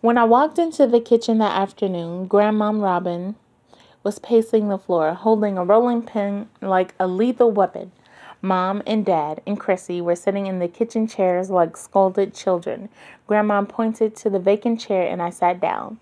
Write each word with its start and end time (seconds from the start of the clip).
When 0.00 0.16
I 0.16 0.22
walked 0.22 0.60
into 0.60 0.86
the 0.86 1.00
kitchen 1.00 1.38
that 1.38 1.58
afternoon, 1.58 2.28
Grandmom 2.28 2.80
Robin 2.80 3.34
was 4.04 4.20
pacing 4.20 4.68
the 4.68 4.78
floor, 4.78 5.14
holding 5.14 5.58
a 5.58 5.64
rolling 5.64 6.02
pin 6.02 6.48
like 6.60 6.94
a 7.00 7.08
lethal 7.08 7.50
weapon. 7.50 7.90
Mom 8.40 8.80
and 8.86 9.04
Dad 9.04 9.42
and 9.44 9.58
Chrissy 9.58 10.00
were 10.00 10.14
sitting 10.14 10.46
in 10.46 10.60
the 10.60 10.68
kitchen 10.68 11.08
chairs 11.08 11.50
like 11.50 11.76
scolded 11.76 12.32
children. 12.32 12.90
Grandma 13.26 13.62
pointed 13.62 14.14
to 14.14 14.30
the 14.30 14.38
vacant 14.38 14.78
chair 14.78 15.08
and 15.08 15.20
I 15.20 15.30
sat 15.30 15.60
down. 15.60 15.98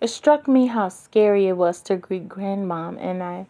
It 0.00 0.06
struck 0.06 0.46
me 0.46 0.66
how 0.66 0.88
scary 0.88 1.48
it 1.48 1.56
was 1.56 1.80
to 1.82 1.96
greet 1.96 2.28
Grandmom 2.28 2.96
and 3.00 3.24
I 3.24 3.46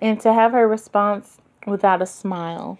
and 0.00 0.18
to 0.20 0.32
have 0.32 0.50
her 0.50 0.66
response 0.66 1.38
without 1.64 2.02
a 2.02 2.06
smile. 2.06 2.76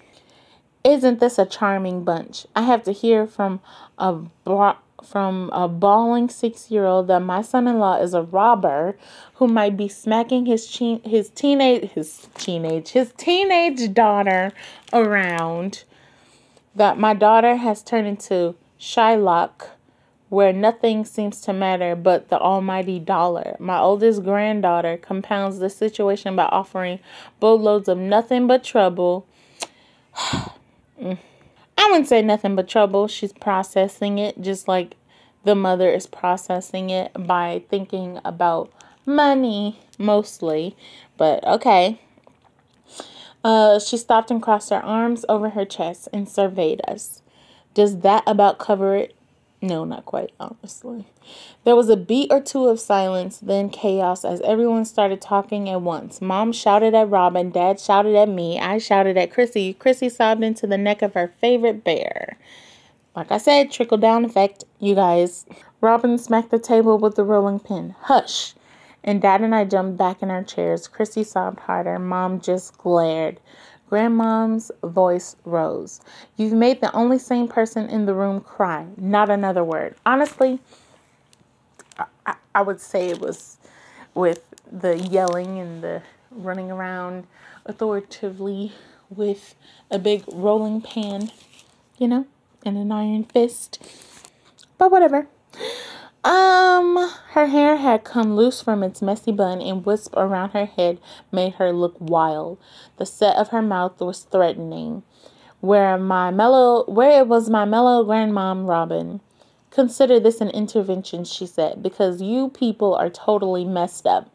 Isn't 0.82 1.20
this 1.20 1.38
a 1.38 1.46
charming 1.46 2.02
bunch? 2.02 2.48
I 2.56 2.62
have 2.62 2.82
to 2.82 2.92
hear 2.92 3.28
from 3.28 3.60
a 3.96 4.12
bra- 4.12 4.78
from 5.04 5.50
a 5.52 5.68
bawling 5.68 6.28
six-year-old 6.28 7.06
that 7.08 7.20
my 7.20 7.42
son-in-law 7.42 8.00
is 8.00 8.14
a 8.14 8.22
robber 8.22 8.96
who 9.34 9.46
might 9.46 9.76
be 9.76 9.88
smacking 9.88 10.46
his 10.46 10.66
che- 10.66 11.00
his 11.04 11.30
teenage 11.30 11.90
his 11.90 12.28
teenage 12.34 12.90
his 12.90 13.12
teenage 13.16 13.92
daughter 13.94 14.52
around. 14.92 15.84
That 16.74 16.98
my 16.98 17.14
daughter 17.14 17.56
has 17.56 17.82
turned 17.82 18.06
into 18.06 18.54
Shylock, 18.78 19.68
where 20.28 20.52
nothing 20.52 21.04
seems 21.04 21.40
to 21.42 21.52
matter 21.52 21.96
but 21.96 22.28
the 22.28 22.38
almighty 22.38 22.98
dollar. 22.98 23.56
My 23.58 23.78
oldest 23.78 24.22
granddaughter 24.22 24.96
compounds 24.96 25.58
the 25.58 25.70
situation 25.70 26.36
by 26.36 26.44
offering 26.44 27.00
boatloads 27.40 27.88
of 27.88 27.98
nothing 27.98 28.46
but 28.46 28.64
trouble. 28.64 29.26
Mm. 31.00 31.16
I 31.78 31.86
wouldn't 31.90 32.08
say 32.08 32.22
nothing 32.22 32.56
but 32.56 32.66
trouble. 32.68 33.06
She's 33.06 33.32
processing 33.32 34.18
it 34.18 34.40
just 34.40 34.66
like 34.66 34.96
the 35.44 35.54
mother 35.54 35.88
is 35.88 36.08
processing 36.08 36.90
it 36.90 37.12
by 37.16 37.62
thinking 37.70 38.18
about 38.24 38.72
money 39.06 39.78
mostly. 39.96 40.76
But 41.16 41.46
okay. 41.46 42.00
Uh, 43.44 43.78
she 43.78 43.96
stopped 43.96 44.32
and 44.32 44.42
crossed 44.42 44.70
her 44.70 44.84
arms 44.84 45.24
over 45.28 45.50
her 45.50 45.64
chest 45.64 46.08
and 46.12 46.28
surveyed 46.28 46.80
us. 46.88 47.22
Does 47.74 47.98
that 48.00 48.24
about 48.26 48.58
cover 48.58 48.96
it? 48.96 49.14
No, 49.60 49.84
not 49.84 50.04
quite, 50.04 50.30
honestly. 50.38 51.06
There 51.64 51.74
was 51.74 51.88
a 51.88 51.96
beat 51.96 52.32
or 52.32 52.40
two 52.40 52.68
of 52.68 52.78
silence, 52.78 53.38
then 53.38 53.70
chaos 53.70 54.24
as 54.24 54.40
everyone 54.42 54.84
started 54.84 55.20
talking 55.20 55.68
at 55.68 55.82
once. 55.82 56.20
Mom 56.20 56.52
shouted 56.52 56.94
at 56.94 57.10
Robin, 57.10 57.50
Dad 57.50 57.80
shouted 57.80 58.14
at 58.14 58.28
me, 58.28 58.60
I 58.60 58.78
shouted 58.78 59.16
at 59.16 59.32
Chrissy. 59.32 59.74
Chrissy 59.74 60.08
sobbed 60.08 60.44
into 60.44 60.66
the 60.68 60.78
neck 60.78 61.02
of 61.02 61.14
her 61.14 61.32
favorite 61.40 61.82
bear. 61.82 62.38
Like 63.16 63.32
I 63.32 63.38
said, 63.38 63.72
trickle 63.72 63.98
down 63.98 64.24
effect, 64.24 64.62
you 64.78 64.94
guys. 64.94 65.44
Robin 65.80 66.18
smacked 66.18 66.50
the 66.50 66.60
table 66.60 66.96
with 66.98 67.16
the 67.16 67.24
rolling 67.24 67.58
pin. 67.58 67.96
Hush! 68.02 68.54
And 69.02 69.20
Dad 69.20 69.40
and 69.40 69.54
I 69.54 69.64
jumped 69.64 69.96
back 69.96 70.22
in 70.22 70.30
our 70.30 70.44
chairs. 70.44 70.86
Chrissy 70.86 71.24
sobbed 71.24 71.60
harder. 71.60 71.98
Mom 71.98 72.40
just 72.40 72.78
glared. 72.78 73.40
Grandmom's 73.88 74.70
voice 74.84 75.36
rose. 75.44 76.00
You've 76.36 76.52
made 76.52 76.80
the 76.80 76.92
only 76.92 77.18
sane 77.18 77.48
person 77.48 77.88
in 77.88 78.06
the 78.06 78.14
room 78.14 78.40
cry. 78.40 78.86
Not 78.96 79.30
another 79.30 79.64
word. 79.64 79.96
Honestly, 80.04 80.60
I, 82.26 82.34
I 82.54 82.62
would 82.62 82.80
say 82.80 83.08
it 83.08 83.20
was 83.20 83.58
with 84.14 84.42
the 84.70 84.98
yelling 84.98 85.58
and 85.58 85.82
the 85.82 86.02
running 86.30 86.70
around 86.70 87.26
authoritatively 87.64 88.72
with 89.10 89.54
a 89.90 89.98
big 89.98 90.24
rolling 90.30 90.80
pan, 90.80 91.30
you 91.96 92.08
know, 92.08 92.26
and 92.64 92.76
an 92.76 92.92
iron 92.92 93.24
fist. 93.24 93.82
But 94.76 94.90
whatever. 94.90 95.28
Um, 96.28 97.10
her 97.30 97.46
hair 97.46 97.76
had 97.76 98.04
come 98.04 98.36
loose 98.36 98.60
from 98.60 98.82
its 98.82 99.00
messy 99.00 99.32
bun 99.32 99.62
and 99.62 99.86
wisp 99.86 100.14
around 100.14 100.50
her 100.50 100.66
head 100.66 100.98
made 101.32 101.54
her 101.54 101.72
look 101.72 101.96
wild. 101.98 102.58
The 102.98 103.06
set 103.06 103.36
of 103.36 103.48
her 103.48 103.62
mouth 103.62 103.98
was 103.98 104.24
threatening. 104.24 105.04
Where 105.60 105.96
my 105.96 106.30
mellow, 106.30 106.84
where 106.84 107.20
it 107.20 107.28
was 107.28 107.48
my 107.48 107.64
mellow 107.64 108.04
grandmom 108.04 108.68
Robin. 108.68 109.22
Consider 109.70 110.20
this 110.20 110.42
an 110.42 110.50
intervention, 110.50 111.24
she 111.24 111.46
said, 111.46 111.82
because 111.82 112.20
you 112.20 112.50
people 112.50 112.94
are 112.94 113.08
totally 113.08 113.64
messed 113.64 114.06
up. 114.06 114.30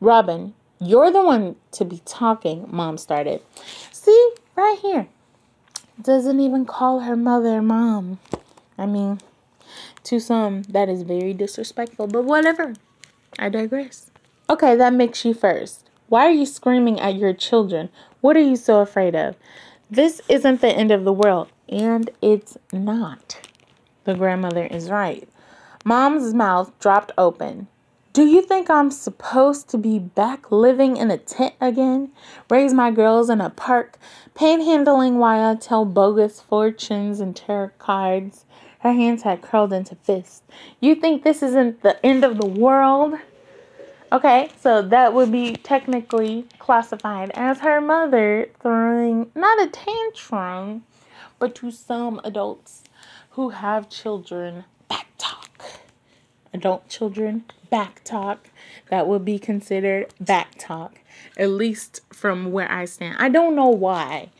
Robin, 0.00 0.54
you're 0.80 1.10
the 1.10 1.22
one 1.22 1.56
to 1.72 1.84
be 1.84 2.00
talking, 2.06 2.66
Mom 2.70 2.96
started. 2.96 3.42
See, 3.92 4.32
right 4.54 4.78
here. 4.80 5.06
Doesn't 6.00 6.40
even 6.40 6.64
call 6.64 7.00
her 7.00 7.16
mother 7.16 7.60
mom. 7.60 8.20
I 8.78 8.86
mean, 8.86 9.20
to 10.06 10.20
some, 10.20 10.62
that 10.62 10.88
is 10.88 11.02
very 11.02 11.32
disrespectful, 11.34 12.06
but 12.06 12.24
whatever. 12.24 12.74
I 13.38 13.48
digress. 13.48 14.10
Okay, 14.48 14.74
that 14.76 14.94
makes 14.94 15.24
you 15.24 15.34
first. 15.34 15.90
Why 16.08 16.26
are 16.26 16.30
you 16.30 16.46
screaming 16.46 17.00
at 17.00 17.16
your 17.16 17.32
children? 17.32 17.88
What 18.20 18.36
are 18.36 18.40
you 18.40 18.56
so 18.56 18.80
afraid 18.80 19.14
of? 19.14 19.36
This 19.90 20.20
isn't 20.28 20.60
the 20.60 20.68
end 20.68 20.90
of 20.90 21.04
the 21.04 21.12
world, 21.12 21.48
and 21.68 22.10
it's 22.22 22.56
not. 22.72 23.48
The 24.04 24.14
grandmother 24.14 24.66
is 24.66 24.88
right. 24.90 25.28
Mom's 25.84 26.32
mouth 26.32 26.76
dropped 26.78 27.12
open. 27.18 27.68
Do 28.12 28.24
you 28.24 28.40
think 28.40 28.70
I'm 28.70 28.90
supposed 28.90 29.68
to 29.68 29.76
be 29.76 29.98
back 29.98 30.50
living 30.50 30.96
in 30.96 31.10
a 31.10 31.18
tent 31.18 31.52
again? 31.60 32.12
Raise 32.48 32.72
my 32.72 32.90
girls 32.90 33.28
in 33.28 33.42
a 33.42 33.50
park, 33.50 33.98
panhandling 34.34 35.18
while 35.18 35.50
I 35.50 35.54
tell 35.54 35.84
bogus 35.84 36.40
fortunes 36.40 37.20
and 37.20 37.36
tarot 37.36 37.72
cards? 37.78 38.45
Her 38.86 38.92
hands 38.92 39.22
had 39.22 39.42
curled 39.42 39.72
into 39.72 39.96
fists. 39.96 40.42
You 40.78 40.94
think 40.94 41.24
this 41.24 41.42
isn't 41.42 41.82
the 41.82 41.98
end 42.06 42.22
of 42.22 42.38
the 42.38 42.46
world? 42.46 43.14
Okay, 44.12 44.48
so 44.60 44.80
that 44.80 45.12
would 45.12 45.32
be 45.32 45.56
technically 45.56 46.46
classified 46.60 47.32
as 47.34 47.58
her 47.58 47.80
mother 47.80 48.48
throwing 48.60 49.32
not 49.34 49.60
a 49.60 49.66
tantrum, 49.66 50.84
but 51.40 51.56
to 51.56 51.72
some 51.72 52.20
adults 52.22 52.84
who 53.30 53.48
have 53.48 53.90
children, 53.90 54.62
back 54.88 55.08
talk. 55.18 55.64
Adult 56.54 56.88
children, 56.88 57.44
back 57.68 58.02
talk. 58.04 58.50
That 58.88 59.08
would 59.08 59.24
be 59.24 59.40
considered 59.40 60.14
back 60.20 60.52
talk, 60.60 61.00
at 61.36 61.50
least 61.50 62.02
from 62.12 62.52
where 62.52 62.70
I 62.70 62.84
stand. 62.84 63.16
I 63.18 63.30
don't 63.30 63.56
know 63.56 63.66
why. 63.66 64.30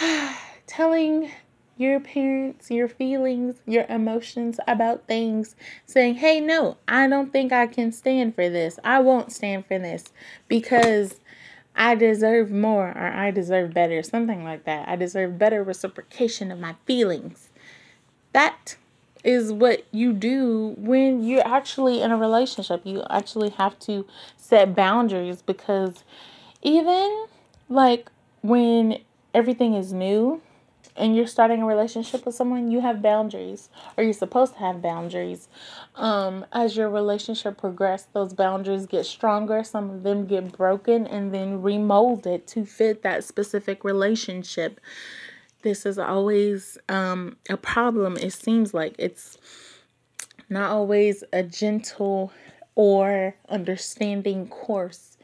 Telling 0.66 1.30
your 1.76 2.00
parents, 2.00 2.70
your 2.70 2.88
feelings, 2.88 3.56
your 3.66 3.84
emotions 3.88 4.60
about 4.68 5.06
things, 5.06 5.56
saying, 5.86 6.16
hey, 6.16 6.40
no, 6.40 6.76
I 6.86 7.08
don't 7.08 7.32
think 7.32 7.52
I 7.52 7.66
can 7.66 7.92
stand 7.92 8.34
for 8.34 8.48
this. 8.48 8.78
I 8.84 9.00
won't 9.00 9.32
stand 9.32 9.66
for 9.66 9.78
this 9.78 10.04
because 10.48 11.16
I 11.74 11.94
deserve 11.96 12.50
more 12.50 12.88
or 12.88 13.06
I 13.06 13.30
deserve 13.30 13.74
better, 13.74 14.02
something 14.02 14.44
like 14.44 14.64
that. 14.64 14.88
I 14.88 14.96
deserve 14.96 15.38
better 15.38 15.64
reciprocation 15.64 16.52
of 16.52 16.60
my 16.60 16.76
feelings. 16.86 17.48
That 18.32 18.76
is 19.24 19.52
what 19.52 19.84
you 19.90 20.12
do 20.12 20.74
when 20.76 21.24
you're 21.24 21.46
actually 21.46 22.02
in 22.02 22.12
a 22.12 22.16
relationship. 22.16 22.82
You 22.84 23.02
actually 23.10 23.50
have 23.50 23.78
to 23.80 24.06
set 24.36 24.74
boundaries 24.74 25.42
because 25.42 26.04
even 26.62 27.26
like 27.68 28.10
when 28.42 28.98
everything 29.32 29.74
is 29.74 29.92
new 29.92 30.40
and 30.96 31.16
you're 31.16 31.26
starting 31.26 31.62
a 31.62 31.66
relationship 31.66 32.24
with 32.24 32.34
someone, 32.34 32.70
you 32.70 32.80
have 32.80 33.02
boundaries, 33.02 33.68
or 33.96 34.04
you're 34.04 34.12
supposed 34.12 34.54
to 34.54 34.58
have 34.60 34.80
boundaries. 34.82 35.48
Um, 35.96 36.46
as 36.52 36.76
your 36.76 36.88
relationship 36.88 37.58
progresses, 37.58 38.08
those 38.12 38.32
boundaries 38.32 38.86
get 38.86 39.06
stronger, 39.06 39.64
some 39.64 39.90
of 39.90 40.02
them 40.02 40.26
get 40.26 40.52
broken, 40.52 41.06
and 41.06 41.32
then 41.34 41.62
remolded 41.62 42.46
to 42.48 42.64
fit 42.64 43.02
that 43.02 43.24
specific 43.24 43.84
relationship 43.84 44.80
this 45.64 45.86
is 45.86 45.98
always 45.98 46.76
um, 46.90 47.38
a 47.48 47.56
problem. 47.56 48.18
It 48.18 48.34
seems 48.34 48.74
like 48.74 48.94
it's 48.98 49.38
not 50.50 50.70
always 50.70 51.24
a 51.32 51.42
gentle 51.42 52.32
or 52.74 53.34
understanding 53.48 54.46
course 54.46 55.16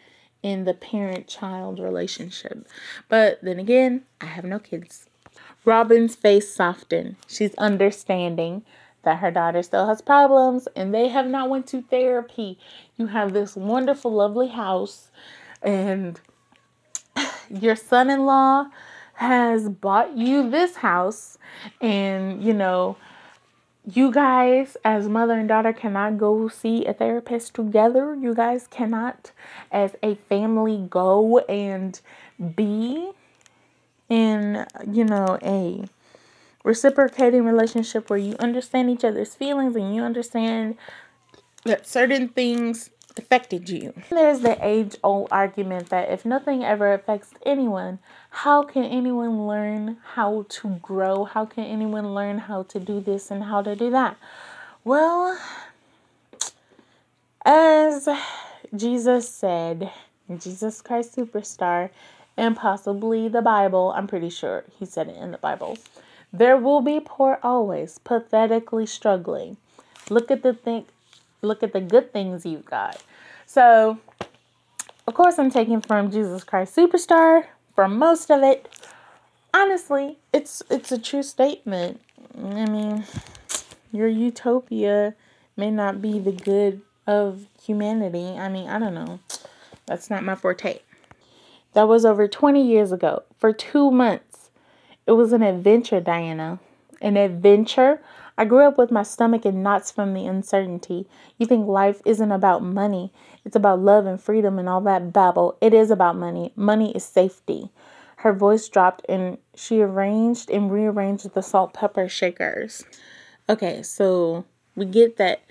in 0.42 0.64
the 0.64 0.72
parent 0.72 1.28
child 1.28 1.78
relationship. 1.78 2.66
But 3.10 3.38
then 3.42 3.58
again, 3.58 4.04
I 4.22 4.26
have 4.26 4.46
no 4.46 4.58
kids. 4.58 5.09
Robin's 5.64 6.16
face 6.16 6.52
softened. 6.52 7.16
She's 7.26 7.54
understanding 7.56 8.64
that 9.02 9.18
her 9.18 9.30
daughter 9.30 9.62
still 9.62 9.86
has 9.86 10.02
problems 10.02 10.68
and 10.76 10.94
they 10.94 11.08
have 11.08 11.26
not 11.26 11.48
went 11.48 11.66
to 11.68 11.82
therapy. 11.82 12.58
You 12.96 13.08
have 13.08 13.32
this 13.32 13.56
wonderful 13.56 14.12
lovely 14.12 14.48
house 14.48 15.10
and 15.62 16.20
your 17.50 17.76
son-in-law 17.76 18.66
has 19.14 19.68
bought 19.68 20.16
you 20.16 20.48
this 20.48 20.76
house 20.76 21.36
and 21.80 22.42
you 22.42 22.54
know 22.54 22.96
you 23.84 24.10
guys 24.10 24.78
as 24.82 25.08
mother 25.08 25.34
and 25.34 25.46
daughter 25.46 25.74
cannot 25.74 26.16
go 26.16 26.48
see 26.48 26.86
a 26.86 26.94
therapist 26.94 27.52
together 27.52 28.14
you 28.14 28.34
guys 28.34 28.66
cannot 28.66 29.30
as 29.70 29.94
a 30.02 30.14
family 30.14 30.86
go 30.88 31.38
and 31.40 32.00
be 32.56 33.10
in 34.10 34.66
you 34.90 35.04
know 35.04 35.38
a 35.42 35.84
reciprocating 36.62 37.44
relationship 37.44 38.10
where 38.10 38.18
you 38.18 38.36
understand 38.38 38.90
each 38.90 39.04
other's 39.04 39.34
feelings 39.34 39.74
and 39.74 39.94
you 39.94 40.02
understand 40.02 40.76
that 41.64 41.86
certain 41.86 42.28
things 42.28 42.90
affected 43.16 43.68
you. 43.68 43.92
There's 44.10 44.40
the 44.40 44.58
age 44.66 44.96
old 45.02 45.28
argument 45.30 45.88
that 45.90 46.10
if 46.10 46.24
nothing 46.24 46.64
ever 46.64 46.92
affects 46.92 47.30
anyone, 47.44 47.98
how 48.30 48.62
can 48.62 48.84
anyone 48.84 49.46
learn 49.46 49.98
how 50.14 50.46
to 50.48 50.68
grow? 50.82 51.24
How 51.24 51.44
can 51.44 51.64
anyone 51.64 52.14
learn 52.14 52.38
how 52.38 52.62
to 52.64 52.78
do 52.78 53.00
this 53.00 53.30
and 53.30 53.44
how 53.44 53.62
to 53.62 53.74
do 53.74 53.90
that? 53.90 54.16
Well, 54.84 55.38
as 57.44 58.08
Jesus 58.74 59.28
said, 59.28 59.90
Jesus 60.38 60.80
Christ 60.80 61.16
Superstar, 61.16 61.90
and 62.40 62.56
possibly 62.56 63.28
the 63.28 63.42
Bible, 63.42 63.92
I'm 63.94 64.06
pretty 64.06 64.30
sure 64.30 64.64
he 64.78 64.86
said 64.86 65.08
it 65.08 65.16
in 65.16 65.30
the 65.30 65.38
Bible. 65.38 65.76
There 66.32 66.56
will 66.56 66.80
be 66.80 66.98
poor 67.04 67.38
always, 67.42 67.98
pathetically 67.98 68.86
struggling. 68.86 69.58
Look 70.08 70.30
at 70.30 70.42
the 70.42 70.54
thing 70.54 70.86
look 71.42 71.62
at 71.62 71.74
the 71.74 71.80
good 71.82 72.12
things 72.12 72.46
you've 72.46 72.64
got. 72.64 73.02
So, 73.46 73.98
of 75.06 75.14
course, 75.14 75.38
I'm 75.38 75.50
taking 75.50 75.82
from 75.82 76.10
Jesus 76.10 76.42
Christ 76.42 76.74
Superstar 76.74 77.44
for 77.74 77.88
most 77.88 78.30
of 78.30 78.42
it. 78.42 78.68
Honestly, 79.52 80.16
it's 80.32 80.62
it's 80.70 80.90
a 80.90 80.98
true 80.98 81.22
statement. 81.22 82.00
I 82.38 82.64
mean, 82.64 83.04
your 83.92 84.08
utopia 84.08 85.14
may 85.58 85.70
not 85.70 86.00
be 86.00 86.18
the 86.18 86.32
good 86.32 86.80
of 87.06 87.44
humanity. 87.62 88.38
I 88.38 88.48
mean, 88.48 88.68
I 88.70 88.78
don't 88.78 88.94
know. 88.94 89.20
That's 89.84 90.08
not 90.08 90.22
my 90.22 90.36
forte. 90.36 90.78
That 91.72 91.88
was 91.88 92.04
over 92.04 92.26
20 92.26 92.62
years 92.62 92.92
ago. 92.92 93.22
For 93.38 93.52
two 93.52 93.90
months, 93.90 94.50
it 95.06 95.12
was 95.12 95.32
an 95.32 95.42
adventure, 95.42 96.00
Diana. 96.00 96.60
An 97.00 97.16
adventure 97.16 98.00
I 98.40 98.46
grew 98.46 98.66
up 98.66 98.78
with 98.78 98.90
my 98.90 99.02
stomach 99.02 99.44
in 99.44 99.62
knots 99.62 99.90
from 99.90 100.14
the 100.14 100.26
uncertainty. 100.26 101.06
You 101.36 101.44
think 101.44 101.66
life 101.66 102.00
isn't 102.06 102.32
about 102.32 102.62
money, 102.62 103.12
it's 103.44 103.54
about 103.54 103.80
love 103.80 104.06
and 104.06 104.18
freedom 104.18 104.58
and 104.58 104.66
all 104.66 104.80
that 104.80 105.12
babble. 105.12 105.58
It 105.60 105.74
is 105.74 105.90
about 105.90 106.16
money. 106.16 106.50
Money 106.56 106.92
is 106.92 107.04
safety. 107.04 107.70
Her 108.16 108.32
voice 108.32 108.66
dropped 108.66 109.04
and 109.10 109.36
she 109.54 109.82
arranged 109.82 110.50
and 110.50 110.72
rearranged 110.72 111.34
the 111.34 111.42
salt 111.42 111.74
pepper 111.74 112.08
shakers. 112.08 112.82
Okay, 113.46 113.82
so 113.82 114.46
we 114.74 114.86
get 114.86 115.18
that 115.18 115.42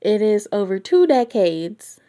it 0.00 0.22
is 0.22 0.48
over 0.50 0.78
two 0.78 1.06
decades 1.06 2.00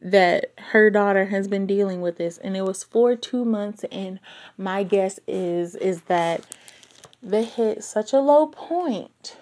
that 0.00 0.52
her 0.70 0.90
daughter 0.90 1.26
has 1.26 1.46
been 1.46 1.66
dealing 1.66 2.00
with 2.00 2.16
this 2.16 2.38
and 2.38 2.56
it 2.56 2.62
was 2.62 2.82
for 2.82 3.14
2 3.14 3.44
months 3.44 3.84
and 3.92 4.18
my 4.56 4.82
guess 4.82 5.20
is 5.26 5.74
is 5.76 6.02
that 6.02 6.44
they 7.22 7.44
hit 7.44 7.84
such 7.84 8.12
a 8.12 8.20
low 8.20 8.46
point 8.46 9.36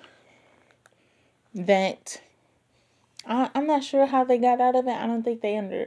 that 1.55 2.21
I, 3.27 3.51
I'm 3.55 3.67
not 3.67 3.85
sure 3.85 4.07
how 4.07 4.25
they 4.25 4.39
got 4.39 4.61
out 4.61 4.75
of 4.75 4.87
it. 4.87 4.97
I 4.97 5.07
don't 5.07 5.23
think 5.23 5.43
they 5.43 5.57
under, 5.57 5.87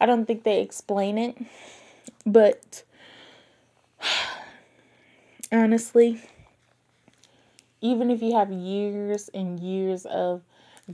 I 0.00 0.06
don't 0.06 0.26
think 0.26 0.42
they 0.42 0.60
explain 0.60 1.16
it, 1.18 1.38
but 2.26 2.82
honestly, 5.52 6.20
even 7.80 8.10
if 8.10 8.20
you 8.20 8.34
have 8.34 8.50
years 8.50 9.30
and 9.32 9.60
years 9.60 10.04
of 10.04 10.42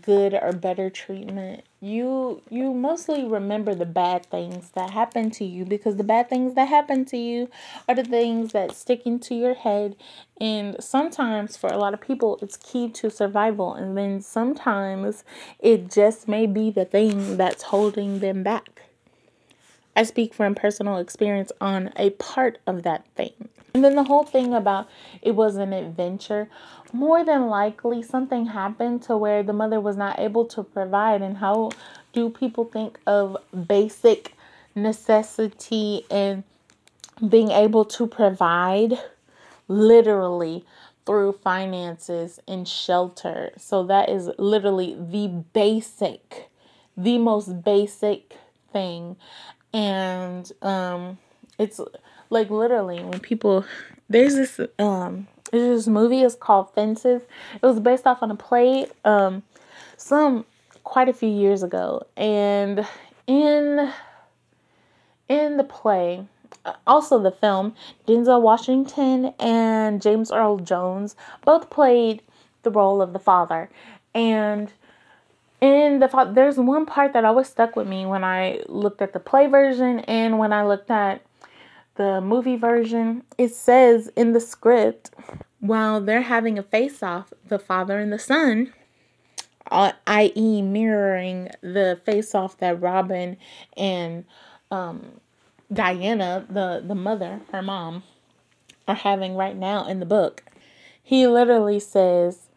good 0.02 0.34
or 0.34 0.52
better 0.52 0.90
treatment 0.90 1.64
you 1.86 2.42
you 2.50 2.74
mostly 2.74 3.24
remember 3.24 3.74
the 3.74 3.86
bad 3.86 4.26
things 4.26 4.70
that 4.70 4.90
happen 4.90 5.30
to 5.30 5.44
you 5.44 5.64
because 5.64 5.96
the 5.96 6.04
bad 6.04 6.28
things 6.28 6.54
that 6.54 6.68
happen 6.68 7.04
to 7.04 7.16
you 7.16 7.48
are 7.88 7.94
the 7.94 8.02
things 8.02 8.52
that 8.52 8.72
stick 8.72 9.06
into 9.06 9.34
your 9.34 9.54
head. 9.54 9.94
And 10.40 10.76
sometimes 10.82 11.56
for 11.56 11.70
a 11.70 11.78
lot 11.78 11.94
of 11.94 12.00
people 12.00 12.38
it's 12.42 12.56
key 12.56 12.88
to 12.90 13.10
survival. 13.10 13.74
And 13.74 13.96
then 13.96 14.20
sometimes 14.20 15.22
it 15.60 15.90
just 15.90 16.26
may 16.26 16.46
be 16.46 16.70
the 16.70 16.84
thing 16.84 17.36
that's 17.36 17.64
holding 17.64 18.18
them 18.18 18.42
back. 18.42 18.82
I 19.94 20.02
speak 20.02 20.34
from 20.34 20.54
personal 20.54 20.98
experience 20.98 21.52
on 21.60 21.92
a 21.96 22.10
part 22.10 22.58
of 22.66 22.82
that 22.82 23.06
thing 23.14 23.48
and 23.76 23.84
then 23.84 23.94
the 23.94 24.04
whole 24.04 24.24
thing 24.24 24.54
about 24.54 24.88
it 25.20 25.32
was 25.32 25.56
an 25.56 25.74
adventure 25.74 26.48
more 26.94 27.22
than 27.22 27.48
likely 27.48 28.02
something 28.02 28.46
happened 28.46 29.02
to 29.02 29.18
where 29.18 29.42
the 29.42 29.52
mother 29.52 29.78
was 29.78 29.98
not 29.98 30.18
able 30.18 30.46
to 30.46 30.62
provide. 30.62 31.20
And 31.20 31.36
how 31.36 31.72
do 32.14 32.30
people 32.30 32.64
think 32.64 32.98
of 33.06 33.36
basic 33.68 34.32
necessity 34.74 36.06
and 36.10 36.42
being 37.28 37.50
able 37.50 37.84
to 37.84 38.06
provide 38.06 38.94
literally 39.68 40.64
through 41.04 41.32
finances 41.32 42.40
and 42.48 42.66
shelter? 42.66 43.52
So 43.58 43.82
that 43.88 44.08
is 44.08 44.30
literally 44.38 44.96
the 44.98 45.28
basic, 45.52 46.48
the 46.96 47.18
most 47.18 47.62
basic 47.62 48.38
thing. 48.72 49.16
And 49.74 50.50
um 50.62 51.18
it's 51.58 51.78
like 52.30 52.50
literally 52.50 53.02
when 53.02 53.20
people 53.20 53.64
there's 54.08 54.34
this 54.34 54.60
um 54.78 55.26
this 55.52 55.86
movie 55.86 56.22
is 56.22 56.34
called 56.34 56.74
Fences. 56.74 57.22
It 57.54 57.62
was 57.62 57.78
based 57.78 58.06
off 58.06 58.22
on 58.22 58.30
a 58.30 58.36
play 58.36 58.86
um 59.04 59.42
some 59.96 60.44
quite 60.84 61.08
a 61.08 61.12
few 61.12 61.28
years 61.28 61.62
ago 61.62 62.06
and 62.16 62.86
in 63.26 63.92
in 65.28 65.56
the 65.56 65.64
play 65.64 66.24
also 66.86 67.20
the 67.20 67.30
film 67.30 67.74
Denzel 68.06 68.40
Washington 68.40 69.34
and 69.40 70.00
James 70.00 70.30
Earl 70.30 70.58
Jones 70.58 71.16
both 71.44 71.70
played 71.70 72.22
the 72.62 72.70
role 72.70 73.02
of 73.02 73.12
the 73.12 73.18
father 73.18 73.68
and 74.14 74.72
in 75.60 75.98
the 75.98 76.30
there's 76.34 76.58
one 76.58 76.86
part 76.86 77.12
that 77.14 77.24
always 77.24 77.48
stuck 77.48 77.74
with 77.74 77.88
me 77.88 78.06
when 78.06 78.22
I 78.22 78.60
looked 78.68 79.02
at 79.02 79.12
the 79.12 79.20
play 79.20 79.46
version 79.46 80.00
and 80.00 80.38
when 80.38 80.52
I 80.52 80.64
looked 80.64 80.90
at 80.90 81.22
the 81.96 82.20
movie 82.20 82.56
version, 82.56 83.22
it 83.38 83.54
says 83.54 84.10
in 84.16 84.32
the 84.32 84.40
script 84.40 85.10
while 85.60 86.00
they're 86.00 86.22
having 86.22 86.58
a 86.58 86.62
face 86.62 87.02
off, 87.02 87.32
the 87.48 87.58
father 87.58 87.98
and 87.98 88.12
the 88.12 88.18
son, 88.18 88.72
uh, 89.70 89.92
i.e., 90.06 90.62
mirroring 90.62 91.48
the 91.60 92.00
face 92.04 92.34
off 92.34 92.58
that 92.58 92.80
Robin 92.80 93.36
and 93.76 94.24
um, 94.70 95.20
Diana, 95.72 96.46
the, 96.48 96.82
the 96.86 96.94
mother, 96.94 97.40
her 97.52 97.62
mom, 97.62 98.02
are 98.86 98.94
having 98.94 99.34
right 99.34 99.56
now 99.56 99.86
in 99.86 99.98
the 100.00 100.06
book. 100.06 100.44
He 101.02 101.26
literally 101.26 101.80
says, 101.80 102.48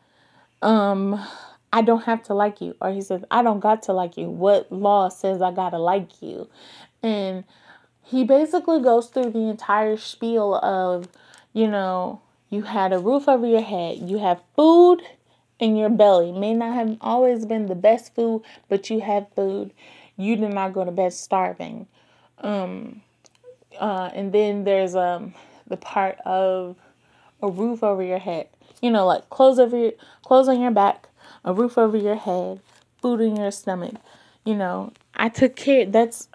um, 0.61 1.23
I 1.71 1.81
don't 1.81 2.03
have 2.03 2.23
to 2.23 2.33
like 2.33 2.61
you. 2.61 2.75
Or 2.81 2.91
he 2.91 3.01
says, 3.01 3.23
I 3.31 3.43
don't 3.43 3.59
got 3.59 3.83
to 3.83 3.93
like 3.93 4.17
you. 4.17 4.29
What 4.29 4.71
law 4.71 5.09
says 5.09 5.41
I 5.41 5.51
gotta 5.51 5.77
like 5.77 6.21
you? 6.21 6.49
And 7.01 7.43
he 8.09 8.23
basically 8.23 8.81
goes 8.81 9.07
through 9.07 9.31
the 9.31 9.49
entire 9.49 9.97
spiel 9.97 10.55
of, 10.55 11.07
you 11.53 11.67
know, 11.67 12.21
you 12.49 12.63
had 12.63 12.91
a 12.91 12.99
roof 12.99 13.29
over 13.29 13.45
your 13.45 13.61
head, 13.61 13.97
you 13.99 14.17
have 14.17 14.41
food 14.55 15.01
in 15.59 15.75
your 15.75 15.89
belly. 15.89 16.31
May 16.31 16.53
not 16.53 16.73
have 16.73 16.97
always 17.01 17.45
been 17.45 17.67
the 17.67 17.75
best 17.75 18.15
food, 18.15 18.43
but 18.67 18.89
you 18.89 19.01
have 19.01 19.27
food. 19.35 19.71
You 20.17 20.35
did 20.35 20.53
not 20.53 20.73
go 20.73 20.83
to 20.83 20.91
bed 20.91 21.13
starving. 21.13 21.87
Um, 22.39 23.01
uh, 23.79 24.09
and 24.13 24.31
then 24.31 24.63
there's 24.63 24.95
um 24.95 25.33
the 25.67 25.77
part 25.77 26.17
of 26.25 26.75
a 27.41 27.49
roof 27.49 27.83
over 27.83 28.01
your 28.01 28.19
head. 28.19 28.49
You 28.81 28.91
know, 28.91 29.05
like 29.05 29.29
clothes 29.29 29.59
over 29.59 29.77
your 29.77 29.91
clothes 30.23 30.47
on 30.47 30.59
your 30.61 30.71
back, 30.71 31.09
a 31.45 31.53
roof 31.53 31.77
over 31.77 31.97
your 31.97 32.15
head, 32.15 32.59
food 33.01 33.21
in 33.21 33.35
your 33.35 33.51
stomach. 33.51 33.95
You 34.45 34.55
know, 34.55 34.93
I 35.19 35.27
took 35.27 35.57
care. 35.57 35.85
That's 35.85 36.29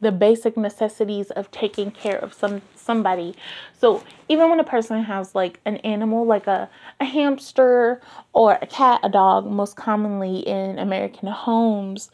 the 0.00 0.12
basic 0.12 0.56
necessities 0.56 1.30
of 1.32 1.50
taking 1.50 1.90
care 1.90 2.16
of 2.16 2.32
some 2.32 2.62
somebody. 2.76 3.34
So 3.78 4.02
even 4.28 4.48
when 4.48 4.60
a 4.60 4.64
person 4.64 5.02
has 5.02 5.34
like 5.34 5.60
an 5.64 5.78
animal, 5.78 6.24
like 6.24 6.46
a 6.46 6.70
a 7.00 7.04
hamster 7.04 8.00
or 8.32 8.58
a 8.62 8.66
cat, 8.66 9.00
a 9.02 9.08
dog, 9.08 9.50
most 9.50 9.76
commonly 9.76 10.38
in 10.38 10.78
American 10.78 11.28
homes, 11.28 12.10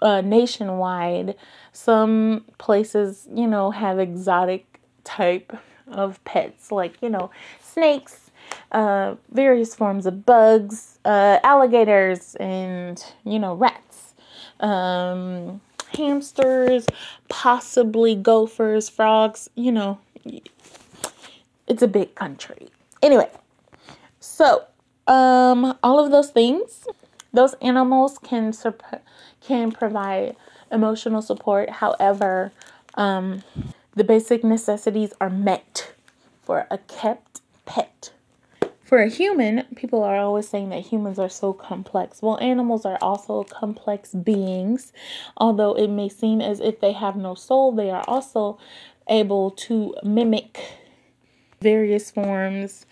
uh, 0.00 0.22
nationwide, 0.22 1.36
some 1.72 2.44
places 2.56 3.28
you 3.32 3.46
know 3.46 3.70
have 3.70 3.98
exotic 3.98 4.80
type 5.04 5.54
of 5.88 6.22
pets, 6.24 6.72
like 6.72 6.94
you 7.02 7.10
know 7.10 7.30
snakes, 7.60 8.30
uh, 8.72 9.16
various 9.30 9.74
forms 9.74 10.06
of 10.06 10.24
bugs, 10.24 10.98
uh, 11.04 11.38
alligators, 11.44 12.36
and 12.36 13.04
you 13.24 13.38
know 13.38 13.54
rats 13.54 13.91
um, 14.62 15.60
hamsters, 15.94 16.86
possibly 17.28 18.14
gophers, 18.14 18.88
frogs, 18.88 19.50
you 19.54 19.72
know, 19.72 19.98
it's 21.66 21.82
a 21.82 21.88
big 21.88 22.14
country. 22.14 22.68
Anyway, 23.02 23.28
so 24.20 24.64
um, 25.06 25.76
all 25.82 25.98
of 26.04 26.10
those 26.10 26.30
things, 26.30 26.86
those 27.32 27.54
animals 27.54 28.18
can 28.18 28.52
can 29.40 29.72
provide 29.72 30.36
emotional 30.70 31.20
support. 31.20 31.68
However, 31.70 32.52
um, 32.94 33.42
the 33.94 34.04
basic 34.04 34.44
necessities 34.44 35.12
are 35.20 35.30
met 35.30 35.92
for 36.42 36.66
a 36.70 36.78
kept 36.78 37.40
pet. 37.66 38.12
For 38.92 39.00
a 39.00 39.08
human, 39.08 39.64
people 39.74 40.04
are 40.04 40.18
always 40.18 40.46
saying 40.46 40.68
that 40.68 40.80
humans 40.80 41.18
are 41.18 41.30
so 41.30 41.54
complex. 41.54 42.20
Well, 42.20 42.38
animals 42.40 42.84
are 42.84 42.98
also 43.00 43.42
complex 43.44 44.12
beings. 44.12 44.92
Although 45.38 45.72
it 45.78 45.88
may 45.88 46.10
seem 46.10 46.42
as 46.42 46.60
if 46.60 46.80
they 46.80 46.92
have 46.92 47.16
no 47.16 47.34
soul, 47.34 47.72
they 47.72 47.90
are 47.90 48.04
also 48.06 48.58
able 49.08 49.50
to 49.52 49.94
mimic 50.02 50.60
various 51.62 52.10
forms 52.10 52.84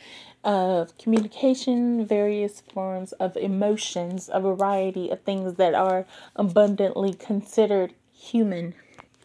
of 0.43 0.97
communication, 0.97 2.07
various 2.07 2.63
forms 2.63 3.13
of 3.13 3.37
emotions, 3.37 4.31
a 4.33 4.41
variety 4.41 5.11
of 5.11 5.21
things 5.21 5.57
that 5.57 5.75
are 5.75 6.07
abundantly 6.35 7.13
considered 7.13 7.93
human. 8.11 8.75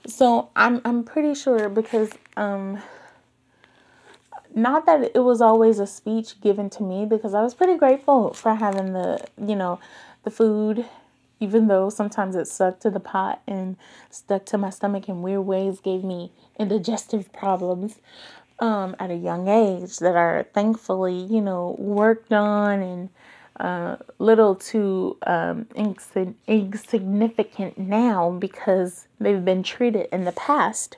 So 0.08 0.50
I'm 0.58 0.82
I'm 0.84 1.06
pretty 1.06 1.36
sure 1.36 1.70
because 1.70 2.12
um 2.36 2.82
not 4.56 4.86
that 4.86 5.12
it 5.14 5.24
was 5.24 5.42
always 5.42 5.80
a 5.80 5.88
speech 5.88 6.40
given 6.42 6.70
to 6.72 6.84
me 6.84 7.06
because 7.06 7.34
I 7.34 7.44
was 7.44 7.54
pretty 7.54 7.78
grateful 7.78 8.34
for 8.34 8.56
having 8.56 8.94
the, 8.94 9.26
you 9.38 9.56
know, 9.56 9.80
the 10.24 10.32
food 10.32 10.86
even 11.40 11.68
though 11.68 11.90
sometimes 11.90 12.36
it 12.36 12.48
stuck 12.48 12.80
to 12.80 12.90
the 12.90 13.00
pot 13.00 13.42
and 13.48 13.76
stuck 14.10 14.46
to 14.46 14.58
my 14.58 14.70
stomach 14.70 15.10
in 15.10 15.22
weird 15.22 15.46
ways, 15.46 15.80
gave 15.80 16.04
me 16.04 16.32
indigestive 16.58 17.32
problems 17.34 18.00
um, 18.60 18.96
at 19.00 19.12
a 19.12 19.16
young 19.16 19.48
age 19.48 19.98
that 19.98 20.16
are 20.16 20.46
thankfully, 20.54 21.16
you 21.16 21.42
know, 21.42 21.76
worked 21.78 22.32
on 22.32 22.82
and 22.82 23.10
uh, 23.60 23.98
little 24.18 24.56
to 24.56 25.18
um, 25.28 25.68
insignificant 25.76 27.78
now 27.78 28.32
because 28.32 29.08
they've 29.20 29.46
been 29.46 29.64
treated 29.64 30.08
in 30.12 30.26
the 30.26 30.32
past 30.32 30.98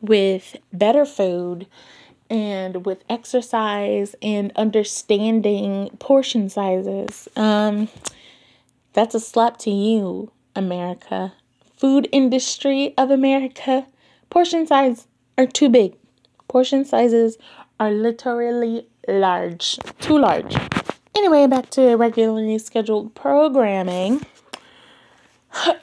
with 0.00 0.56
better 0.72 1.06
food 1.06 1.66
and 2.30 2.84
with 2.84 3.04
exercise 3.08 4.14
and 4.22 4.52
understanding 4.56 5.90
portion 5.98 6.48
sizes. 6.48 7.28
Um, 7.36 7.88
that's 8.92 9.14
a 9.14 9.20
slap 9.20 9.58
to 9.58 9.70
you, 9.70 10.30
America. 10.54 11.34
Food 11.76 12.08
industry 12.12 12.94
of 12.96 13.10
America. 13.10 13.86
Portion 14.30 14.66
size 14.66 15.06
are 15.36 15.46
too 15.46 15.68
big. 15.68 15.94
Portion 16.48 16.84
sizes 16.84 17.36
are 17.78 17.90
literally 17.90 18.86
large, 19.06 19.78
too 20.00 20.18
large. 20.18 20.56
Anyway, 21.14 21.46
back 21.46 21.70
to 21.70 21.96
regularly 21.96 22.58
scheduled 22.58 23.14
programming. 23.14 24.24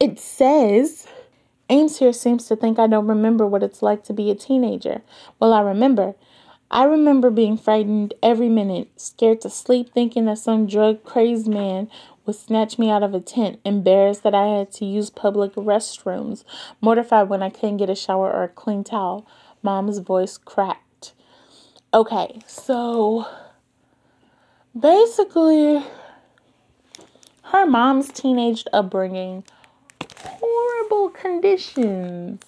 it 0.00 0.18
says 0.18 1.06
Ames 1.74 1.98
here 1.98 2.12
seems 2.12 2.46
to 2.46 2.54
think 2.54 2.78
I 2.78 2.86
don't 2.86 3.08
remember 3.08 3.44
what 3.48 3.64
it's 3.64 3.82
like 3.82 4.04
to 4.04 4.12
be 4.12 4.30
a 4.30 4.36
teenager. 4.36 5.02
Well, 5.40 5.52
I 5.52 5.60
remember. 5.60 6.14
I 6.70 6.84
remember 6.84 7.30
being 7.30 7.56
frightened 7.56 8.14
every 8.22 8.48
minute, 8.48 8.90
scared 8.96 9.40
to 9.40 9.50
sleep, 9.50 9.92
thinking 9.92 10.26
that 10.26 10.38
some 10.38 10.68
drug 10.68 11.02
crazed 11.02 11.48
man 11.48 11.90
would 12.24 12.36
snatch 12.36 12.78
me 12.78 12.90
out 12.90 13.02
of 13.02 13.12
a 13.12 13.18
tent, 13.18 13.58
embarrassed 13.64 14.22
that 14.22 14.36
I 14.36 14.56
had 14.56 14.70
to 14.74 14.84
use 14.84 15.10
public 15.10 15.52
restrooms, 15.54 16.44
mortified 16.80 17.28
when 17.28 17.42
I 17.42 17.50
couldn't 17.50 17.78
get 17.78 17.90
a 17.90 17.96
shower 17.96 18.30
or 18.30 18.44
a 18.44 18.48
clean 18.48 18.84
towel. 18.84 19.26
Mom's 19.60 19.98
voice 19.98 20.38
cracked. 20.38 21.12
Okay, 21.92 22.40
so 22.46 23.26
basically, 24.78 25.82
her 27.46 27.66
mom's 27.66 28.12
teenage 28.12 28.64
upbringing, 28.72 29.42
horrible 30.24 31.10
conditions. 31.10 32.42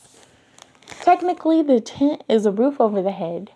Technically, 1.02 1.62
the 1.62 1.80
tent 1.80 2.23
is 2.28 2.47
a 2.47 2.50
roof 2.50 2.80
over 2.80 3.02
the 3.02 3.12
head. 3.12 3.50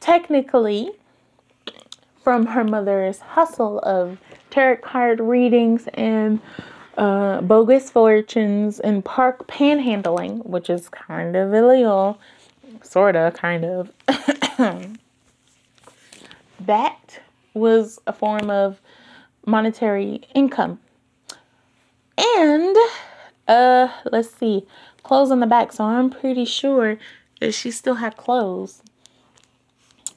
Technically, 0.00 0.92
from 2.22 2.46
her 2.46 2.64
mother's 2.64 3.18
hustle 3.20 3.78
of 3.80 4.18
tarot 4.50 4.76
card 4.76 5.20
readings 5.20 5.88
and 5.94 6.40
uh, 6.96 7.40
bogus 7.40 7.90
fortunes 7.90 8.78
and 8.80 9.04
park 9.04 9.46
panhandling, 9.48 10.44
which 10.46 10.68
is 10.68 10.88
kind 10.88 11.36
of 11.36 11.52
illegal, 11.52 12.18
sort 12.82 13.16
of, 13.16 13.34
kind 13.34 13.64
of. 13.64 13.90
that 16.60 17.20
was 17.54 17.98
a 18.06 18.12
form 18.12 18.50
of 18.50 18.80
monetary 19.46 20.22
income. 20.34 20.78
And 22.18 22.76
uh 23.48 23.88
let's 24.10 24.30
see, 24.34 24.66
clothes 25.02 25.30
on 25.30 25.40
the 25.40 25.46
back. 25.46 25.72
So 25.72 25.84
I'm 25.84 26.10
pretty 26.10 26.44
sure 26.44 26.98
that 27.40 27.52
she 27.52 27.70
still 27.70 27.96
had 27.96 28.16
clothes. 28.16 28.82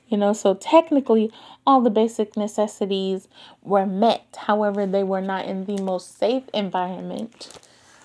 You 0.07 0.17
know, 0.17 0.33
so 0.33 0.53
technically 0.53 1.31
all 1.65 1.81
the 1.81 1.89
basic 1.89 2.37
necessities 2.37 3.27
were 3.63 3.85
met. 3.85 4.37
However, 4.37 4.85
they 4.85 5.03
were 5.03 5.21
not 5.21 5.45
in 5.45 5.65
the 5.65 5.81
most 5.81 6.17
safe 6.19 6.43
environment. 6.53 7.57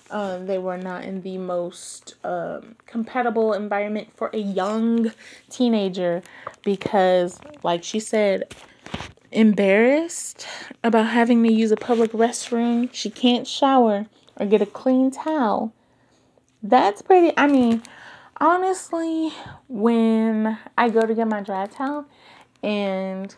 Um, 0.09 0.45
they 0.45 0.57
were 0.57 0.77
not 0.77 1.05
in 1.05 1.21
the 1.21 1.37
most 1.37 2.15
um, 2.25 2.75
compatible 2.85 3.53
environment 3.53 4.09
for 4.13 4.29
a 4.33 4.39
young 4.39 5.13
teenager 5.49 6.21
because, 6.63 7.39
like 7.63 7.83
she 7.83 7.99
said, 7.99 8.53
embarrassed 9.31 10.45
about 10.83 11.07
having 11.07 11.43
to 11.43 11.51
use 11.51 11.71
a 11.71 11.77
public 11.77 12.11
restroom. 12.11 12.89
She 12.91 13.09
can't 13.09 13.47
shower 13.47 14.07
or 14.37 14.45
get 14.45 14.61
a 14.61 14.65
clean 14.65 15.11
towel. 15.11 15.73
That's 16.61 17.01
pretty, 17.01 17.33
I 17.37 17.47
mean, 17.47 17.81
honestly, 18.37 19.31
when 19.67 20.57
I 20.77 20.89
go 20.89 21.01
to 21.01 21.15
get 21.15 21.27
my 21.27 21.41
dry 21.41 21.67
towel 21.67 22.05
and 22.61 23.33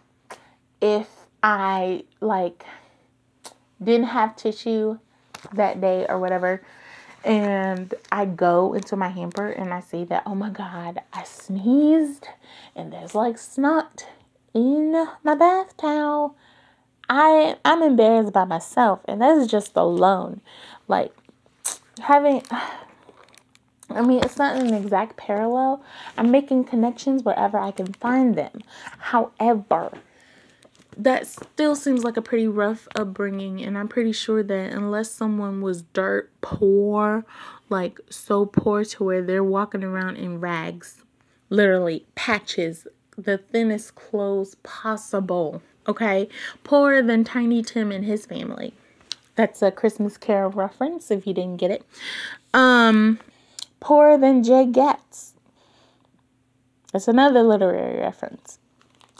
if 0.81 1.07
I 1.41 2.03
like 2.19 2.65
didn't 3.81 4.07
have 4.07 4.35
tissue 4.35 4.99
that 5.53 5.79
day 5.79 6.05
or 6.07 6.19
whatever, 6.19 6.61
and 7.23 7.93
I 8.11 8.25
go 8.25 8.73
into 8.73 8.97
my 8.97 9.07
hamper 9.07 9.49
and 9.49 9.73
I 9.73 9.79
see 9.79 10.03
that, 10.05 10.23
oh 10.25 10.35
my 10.35 10.49
God, 10.49 11.01
I 11.13 11.23
sneezed 11.23 12.27
and 12.75 12.91
there's 12.91 13.15
like 13.15 13.37
snot 13.37 14.07
in 14.53 15.07
my 15.23 15.35
bath 15.35 15.75
towel. 15.77 16.35
I 17.09 17.57
I'm 17.65 17.81
embarrassed 17.81 18.33
by 18.33 18.45
myself, 18.45 19.01
and 19.05 19.21
that 19.21 19.37
is 19.37 19.47
just 19.47 19.75
alone. 19.75 20.41
Like 20.87 21.13
having 22.01 22.43
I 23.89 24.01
mean, 24.01 24.23
it's 24.23 24.37
not 24.37 24.55
an 24.55 24.73
exact 24.73 25.17
parallel. 25.17 25.83
I'm 26.17 26.31
making 26.31 26.63
connections 26.63 27.23
wherever 27.23 27.59
I 27.59 27.71
can 27.71 27.93
find 27.93 28.35
them. 28.35 28.61
However, 28.97 29.91
that 30.97 31.27
still 31.27 31.75
seems 31.75 32.03
like 32.03 32.17
a 32.17 32.21
pretty 32.21 32.47
rough 32.47 32.87
upbringing 32.95 33.61
and 33.61 33.77
i'm 33.77 33.87
pretty 33.87 34.11
sure 34.11 34.43
that 34.43 34.71
unless 34.71 35.11
someone 35.11 35.61
was 35.61 35.81
dirt 35.93 36.29
poor 36.41 37.25
like 37.69 37.99
so 38.09 38.45
poor 38.45 38.83
to 38.83 39.03
where 39.03 39.21
they're 39.21 39.43
walking 39.43 39.83
around 39.83 40.17
in 40.17 40.39
rags 40.39 41.03
literally 41.49 42.05
patches 42.15 42.87
the 43.17 43.37
thinnest 43.37 43.95
clothes 43.95 44.55
possible 44.63 45.61
okay 45.87 46.27
poorer 46.63 47.01
than 47.01 47.23
tiny 47.23 47.61
tim 47.61 47.91
and 47.91 48.05
his 48.05 48.25
family 48.25 48.73
that's 49.35 49.61
a 49.61 49.71
christmas 49.71 50.17
carol 50.17 50.51
reference 50.51 51.11
if 51.11 51.27
you 51.27 51.33
didn't 51.33 51.57
get 51.57 51.71
it 51.71 51.85
um 52.53 53.19
poorer 53.79 54.17
than 54.17 54.43
Jay 54.43 54.65
Gatz 54.65 55.33
that's 56.93 57.07
another 57.07 57.41
literary 57.41 57.99
reference 57.99 58.59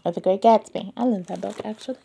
of 0.06 0.14
The 0.14 0.22
Great 0.22 0.44
Gatsby. 0.44 0.94
I 0.96 1.04
love 1.04 1.26
that 1.28 1.42
book 1.42 1.60
actually. 1.66 1.98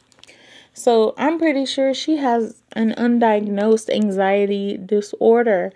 So 0.72 1.14
I'm 1.18 1.38
pretty 1.38 1.66
sure 1.66 1.92
she 1.92 2.16
has 2.16 2.62
an 2.72 2.92
undiagnosed 2.92 3.90
anxiety 3.94 4.78
disorder. 4.78 5.72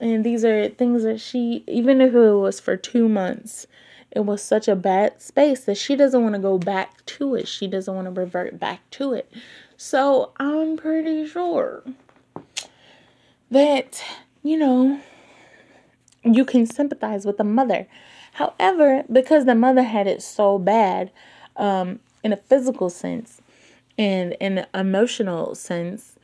And 0.00 0.24
these 0.24 0.44
are 0.44 0.68
things 0.68 1.02
that 1.02 1.20
she, 1.20 1.64
even 1.66 2.00
if 2.00 2.14
it 2.14 2.32
was 2.34 2.60
for 2.60 2.76
two 2.76 3.08
months, 3.08 3.66
it 4.10 4.20
was 4.20 4.42
such 4.42 4.68
a 4.68 4.76
bad 4.76 5.20
space 5.20 5.64
that 5.64 5.76
she 5.76 5.96
doesn't 5.96 6.22
want 6.22 6.34
to 6.34 6.40
go 6.40 6.58
back 6.58 7.04
to 7.06 7.34
it. 7.34 7.46
She 7.46 7.66
doesn't 7.66 7.94
want 7.94 8.06
to 8.06 8.20
revert 8.20 8.58
back 8.58 8.88
to 8.92 9.12
it. 9.12 9.30
So 9.76 10.32
I'm 10.38 10.76
pretty 10.76 11.26
sure 11.26 11.84
that, 13.50 14.02
you 14.42 14.56
know, 14.56 15.00
you 16.24 16.44
can 16.44 16.66
sympathize 16.66 17.24
with 17.24 17.36
the 17.36 17.44
mother. 17.44 17.86
However, 18.32 19.04
because 19.10 19.44
the 19.44 19.54
mother 19.54 19.82
had 19.82 20.06
it 20.06 20.22
so 20.22 20.58
bad, 20.58 21.10
um, 21.56 22.00
in 22.22 22.32
a 22.32 22.36
physical 22.36 22.90
sense 22.90 23.40
and 23.96 24.34
in 24.40 24.58
an 24.58 24.66
emotional 24.74 25.54
sense, 25.54 26.17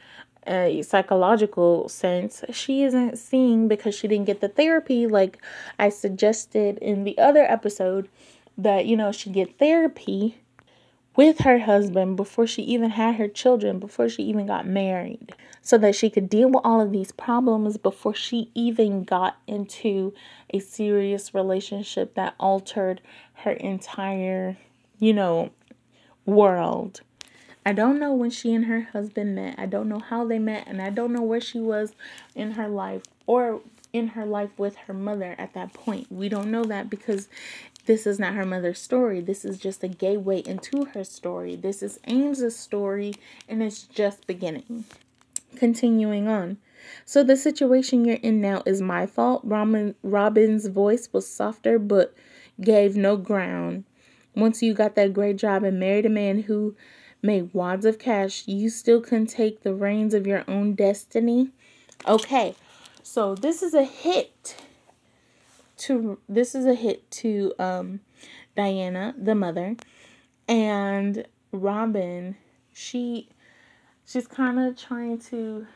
a 0.47 0.83
psychological 0.83 1.89
sense, 1.89 2.45
she 2.53 2.85
isn't 2.85 3.19
seeing 3.19 3.69
because 3.69 3.95
she 3.95 4.09
didn't 4.09 4.27
get 4.27 4.41
the 4.41 4.49
therapy 4.49 5.07
like 5.07 5.39
I 5.79 5.89
suggested 5.89 6.79
in 6.79 7.05
the 7.05 7.19
other 7.19 7.45
episode 7.45 8.09
that 8.57 8.87
you 8.87 8.97
know 8.97 9.13
she 9.13 9.31
get 9.31 9.59
therapy 9.59 10.37
with 11.17 11.41
her 11.41 11.61
husband 11.61 12.17
before 12.17 12.47
she 12.47 12.63
even 12.63 12.91
had 12.91 13.17
her 13.17 13.29
children, 13.29 13.79
before 13.79 14.09
she 14.09 14.23
even 14.25 14.47
got 14.47 14.67
married, 14.67 15.33
so 15.63 15.79
that 15.79 15.95
she 15.95 16.11
could 16.11 16.29
deal 16.29 16.49
with 16.49 16.61
all 16.65 16.81
of 16.81 16.91
these 16.91 17.13
problems 17.13 17.77
before 17.77 18.15
she 18.15 18.51
even 18.55 19.05
got 19.05 19.37
into 19.47 20.13
a 20.51 20.59
serious 20.59 21.33
relationship 21.33 22.15
that 22.15 22.35
altered 22.41 23.01
her 23.35 23.53
entire, 23.53 24.57
you 24.99 25.13
know, 25.13 25.51
world. 26.27 27.01
I 27.67 27.73
don't 27.73 27.99
know 27.99 28.13
when 28.13 28.31
she 28.31 28.53
and 28.55 28.67
her 28.67 28.89
husband 28.93 29.35
met. 29.35 29.55
I 29.59 29.67
don't 29.67 29.89
know 29.89 29.99
how 29.99 30.27
they 30.27 30.39
met, 30.39 30.67
and 30.67 30.83
I 30.83 30.91
don't 30.91 31.13
know 31.13 31.23
where 31.23 31.41
she 31.41 31.61
was 31.61 31.93
in 32.35 32.53
her 32.53 32.69
life 32.69 33.03
or 33.27 33.63
in 33.93 34.09
her 34.09 34.27
life 34.27 34.51
with 34.59 34.77
her 34.77 34.93
mother 34.93 35.35
at 35.39 35.55
that 35.55 35.73
point. 35.73 36.11
We 36.11 36.29
don't 36.29 36.51
know 36.51 36.65
that 36.65 36.91
because 36.91 37.29
this 37.87 38.07
is 38.07 38.19
not 38.19 38.35
her 38.35 38.45
mother's 38.45 38.81
story. 38.81 39.21
This 39.21 39.45
is 39.45 39.59
just 39.59 39.85
a 39.85 39.89
gateway 39.89 40.41
into 40.41 40.87
her 40.87 41.05
story. 41.05 41.57
This 41.57 41.83
is 41.83 42.01
Ames's 42.07 42.57
story, 42.57 43.15
and 43.49 43.63
it's 43.63 43.83
just 43.83 44.27
beginning. 44.27 44.85
Continuing 45.57 46.29
on. 46.29 46.59
So 47.05 47.23
the 47.23 47.37
situation 47.37 48.05
you're 48.05 48.17
in 48.17 48.41
now 48.41 48.63
is 48.67 48.83
my 48.83 49.07
fault. 49.07 49.43
Robin, 49.45 49.95
Robin's 50.03 50.67
voice 50.67 51.09
was 51.13 51.29
softer, 51.29 51.79
but 51.79 52.15
gave 52.61 52.97
no 52.97 53.17
ground. 53.17 53.85
Once 54.35 54.63
you 54.63 54.75
got 54.75 54.97
that 54.97 55.13
great 55.15 55.37
job 55.37 55.63
and 55.63 55.79
married 55.79 56.07
a 56.07 56.11
man 56.11 56.43
who 56.43 56.75
made 57.25 57.53
wads 57.55 57.85
of 57.87 57.99
cash, 57.99 58.47
you 58.47 58.69
still 58.69 59.01
can 59.01 59.27
take 59.27 59.63
the 59.63 59.75
reins 59.75 60.15
of 60.15 60.27
your 60.27 60.45
own 60.47 60.75
destiny. 60.75 61.51
Okay, 62.07 62.55
so 63.03 63.35
this 63.35 63.63
is 63.63 63.75
a 63.75 63.85
hit 63.85 64.57
to 65.77 66.19
this 66.29 66.55
is 66.55 66.67
a 66.67 66.75
hit 66.75 67.11
to 67.11 67.53
um 67.59 68.01
Diana, 68.55 69.15
the 69.19 69.35
mother, 69.35 69.75
and 70.47 71.27
Robin, 71.51 72.37
she 72.73 73.29
she's 74.07 74.27
kind 74.27 74.61
of 74.61 74.77
trying 74.77 75.19
to 75.19 75.67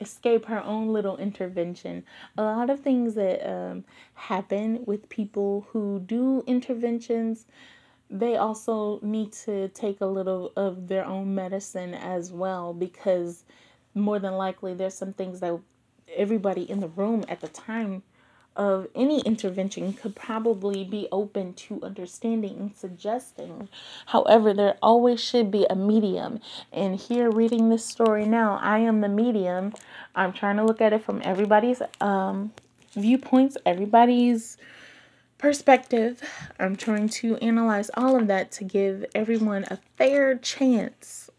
escape 0.00 0.46
her 0.46 0.62
own 0.62 0.92
little 0.92 1.16
intervention. 1.16 2.04
A 2.36 2.42
lot 2.42 2.70
of 2.70 2.80
things 2.80 3.14
that 3.14 3.48
um, 3.48 3.84
happen 4.14 4.84
with 4.86 5.08
people 5.08 5.66
who 5.70 6.00
do 6.00 6.42
interventions, 6.46 7.46
they 8.10 8.36
also 8.36 9.00
need 9.02 9.32
to 9.32 9.68
take 9.68 10.00
a 10.00 10.06
little 10.06 10.52
of 10.56 10.88
their 10.88 11.04
own 11.04 11.34
medicine 11.34 11.94
as 11.94 12.32
well 12.32 12.72
because 12.72 13.44
more 13.94 14.18
than 14.18 14.34
likely 14.34 14.74
there's 14.74 14.94
some 14.94 15.12
things 15.12 15.40
that 15.40 15.58
everybody 16.16 16.62
in 16.62 16.80
the 16.80 16.88
room 16.88 17.24
at 17.28 17.40
the 17.40 17.48
time 17.48 18.02
of 18.56 18.88
any 18.94 19.20
intervention 19.20 19.92
could 19.92 20.16
probably 20.16 20.82
be 20.82 21.06
open 21.12 21.54
to 21.54 21.80
understanding 21.82 22.56
and 22.58 22.76
suggesting. 22.76 23.68
However, 24.06 24.52
there 24.52 24.76
always 24.82 25.20
should 25.20 25.50
be 25.50 25.64
a 25.70 25.76
medium. 25.76 26.40
And 26.72 26.96
here, 26.96 27.30
reading 27.30 27.68
this 27.68 27.84
story 27.84 28.26
now, 28.26 28.58
I 28.60 28.80
am 28.80 29.00
the 29.00 29.08
medium. 29.08 29.74
I'm 30.16 30.32
trying 30.32 30.56
to 30.56 30.64
look 30.64 30.80
at 30.80 30.92
it 30.92 31.04
from 31.04 31.22
everybody's 31.24 31.80
um, 32.00 32.52
viewpoints, 32.94 33.56
everybody's 33.64 34.56
perspective. 35.38 36.22
I'm 36.58 36.76
trying 36.76 37.08
to 37.10 37.36
analyze 37.36 37.90
all 37.94 38.16
of 38.16 38.26
that 38.26 38.50
to 38.52 38.64
give 38.64 39.04
everyone 39.14 39.64
a 39.70 39.78
fair 39.96 40.34
chance 40.36 41.30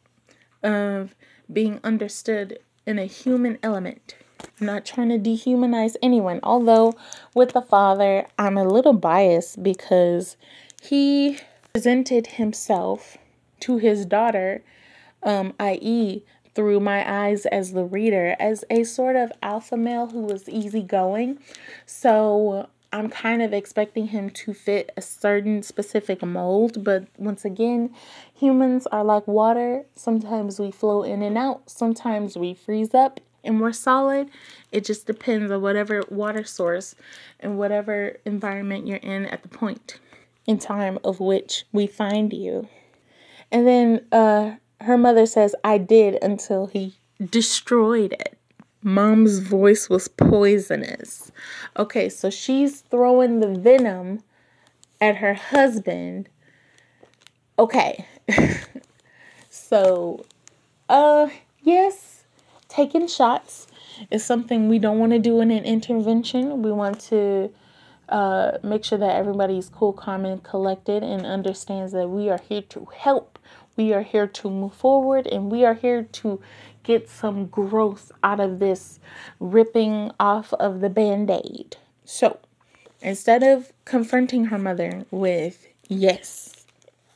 of 0.63 1.15
being 1.51 1.79
understood 1.84 2.60
in 2.86 2.98
a 2.98 3.06
human 3.06 3.60
element. 3.62 4.15
I'm 4.60 4.68
not 4.68 4.86
trying 4.86 5.10
to 5.10 5.18
dehumanize 5.20 5.96
anyone, 6.01 6.39
although 6.44 6.94
with 7.36 7.53
the 7.53 7.62
father, 7.62 8.25
I'm 8.38 8.58
a 8.58 8.63
little 8.63 8.94
biased 8.94 9.62
because 9.62 10.38
he 10.82 11.38
presented 11.74 12.27
himself 12.27 13.18
to 13.62 13.77
his 13.77 14.06
daughter, 14.06 14.63
um, 15.24 15.53
i.e., 15.60 16.24
through 16.56 16.79
my 16.79 17.10
eyes 17.10 17.46
as 17.46 17.74
the 17.74 17.84
reader, 17.84 18.36
as 18.39 18.65
a 18.70 18.84
sort 18.84 19.15
of 19.15 19.32
alpha 19.41 19.77
male 19.77 20.08
who 20.08 20.22
was 20.22 20.50
easygoing. 20.50 21.39
So 21.86 22.70
I'm 22.91 23.10
kind 23.10 23.41
of 23.41 23.53
expecting 23.53 24.08
him 24.08 24.31
to 24.31 24.53
fit 24.53 24.91
a 24.98 25.01
certain 25.01 25.62
specific 25.62 26.24
mold, 26.24 26.84
but 26.84 27.05
once 27.17 27.46
again, 27.46 27.93
humans 28.34 28.88
are 28.88 29.03
like 29.03 29.27
water. 29.27 29.86
Sometimes 29.96 30.60
we 30.60 30.72
flow 30.72 31.03
in 31.03 31.22
and 31.22 31.38
out, 31.38 31.69
sometimes 31.69 32.36
we 32.36 32.55
freeze 32.55 32.96
up, 32.96 33.19
and 33.43 33.62
we're 33.62 33.74
solid. 33.74 34.30
It 34.71 34.86
just 34.86 35.06
depends 35.06 35.52
on 35.52 35.62
whatever 35.62 36.04
water 36.10 36.43
source 36.43 36.95
and 37.39 37.58
whatever 37.58 38.17
environment 38.25 38.88
you're 38.88 38.97
in 38.97 39.25
at 39.28 39.43
the 39.43 39.49
point 39.49 39.99
in 40.47 40.58
time 40.58 40.97
of 41.04 41.19
which 41.19 41.65
we 41.71 41.86
find 41.86 42.34
you. 42.34 42.67
And 43.52 43.67
then 43.67 44.06
uh, 44.12 44.56
her 44.82 44.97
mother 44.97 45.28
says, 45.28 45.54
I 45.63 45.78
did 45.78 46.17
until 46.23 46.65
he 46.65 46.95
destroyed 47.23 48.13
it. 48.13 48.38
Mom's 48.82 49.39
voice 49.39 49.89
was 49.89 50.08
poisonous. 50.08 51.32
Okay, 51.78 52.10
so 52.10 52.30
she's 52.30 52.82
throwing 52.82 53.39
the 53.39 53.50
venom 53.50 54.24
at 55.02 55.18
her 55.18 55.34
husband. 55.34 56.30
Okay. 57.58 58.06
so, 59.50 60.26
uh, 60.88 61.28
yes, 61.62 62.24
taking 62.70 63.08
shots 63.08 63.68
is 64.12 64.24
something 64.24 64.70
we 64.70 64.80
don't 64.80 65.00
want 65.00 65.12
to 65.12 65.20
do 65.20 65.42
in 65.42 65.52
an 65.52 65.65
intervention. 65.65 66.62
We 66.62 66.72
want 66.72 67.00
to 67.02 67.52
uh, 68.08 68.58
make 68.63 68.84
sure 68.84 68.98
that 68.98 69.15
everybody's 69.15 69.70
cool, 69.70 69.94
calm, 69.94 70.26
and 70.26 70.42
collected 70.44 71.04
and 71.04 71.26
understands 71.26 71.92
that 71.92 72.10
we 72.10 72.30
are 72.30 72.39
here 72.48 72.62
to 72.63 72.88
help. 72.96 73.38
We 73.76 73.94
are 73.94 74.02
here 74.02 74.28
to 74.28 74.50
move 74.50 74.74
forward 74.74 75.28
and 75.28 75.52
we 75.52 75.63
are 75.63 75.74
here 75.74 76.04
to 76.04 76.42
get 76.89 77.08
some 77.08 77.45
growth 77.45 78.12
out 78.23 78.39
of 78.39 78.58
this 78.58 78.99
ripping 79.39 80.12
off 80.19 80.52
of 80.54 80.82
the 80.82 80.89
band 80.89 81.30
aid. 81.30 81.78
So 82.04 82.39
instead 82.99 83.43
of 83.43 83.71
confronting 83.86 84.45
her 84.45 84.58
mother 84.58 85.06
with, 85.12 85.67
yes, 85.88 86.65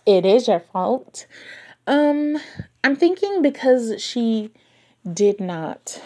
it 0.06 0.28
is 0.28 0.48
your 0.48 0.60
fault, 0.60 1.26
um, 1.88 2.38
I'm 2.84 2.96
thinking 2.96 3.42
because 3.42 4.00
she 4.00 4.52
did 5.12 5.42
not 5.42 6.00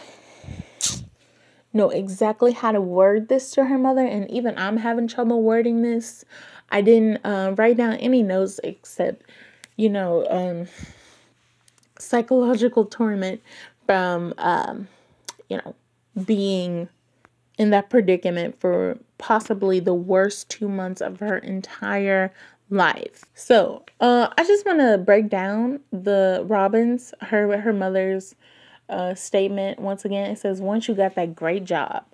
know 1.73 1.89
exactly 1.89 2.53
how 2.53 2.71
to 2.71 2.79
word 2.79 3.27
this 3.27 3.51
to 3.51 3.65
her 3.65 3.77
mother, 3.77 4.05
and 4.05 4.31
even 4.31 4.57
I'm 4.57 4.77
having 4.77 5.09
trouble 5.09 5.43
wording 5.43 5.81
this. 5.81 6.23
I 6.69 6.79
didn't 6.79 7.17
uh, 7.25 7.53
write 7.57 7.75
down 7.75 7.95
any 7.95 8.23
notes 8.23 8.61
except, 8.63 9.23
you 9.75 9.89
know, 9.89 10.25
um, 10.29 10.67
psychological 11.99 12.85
torment 12.85 13.41
from, 13.85 14.33
um, 14.37 14.87
you 15.49 15.57
know, 15.57 15.75
being 16.25 16.89
in 17.57 17.69
that 17.71 17.89
predicament 17.89 18.59
for 18.59 18.97
possibly 19.17 19.79
the 19.79 19.93
worst 19.93 20.49
two 20.49 20.67
months 20.67 21.01
of 21.01 21.19
her 21.19 21.37
entire 21.37 22.31
life. 22.69 23.23
So, 23.33 23.83
uh, 23.99 24.29
I 24.37 24.43
just 24.43 24.65
want 24.65 24.79
to 24.79 24.97
break 24.97 25.29
down 25.29 25.79
the 25.91 26.43
Robbins, 26.45 27.13
her 27.21 27.59
her 27.59 27.73
mother's 27.73 28.35
uh, 28.89 29.13
statement 29.15 29.79
once 29.79 30.05
again 30.05 30.31
it 30.31 30.39
says 30.39 30.61
once 30.61 30.87
you 30.87 30.95
got 30.95 31.15
that 31.15 31.35
great 31.35 31.65
job 31.65 32.05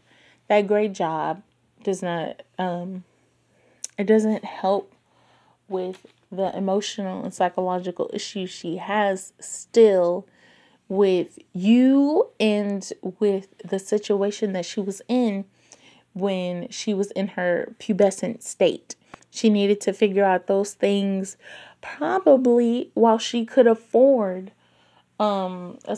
that 0.48 0.68
great 0.68 0.94
job 0.94 1.42
does 1.84 2.02
not 2.02 2.42
um 2.58 3.04
it 3.98 4.06
doesn't 4.06 4.44
help 4.44 4.92
with 5.70 6.08
the 6.36 6.56
emotional 6.56 7.24
and 7.24 7.34
psychological 7.34 8.10
issues 8.14 8.50
she 8.50 8.78
has 8.78 9.34
still 9.40 10.28
with 10.90 11.40
you 11.54 12.30
and 12.40 12.92
with 13.20 13.48
the 13.64 13.80
situation 13.80 14.54
that 14.54 14.66
she 14.66 14.80
was 14.80 15.02
in 15.08 15.46
when 16.14 16.70
she 16.70 16.94
was 16.94 17.12
in 17.12 17.30
her 17.30 17.74
pubescent 17.80 18.44
state. 18.44 18.96
She 19.32 19.50
needed 19.50 19.82
to 19.82 19.94
figure 19.94 20.24
out 20.24 20.48
those 20.48 20.74
things 20.74 21.38
probably 21.82 22.92
while 22.94 23.18
she 23.18 23.46
could 23.46 23.68
afford 23.68 24.52
um 25.20 25.78
a, 25.86 25.98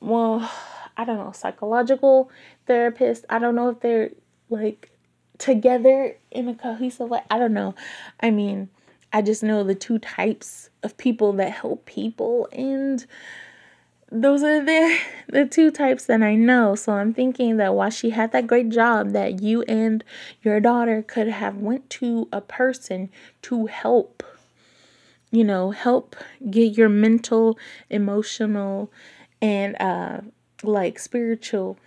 well 0.00 0.50
i 0.96 1.04
don't 1.04 1.18
know 1.18 1.30
psychological 1.32 2.30
therapist. 2.66 3.24
I 3.28 3.38
don't 3.40 3.56
know 3.56 3.70
if 3.70 3.80
they're 3.80 4.10
like 4.50 4.90
together 5.38 6.16
in 6.30 6.48
a 6.48 6.54
cohesive 6.54 7.08
way. 7.08 7.20
I 7.30 7.38
don't 7.38 7.54
know. 7.54 7.74
I 8.20 8.30
mean 8.30 8.68
i 9.12 9.22
just 9.22 9.42
know 9.42 9.62
the 9.64 9.74
two 9.74 9.98
types 9.98 10.70
of 10.82 10.96
people 10.96 11.32
that 11.32 11.50
help 11.50 11.84
people 11.86 12.48
and 12.52 13.06
those 14.10 14.42
are 14.42 14.64
the 14.64 14.98
the 15.28 15.44
two 15.44 15.70
types 15.70 16.06
that 16.06 16.22
I 16.22 16.34
know. 16.34 16.74
So 16.74 16.94
I'm 16.94 17.12
thinking 17.12 17.58
that 17.58 17.74
while 17.74 17.90
she 17.90 18.08
had 18.08 18.32
that 18.32 18.46
great 18.46 18.70
job 18.70 19.10
that 19.10 19.42
you 19.42 19.60
and 19.64 20.02
your 20.42 20.60
daughter 20.60 21.02
could 21.02 21.28
have 21.28 21.58
went 21.58 21.90
to 21.90 22.26
a 22.32 22.40
person 22.40 23.10
to 23.42 23.66
help 23.66 24.22
you 25.30 25.44
know, 25.44 25.70
help 25.70 26.16
get 26.50 26.76
your 26.76 26.88
mental, 26.88 27.58
emotional, 27.90 28.90
and 29.42 29.76
uh, 29.80 30.20
like 30.62 30.98
spiritual 30.98 31.78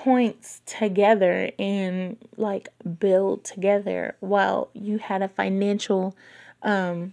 points 0.00 0.62
together 0.64 1.50
and 1.58 2.16
like 2.38 2.70
build 2.98 3.44
together 3.44 4.16
while 4.20 4.70
you 4.72 4.96
had 4.96 5.20
a 5.20 5.28
financial 5.28 6.16
um 6.62 7.12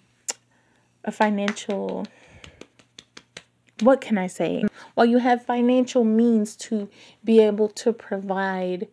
a 1.04 1.12
financial 1.12 2.06
what 3.82 4.00
can 4.00 4.18
I 4.18 4.28
say? 4.28 4.64
While 4.96 5.06
you 5.06 5.18
have 5.18 5.46
financial 5.46 6.04
means 6.06 6.56
to 6.56 6.90
be 7.24 7.40
able 7.42 7.68
to 7.70 7.94
provide 7.94 8.88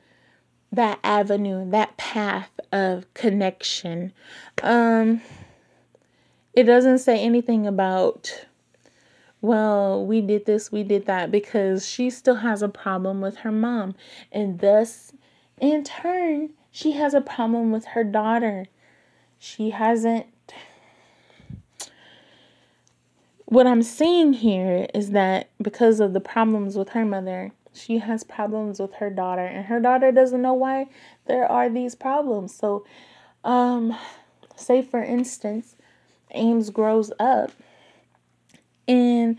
that 0.71 0.99
avenue, 1.03 1.71
that 1.71 1.97
path 1.97 2.51
of 2.73 3.13
connection. 3.15 4.13
Um 4.63 5.21
it 6.53 6.65
doesn't 6.65 6.99
say 6.99 7.21
anything 7.21 7.65
about 7.65 8.47
well, 9.45 10.07
we 10.07 10.23
did 10.23 10.47
this, 10.47 10.73
we 10.73 10.83
did 10.83 11.05
that 11.05 11.31
because 11.31 11.87
she 11.87 12.09
still 12.09 12.37
has 12.37 12.63
a 12.63 12.69
problem 12.69 13.21
with 13.21 13.37
her 13.39 13.53
mom 13.53 13.95
and 14.33 14.59
thus 14.61 15.13
in 15.61 15.85
turn 15.85 16.49
she 16.71 16.93
has 16.93 17.13
a 17.13 17.21
problem 17.21 17.71
with 17.71 17.85
her 17.89 18.05
daughter. 18.05 18.65
She 19.39 19.69
hasn't 19.69 20.25
what 23.45 23.67
I'm 23.67 23.83
seeing 23.83 24.33
here 24.33 24.87
is 24.95 25.11
that 25.11 25.51
because 25.61 26.01
of 26.01 26.15
the 26.15 26.21
problems 26.21 26.75
with 26.75 26.89
her 26.91 27.05
mother, 27.05 27.53
she 27.75 27.99
has 27.99 28.25
problems 28.25 28.81
with 28.81 28.95
her 28.95 29.11
daughter, 29.11 29.45
and 29.45 29.67
her 29.67 29.79
daughter 29.79 30.11
doesn't 30.11 30.41
know 30.41 30.55
why 30.55 30.87
there 31.27 31.47
are 31.47 31.69
these 31.69 31.95
problems. 31.95 32.55
So, 32.55 32.87
um, 33.45 33.95
say 34.57 34.81
for 34.81 35.03
instance, 35.03 35.77
Ames 36.31 36.71
grows 36.71 37.13
up 37.21 37.51
and 38.87 39.37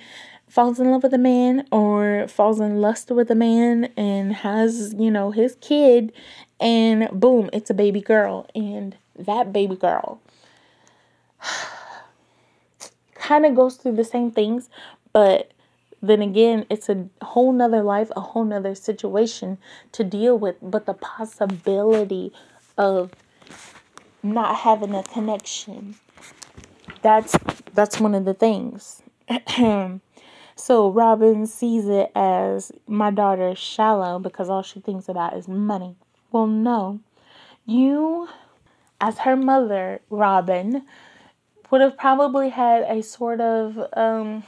falls 0.47 0.79
in 0.79 0.89
love 0.89 1.03
with 1.03 1.13
a 1.13 1.17
man 1.17 1.67
or 1.71 2.27
falls 2.27 2.59
in 2.59 2.79
lust 2.79 3.11
with 3.11 3.29
a 3.29 3.35
man 3.35 3.91
and 3.97 4.33
has, 4.33 4.93
you 4.97 5.11
know, 5.11 5.31
his 5.31 5.57
kid, 5.59 6.13
and 6.59 7.09
boom, 7.11 7.49
it's 7.51 7.69
a 7.69 7.73
baby 7.73 8.01
girl. 8.01 8.47
And 8.55 8.95
that 9.17 9.51
baby 9.51 9.75
girl 9.75 10.21
kind 13.15 13.45
of 13.45 13.55
goes 13.55 13.75
through 13.75 13.95
the 13.95 14.05
same 14.05 14.31
things, 14.31 14.69
but 15.11 15.51
then 16.01 16.21
again, 16.21 16.65
it's 16.69 16.87
a 16.89 17.07
whole 17.21 17.51
nother 17.51 17.81
life, 17.81 18.11
a 18.15 18.21
whole 18.21 18.45
nother 18.45 18.75
situation 18.75 19.57
to 19.91 20.03
deal 20.03 20.37
with. 20.37 20.55
But 20.61 20.85
the 20.85 20.93
possibility 20.93 22.31
of 22.77 23.11
not 24.21 24.55
having 24.57 24.93
a 24.93 25.03
connection, 25.03 25.95
that's 27.01 27.35
that's 27.73 27.99
one 27.99 28.13
of 28.13 28.25
the 28.25 28.33
things. 28.33 29.01
so 30.55 30.89
Robin 30.89 31.47
sees 31.47 31.87
it 31.87 32.11
as 32.15 32.71
my 32.87 33.11
daughter 33.11 33.49
is 33.49 33.57
shallow 33.57 34.19
because 34.19 34.49
all 34.49 34.61
she 34.61 34.79
thinks 34.79 35.09
about 35.09 35.35
is 35.35 35.47
money. 35.47 35.95
Well, 36.31 36.47
no. 36.47 36.99
You 37.65 38.29
as 39.01 39.19
her 39.19 39.35
mother, 39.35 40.01
Robin, 40.09 40.83
would 41.69 41.81
have 41.81 41.97
probably 41.97 42.49
had 42.49 42.83
a 42.83 43.01
sort 43.03 43.41
of 43.41 43.77
um, 43.93 44.43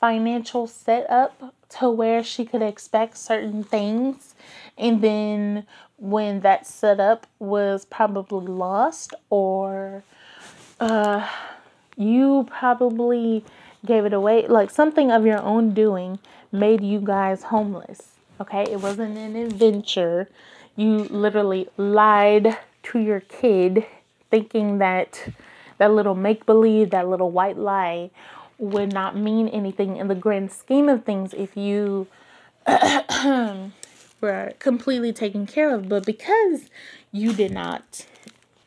financial 0.00 0.66
setup 0.66 1.54
to 1.68 1.90
where 1.90 2.22
she 2.22 2.44
could 2.44 2.62
expect 2.62 3.16
certain 3.16 3.62
things. 3.62 4.34
And 4.76 5.02
then 5.02 5.66
when 5.96 6.40
that 6.40 6.66
setup 6.66 7.26
was 7.38 7.84
probably 7.84 8.46
lost, 8.46 9.14
or 9.30 10.02
uh, 10.80 11.28
you 11.96 12.46
probably 12.50 13.44
gave 13.84 14.04
it 14.04 14.12
away, 14.12 14.46
like 14.46 14.70
something 14.70 15.10
of 15.10 15.24
your 15.24 15.40
own 15.40 15.72
doing 15.72 16.18
made 16.52 16.82
you 16.82 17.00
guys 17.00 17.44
homeless. 17.44 18.16
Okay, 18.40 18.64
it 18.64 18.80
wasn't 18.80 19.16
an 19.16 19.36
adventure. 19.36 20.28
You 20.76 21.04
literally 21.04 21.68
lied 21.76 22.58
to 22.84 22.98
your 22.98 23.20
kid 23.20 23.86
thinking 24.30 24.78
that 24.78 25.28
that 25.78 25.92
little 25.92 26.14
make 26.14 26.46
believe, 26.46 26.90
that 26.90 27.08
little 27.08 27.30
white 27.30 27.56
lie 27.56 28.10
would 28.58 28.92
not 28.92 29.16
mean 29.16 29.48
anything 29.48 29.96
in 29.96 30.08
the 30.08 30.14
grand 30.14 30.50
scheme 30.50 30.88
of 30.88 31.04
things 31.04 31.34
if 31.34 31.56
you 31.56 32.06
were 34.20 34.52
completely 34.58 35.12
taken 35.12 35.46
care 35.46 35.74
of. 35.74 35.88
But 35.88 36.06
because 36.06 36.68
you 37.12 37.32
did 37.32 37.52
not 37.52 38.06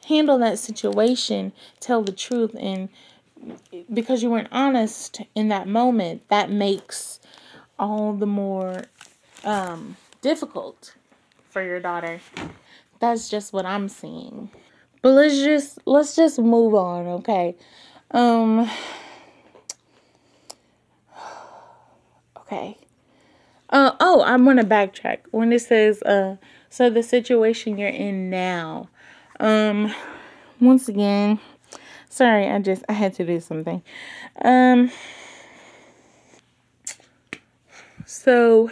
handle 0.07 0.37
that 0.39 0.59
situation, 0.59 1.51
tell 1.79 2.03
the 2.03 2.11
truth, 2.11 2.55
and 2.59 2.89
because 3.91 4.23
you 4.23 4.29
weren't 4.29 4.49
honest 4.51 5.21
in 5.35 5.49
that 5.49 5.67
moment, 5.67 6.27
that 6.29 6.51
makes 6.51 7.19
all 7.77 8.13
the 8.13 8.25
more 8.25 8.83
um, 9.43 9.95
difficult 10.21 10.95
for 11.49 11.63
your 11.63 11.79
daughter. 11.79 12.19
That's 12.99 13.29
just 13.29 13.53
what 13.53 13.65
I'm 13.65 13.87
seeing. 13.89 14.49
But 15.01 15.11
let's 15.11 15.37
just 15.37 15.79
let's 15.85 16.15
just 16.15 16.39
move 16.39 16.75
on, 16.75 17.07
okay? 17.07 17.55
Um 18.11 18.69
Okay. 22.37 22.77
Uh 23.69 23.91
oh, 23.99 24.23
I'm 24.23 24.43
gonna 24.43 24.63
backtrack. 24.65 25.19
When 25.31 25.53
it 25.53 25.61
says 25.61 26.01
uh 26.03 26.35
so 26.69 26.89
the 26.89 27.03
situation 27.03 27.77
you're 27.77 27.89
in 27.89 28.29
now. 28.29 28.89
Um 29.39 29.93
once 30.59 30.89
again, 30.89 31.39
sorry, 32.09 32.47
I 32.47 32.59
just 32.59 32.83
I 32.89 32.93
had 32.93 33.13
to 33.15 33.25
do 33.25 33.39
something. 33.39 33.81
Um 34.43 34.91
so 38.05 38.71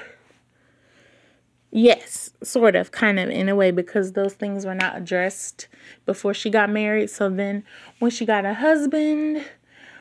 Yes, 1.72 2.32
sort 2.44 2.76
of, 2.76 2.92
kind 2.92 3.20
of, 3.20 3.30
in 3.30 3.50
a 3.50 3.56
way, 3.56 3.72
because 3.72 4.14
those 4.14 4.34
things 4.34 4.66
were 4.66 4.74
not 4.74 4.98
addressed 4.98 5.68
before 6.06 6.34
she 6.34 6.50
got 6.50 6.70
married. 6.70 7.10
So 7.10 7.30
then, 7.30 7.64
when 8.00 8.10
she 8.10 8.26
got 8.26 8.46
a 8.46 8.54
husband 8.54 9.46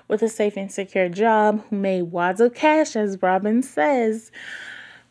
with 0.09 0.23
a 0.23 0.29
safe 0.29 0.57
and 0.57 0.71
secure 0.71 1.09
job 1.09 1.65
who 1.69 1.77
made 1.77 2.13
wads 2.13 2.41
of 2.41 2.55
cash, 2.55 2.95
as 2.95 3.21
Robin 3.21 3.63
says, 3.63 4.31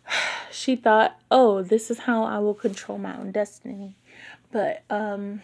she 0.52 0.76
thought, 0.78 1.20
oh, 1.30 1.62
this 1.62 1.92
is 1.92 2.00
how 2.00 2.24
I 2.24 2.40
will 2.40 2.54
control 2.54 2.98
my 2.98 3.18
own 3.18 3.32
destiny. 3.32 3.96
But, 4.52 4.84
um, 4.90 5.42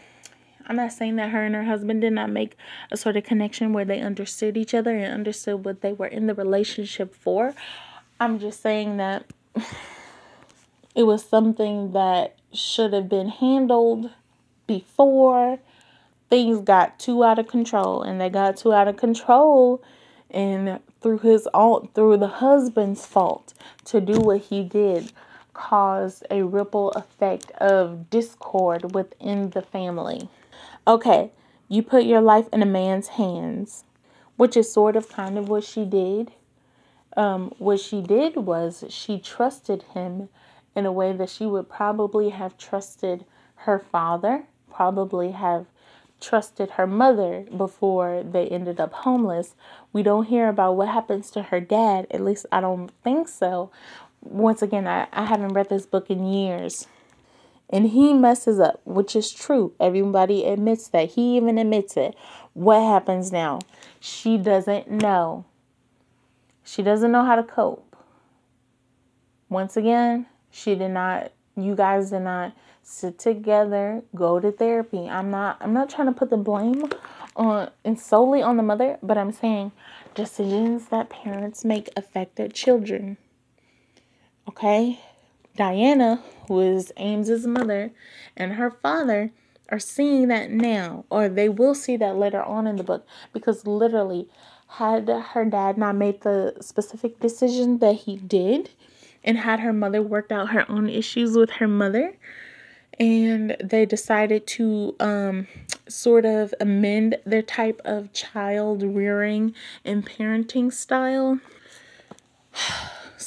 I'm 0.67 0.75
not 0.75 0.93
saying 0.93 1.15
that 1.17 1.29
her 1.29 1.43
and 1.43 1.55
her 1.55 1.63
husband 1.63 2.01
did 2.01 2.13
not 2.13 2.29
make 2.29 2.57
a 2.91 2.97
sort 2.97 3.17
of 3.17 3.23
connection 3.23 3.73
where 3.73 3.85
they 3.85 3.99
understood 3.99 4.57
each 4.57 4.73
other 4.73 4.95
and 4.95 5.13
understood 5.13 5.65
what 5.65 5.81
they 5.81 5.93
were 5.93 6.07
in 6.07 6.27
the 6.27 6.33
relationship 6.33 7.15
for. 7.15 7.53
I'm 8.19 8.39
just 8.39 8.61
saying 8.61 8.97
that 8.97 9.25
it 10.95 11.03
was 11.03 11.23
something 11.23 11.93
that 11.93 12.35
should 12.53 12.93
have 12.93 13.09
been 13.09 13.29
handled 13.29 14.11
before 14.67 15.59
things 16.29 16.61
got 16.61 16.97
too 16.97 17.23
out 17.23 17.39
of 17.39 17.47
control 17.47 18.01
and 18.01 18.19
they 18.21 18.29
got 18.29 18.57
too 18.57 18.71
out 18.71 18.87
of 18.87 18.95
control 18.95 19.83
and 20.29 20.79
through 21.01 21.17
his 21.19 21.47
own 21.53 21.89
through 21.93 22.17
the 22.17 22.27
husband's 22.27 23.05
fault 23.05 23.53
to 23.83 23.99
do 23.99 24.19
what 24.19 24.39
he 24.39 24.63
did 24.63 25.11
caused 25.53 26.25
a 26.31 26.41
ripple 26.43 26.91
effect 26.91 27.51
of 27.51 28.09
discord 28.09 28.95
within 28.95 29.49
the 29.51 29.61
family. 29.61 30.29
Okay, 30.87 31.31
you 31.67 31.83
put 31.83 32.05
your 32.05 32.21
life 32.21 32.47
in 32.51 32.63
a 32.63 32.65
man's 32.65 33.09
hands, 33.09 33.83
which 34.35 34.57
is 34.57 34.71
sort 34.71 34.95
of 34.95 35.09
kind 35.09 35.37
of 35.37 35.47
what 35.47 35.63
she 35.63 35.85
did. 35.85 36.31
Um, 37.15 37.53
what 37.59 37.79
she 37.79 38.01
did 38.01 38.35
was 38.35 38.83
she 38.89 39.19
trusted 39.19 39.83
him 39.93 40.29
in 40.75 40.85
a 40.85 40.91
way 40.91 41.13
that 41.13 41.29
she 41.29 41.45
would 41.45 41.69
probably 41.69 42.29
have 42.29 42.57
trusted 42.57 43.25
her 43.57 43.77
father, 43.77 44.45
probably 44.71 45.31
have 45.31 45.67
trusted 46.19 46.71
her 46.71 46.87
mother 46.87 47.45
before 47.55 48.23
they 48.23 48.47
ended 48.47 48.79
up 48.79 48.93
homeless. 48.93 49.55
We 49.93 50.01
don't 50.01 50.27
hear 50.27 50.49
about 50.49 50.77
what 50.77 50.87
happens 50.87 51.29
to 51.31 51.43
her 51.43 51.59
dad, 51.59 52.07
at 52.09 52.21
least 52.21 52.45
I 52.51 52.61
don't 52.61 52.89
think 53.03 53.27
so. 53.27 53.71
Once 54.21 54.61
again, 54.61 54.87
I, 54.87 55.07
I 55.11 55.25
haven't 55.25 55.53
read 55.53 55.69
this 55.69 55.85
book 55.85 56.09
in 56.09 56.25
years. 56.25 56.87
And 57.71 57.89
he 57.89 58.13
messes 58.13 58.59
up, 58.59 58.81
which 58.85 59.15
is 59.15 59.31
true. 59.31 59.73
Everybody 59.79 60.45
admits 60.45 60.87
that. 60.89 61.11
He 61.11 61.37
even 61.37 61.57
admits 61.57 61.95
it. 61.95 62.15
What 62.53 62.81
happens 62.81 63.31
now? 63.31 63.59
She 63.99 64.37
doesn't 64.37 64.89
know. 64.89 65.45
She 66.63 66.83
doesn't 66.83 67.11
know 67.11 67.23
how 67.23 67.35
to 67.35 67.43
cope. 67.43 67.95
Once 69.49 69.77
again, 69.77 70.25
she 70.49 70.75
did 70.75 70.91
not 70.91 71.31
you 71.57 71.75
guys 71.75 72.11
did 72.11 72.21
not 72.21 72.53
sit 72.83 73.19
together, 73.19 74.03
go 74.15 74.39
to 74.39 74.51
therapy. 74.51 75.07
I'm 75.09 75.31
not 75.31 75.57
I'm 75.61 75.73
not 75.73 75.89
trying 75.89 76.07
to 76.07 76.13
put 76.13 76.29
the 76.29 76.37
blame 76.37 76.89
on 77.35 77.71
and 77.83 77.99
solely 77.99 78.41
on 78.41 78.57
the 78.57 78.63
mother, 78.63 78.97
but 79.01 79.17
I'm 79.17 79.31
saying 79.31 79.71
decisions 80.15 80.87
that 80.87 81.09
parents 81.09 81.63
make 81.63 81.89
affect 81.95 82.35
their 82.35 82.47
children. 82.47 83.17
Okay? 84.47 84.99
Diana, 85.55 86.21
who 86.47 86.59
is 86.61 86.91
Ames's 86.97 87.45
mother, 87.45 87.91
and 88.35 88.53
her 88.53 88.71
father 88.71 89.31
are 89.69 89.79
seeing 89.79 90.27
that 90.29 90.51
now, 90.51 91.05
or 91.09 91.29
they 91.29 91.49
will 91.49 91.75
see 91.75 91.97
that 91.97 92.17
later 92.17 92.41
on 92.41 92.67
in 92.67 92.75
the 92.75 92.83
book, 92.83 93.05
because 93.33 93.65
literally, 93.65 94.27
had 94.67 95.07
her 95.09 95.45
dad 95.45 95.77
not 95.77 95.95
made 95.95 96.21
the 96.21 96.55
specific 96.61 97.19
decision 97.19 97.79
that 97.79 97.93
he 97.93 98.17
did, 98.17 98.69
and 99.23 99.37
had 99.37 99.59
her 99.59 99.73
mother 99.73 100.01
worked 100.01 100.31
out 100.31 100.49
her 100.49 100.69
own 100.69 100.89
issues 100.89 101.35
with 101.35 101.51
her 101.51 101.67
mother 101.67 102.15
and 102.99 103.57
they 103.63 103.83
decided 103.85 104.45
to 104.45 104.95
um, 104.99 105.47
sort 105.87 106.23
of 106.23 106.53
amend 106.59 107.17
their 107.25 107.41
type 107.41 107.81
of 107.83 108.13
child 108.13 108.83
rearing 108.83 109.55
and 109.83 110.05
parenting 110.05 110.71
style. 110.71 111.39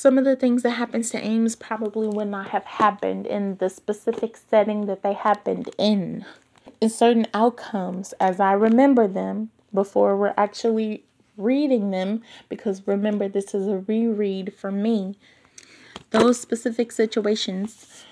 Some 0.04 0.18
of 0.18 0.26
the 0.26 0.36
things 0.36 0.62
that 0.64 0.72
happens 0.72 1.08
to 1.12 1.26
Ames 1.26 1.56
probably 1.56 2.06
would 2.06 2.28
not 2.28 2.48
have 2.48 2.66
happened 2.66 3.26
in 3.26 3.56
the 3.56 3.70
specific 3.70 4.36
setting 4.36 4.84
that 4.84 5.02
they 5.02 5.14
happened 5.14 5.70
in. 5.78 6.26
In 6.78 6.90
certain 6.90 7.26
outcomes, 7.32 8.12
as 8.20 8.38
I 8.38 8.52
remember 8.52 9.08
them 9.08 9.48
before 9.72 10.14
we're 10.14 10.34
actually 10.36 11.04
reading 11.38 11.90
them, 11.90 12.20
because 12.50 12.86
remember, 12.86 13.28
this 13.28 13.54
is 13.54 13.66
a 13.66 13.78
reread 13.78 14.52
for 14.52 14.70
me, 14.70 15.16
those 16.10 16.38
specific 16.38 16.92
situations 16.92 18.04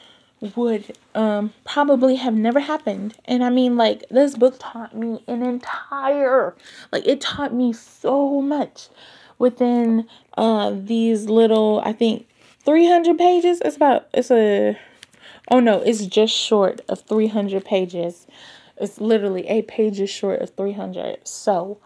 would 0.57 0.97
um, 1.15 1.53
probably 1.65 2.17
have 2.17 2.35
never 2.35 2.61
happened. 2.61 3.19
And 3.27 3.45
I 3.45 3.51
mean, 3.51 3.77
like, 3.77 4.05
this 4.11 4.35
book 4.35 4.57
taught 4.59 4.97
me 4.97 5.23
an 5.29 5.43
entire, 5.43 6.57
like, 6.91 7.07
it 7.07 7.21
taught 7.21 7.53
me 7.53 7.75
so 7.75 8.41
much 8.41 8.89
within 9.43 10.07
uh, 10.39 10.71
these 10.73 11.29
little, 11.29 11.83
I 11.85 11.93
think, 11.93 12.29
300 12.65 13.19
pages. 13.19 13.61
It's 13.65 13.75
about, 13.75 14.07
it's 14.15 14.31
a, 14.31 14.79
oh 15.51 15.59
no, 15.59 15.81
it's 15.81 16.07
just 16.07 16.33
short 16.33 16.81
of 16.89 17.01
300 17.01 17.65
pages. 17.65 18.29
It's 18.77 19.01
literally 19.01 19.49
eight 19.49 19.67
pages 19.67 20.11
short 20.11 20.41
of 20.43 20.51
300. 20.51 21.27
So, 21.27 21.79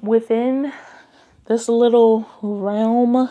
within 0.00 0.72
this 1.46 1.68
little 1.68 2.28
realm 2.42 3.30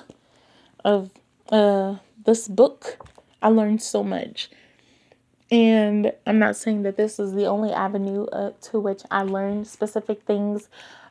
of 0.86 1.12
uh, 1.50 1.98
this 2.24 2.48
book, 2.48 3.06
I 3.42 3.50
learned 3.50 3.82
so 3.82 4.02
much. 4.02 4.50
And 5.52 6.14
I'm 6.26 6.40
not 6.40 6.56
saying 6.56 6.84
that 6.84 6.96
this 6.96 7.20
is 7.20 7.34
the 7.34 7.48
only 7.48 7.74
avenue 7.74 8.28
uh, 8.28 8.52
to 8.62 8.80
which 8.80 9.02
I 9.12 9.24
learned 9.24 9.68
specific 9.68 10.24
things 10.24 10.70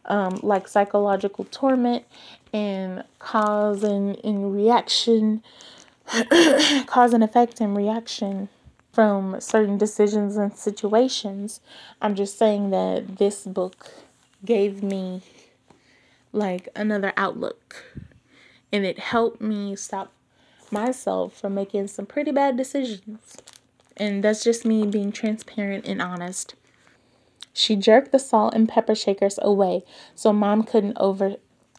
um, 0.09 0.39
like 0.43 0.69
psychological 0.69 1.45
torment 1.51 2.05
and 2.53 3.05
cause 3.19 3.83
and, 3.83 4.55
reaction, 4.55 5.43
cause 6.87 7.13
and 7.13 7.25
effect 7.25 7.61
and 7.61 7.77
reaction 7.77 8.49
from 8.93 9.41
certain 9.41 9.77
decisions 9.77 10.37
and 10.37 10.55
situations. 10.57 11.61
I'm 12.01 12.15
just 12.15 12.39
saying 12.39 12.71
that 12.71 13.19
this 13.19 13.45
book 13.45 13.93
gave 14.45 14.83
me 14.83 15.23
like 16.33 16.69
another 16.77 17.13
outlook 17.17 17.85
and 18.73 18.85
it 18.85 18.99
helped 18.99 19.41
me 19.41 19.77
stop 19.77 20.13
myself 20.71 21.41
from 21.41 21.55
making 21.55 21.89
some 21.89 22.07
pretty 22.07 22.31
bad 22.31 22.57
decisions. 22.57 23.37
And 23.97 24.23
that's 24.23 24.45
just 24.45 24.65
me 24.65 24.87
being 24.87 25.13
transparent 25.13 25.87
and 25.87 26.03
honest. 26.03 26.55
She 27.53 27.77
jerked 27.77 28.13
the 28.13 28.19
salt 28.19 28.55
and 28.55 28.69
pepper 28.69 28.95
shakers 28.95 29.39
away 29.41 29.85
so 30.15 30.33
mom 30.33 30.63
couldn't 30.63 30.99
over 30.99 31.37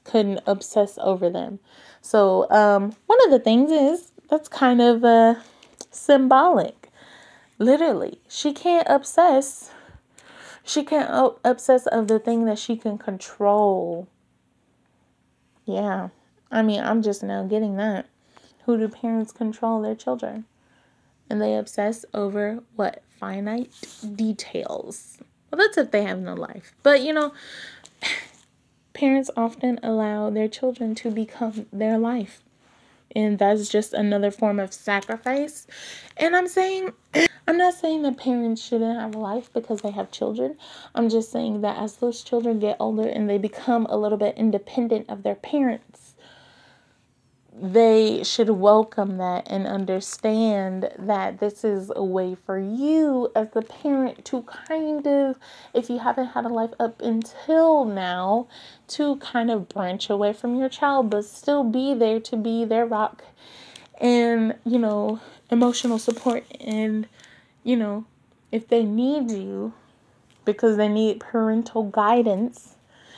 couldn't 0.08 0.40
obsess 0.48 0.98
over 1.02 1.30
them. 1.30 1.60
So 2.02 2.50
um, 2.50 2.96
one 3.06 3.20
of 3.26 3.32
the 3.32 3.40
things 3.40 3.72
is 3.72 4.12
that's 4.30 4.48
kind 4.48 4.82
of 4.82 5.04
uh, 5.04 5.36
symbolic. 5.92 6.90
Literally, 7.60 8.20
she 8.28 8.54
can't 8.54 8.88
obsess. 8.90 9.72
She 10.64 10.84
can't 10.84 11.36
obsess 11.44 11.88
of 11.88 12.08
the 12.08 12.20
thing 12.20 12.46
that 12.46 12.60
she 12.60 12.76
can 12.76 12.98
control. 12.98 14.08
Yeah, 15.66 16.10
I 16.52 16.62
mean, 16.62 16.82
I'm 16.82 17.02
just 17.02 17.24
now 17.24 17.44
getting 17.44 17.78
that. 17.78 18.08
Who 18.66 18.78
do 18.78 18.88
parents 18.88 19.32
control 19.32 19.82
their 19.82 19.96
children? 19.96 20.46
And 21.30 21.42
they 21.42 21.56
obsess 21.56 22.06
over 22.14 22.64
what? 22.76 23.02
Finite 23.20 23.72
details. 24.16 25.18
Well, 25.52 25.60
that's 25.60 25.78
if 25.78 25.92
they 25.92 26.04
have 26.04 26.20
no 26.20 26.36
life. 26.36 26.74
But 26.84 27.02
you 27.02 27.14
know, 27.14 27.34
parents 28.98 29.30
often 29.38 29.80
allow 29.84 30.32
their 30.32 30.48
children 30.48 30.96
to 30.96 31.12
become 31.12 31.68
their 31.72 32.00
life. 32.00 32.42
And 33.16 33.38
that's 33.38 33.70
just 33.70 33.94
another 33.94 34.32
form 34.32 34.60
of 34.60 34.74
sacrifice. 34.74 35.68
And 36.18 36.36
I'm 36.36 36.48
saying, 36.48 36.94
I'm 37.48 37.58
not 37.58 37.76
saying 37.76 38.02
that 38.02 38.18
parents 38.18 38.62
shouldn't 38.62 39.00
have 39.00 39.14
a 39.14 39.20
life 39.20 39.54
because 39.54 39.82
they 39.82 39.92
have 39.92 40.12
children. 40.12 40.58
I'm 40.96 41.10
just 41.10 41.32
saying 41.32 41.62
that 41.62 41.78
as 41.78 41.98
those 41.98 42.24
children 42.24 42.60
get 42.60 42.78
older 42.80 43.08
and 43.08 43.30
they 43.30 43.38
become 43.38 43.86
a 43.86 43.98
little 43.98 44.18
bit 44.18 44.36
independent 44.36 45.10
of 45.10 45.22
their 45.22 45.36
parents, 45.36 46.07
they 47.60 48.24
should 48.24 48.50
welcome 48.50 49.18
that 49.18 49.48
and 49.50 49.66
understand 49.66 50.90
that 51.00 51.40
this 51.40 51.64
is 51.64 51.92
a 51.96 52.04
way 52.04 52.36
for 52.36 52.60
you 52.60 53.32
as 53.36 53.50
the 53.52 53.64
parent 53.64 54.24
to 54.26 54.44
kind 54.44 55.08
of, 55.08 55.38
if 55.74 55.90
you 55.90 56.00
haven't 56.00 56.28
had 56.28 56.46
a 56.46 56.50
life 56.50 56.74
up 56.80 57.02
until 57.02 57.84
now, 57.84 58.48
to 58.88 59.16
kind 59.18 59.50
of 59.50 59.68
branch 59.70 60.10
away 60.10 60.34
from 60.34 60.56
your 60.56 60.70
child, 60.70 61.10
but 61.10 61.26
still 61.26 61.64
be 61.64 61.94
there 61.94 62.20
to 62.20 62.38
be 62.38 62.64
their 62.64 62.86
rock 62.86 63.24
and, 64.00 64.56
you 64.64 64.78
know, 64.78 65.20
emotional 65.50 65.98
support. 65.98 66.46
And, 66.62 67.08
you 67.64 67.76
know, 67.76 68.06
if 68.52 68.68
they 68.68 68.84
need 68.84 69.32
you 69.32 69.74
because 70.46 70.78
they 70.78 70.88
need 70.88 71.20
parental 71.20 71.84
guidance 71.84 72.76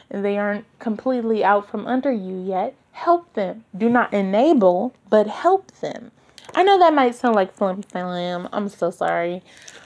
and 0.09 0.23
they 0.23 0.37
aren't 0.37 0.65
completely 0.79 1.43
out 1.43 1.69
from 1.69 1.85
under 1.85 2.11
you 2.11 2.41
yet, 2.41 2.75
help 2.99 3.33
them. 3.33 3.63
Do 3.75 3.89
not 3.89 4.13
enable, 4.13 4.93
but 5.09 5.27
help 5.27 5.71
them. 5.79 6.11
I 6.53 6.63
know 6.63 6.77
that 6.79 6.93
might 6.93 7.15
sound 7.15 7.35
like 7.35 7.53
flim 7.53 7.81
flam. 7.83 8.49
I'm 8.51 8.67
so 8.67 8.91
sorry. 8.91 9.41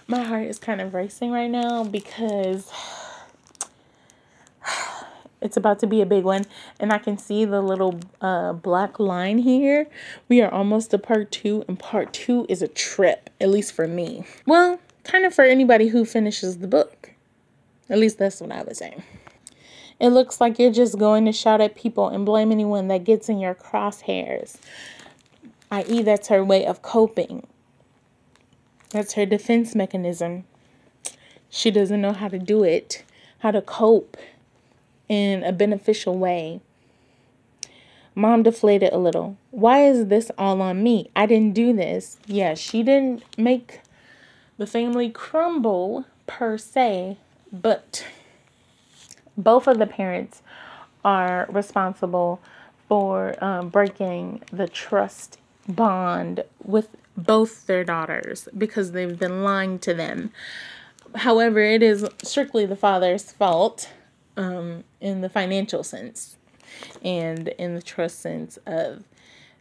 My 0.08 0.24
heart 0.24 0.48
is 0.48 0.58
kind 0.58 0.82
of 0.82 0.94
racing 0.94 1.32
right 1.32 1.50
now 1.50 1.84
because 1.84 2.72
it's 5.42 5.58
about 5.58 5.80
to 5.80 5.88
be 5.88 6.02
a 6.02 6.06
big 6.06 6.24
one. 6.24 6.46
And 6.80 6.92
I 6.92 6.98
can 6.98 7.18
see 7.20 7.46
the 7.46 7.62
little 7.62 8.00
uh, 8.20 8.54
black 8.54 9.00
line 9.00 9.38
here. 9.38 9.88
We 10.28 10.42
are 10.42 10.52
almost 10.52 10.92
to 10.92 10.98
part 10.98 11.32
two, 11.32 11.64
and 11.68 11.78
part 11.78 12.14
two 12.14 12.48
is 12.50 12.62
a 12.64 12.68
trip, 12.68 13.30
at 13.40 13.50
least 13.50 13.74
for 13.74 13.88
me. 13.88 14.26
Well, 14.48 14.80
kind 15.04 15.26
of 15.26 15.36
for 15.36 15.44
anybody 15.46 15.90
who 15.90 16.04
finishes 16.04 16.58
the 16.58 16.68
book. 16.68 17.12
At 17.90 18.00
least 18.00 18.18
that's 18.18 18.42
what 18.42 18.52
I 18.52 18.64
was 18.64 18.80
saying. 18.80 19.04
It 20.04 20.10
looks 20.10 20.42
like 20.42 20.60
you're 20.60 20.70
just 20.70 21.00
going 21.00 21.24
to 21.24 21.32
shout 21.32 21.62
at 21.62 21.76
people 21.76 22.10
and 22.10 22.26
blame 22.26 22.52
anyone 22.52 22.90
that 22.90 23.06
gets 23.06 23.30
in 23.30 23.40
your 23.40 23.56
crosshairs, 23.56 24.58
i.e., 25.72 26.02
that's 26.02 26.28
her 26.28 26.44
way 26.44 26.66
of 26.66 26.82
coping. 26.82 27.48
That's 28.90 29.14
her 29.14 29.26
defense 29.26 29.76
mechanism. 29.76 30.44
She 31.50 31.72
doesn't 31.72 32.02
know 32.02 32.12
how 32.12 32.28
to 32.28 32.38
do 32.38 32.66
it, 32.66 33.06
how 33.40 33.52
to 33.52 33.62
cope 33.62 34.18
in 35.08 35.42
a 35.42 35.54
beneficial 35.54 36.18
way. 36.18 36.60
Mom 38.14 38.44
deflated 38.44 38.92
a 38.92 38.98
little. 38.98 39.38
Why 39.52 39.86
is 39.86 40.08
this 40.08 40.30
all 40.38 40.62
on 40.62 40.84
me? 40.84 41.12
I 41.16 41.28
didn't 41.28 41.54
do 41.54 41.72
this. 41.72 42.18
Yeah, 42.26 42.56
she 42.56 42.84
didn't 42.84 43.24
make 43.38 43.80
the 44.58 44.68
family 44.68 45.10
crumble 45.10 46.04
per 46.28 46.58
se, 46.58 47.16
but 47.54 48.04
both 49.38 49.68
of 49.68 49.80
the 49.80 49.88
parents 49.88 50.42
are 51.04 51.48
responsible 51.50 52.40
for 52.88 53.36
um, 53.44 53.70
breaking 53.70 54.42
the 54.52 54.68
trust 54.68 55.40
bond 55.68 56.44
with 56.64 56.90
both 57.16 57.68
their 57.68 57.84
daughters 57.84 58.48
because 58.58 58.92
they've 58.92 59.18
been 59.18 59.44
lying 59.44 59.80
to 59.80 59.94
them. 59.94 60.32
However, 61.16 61.60
it 61.60 61.84
is 61.84 62.06
strictly 62.24 62.66
the 62.66 62.76
father's 62.76 63.32
fault 63.32 63.90
um, 64.36 64.84
in 65.00 65.22
the 65.22 65.30
financial 65.30 65.84
sense 65.84 66.38
and 67.04 67.50
in 67.50 67.76
the 67.76 67.82
trust 67.82 68.20
sense 68.20 68.58
of 68.66 69.04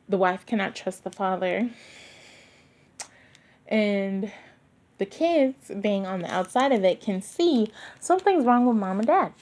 the 0.08 0.16
wife 0.16 0.46
cannot 0.46 0.74
trust 0.74 1.04
the 1.04 1.10
father. 1.10 1.70
And 3.68 4.32
the 5.02 5.06
kids 5.06 5.68
being 5.80 6.06
on 6.06 6.20
the 6.20 6.32
outside 6.32 6.70
of 6.70 6.84
it 6.84 7.00
can 7.00 7.20
see 7.20 7.72
something's 7.98 8.44
wrong 8.44 8.66
with 8.66 8.76
mom 8.76 9.00
and 9.00 9.08
dad. 9.08 9.32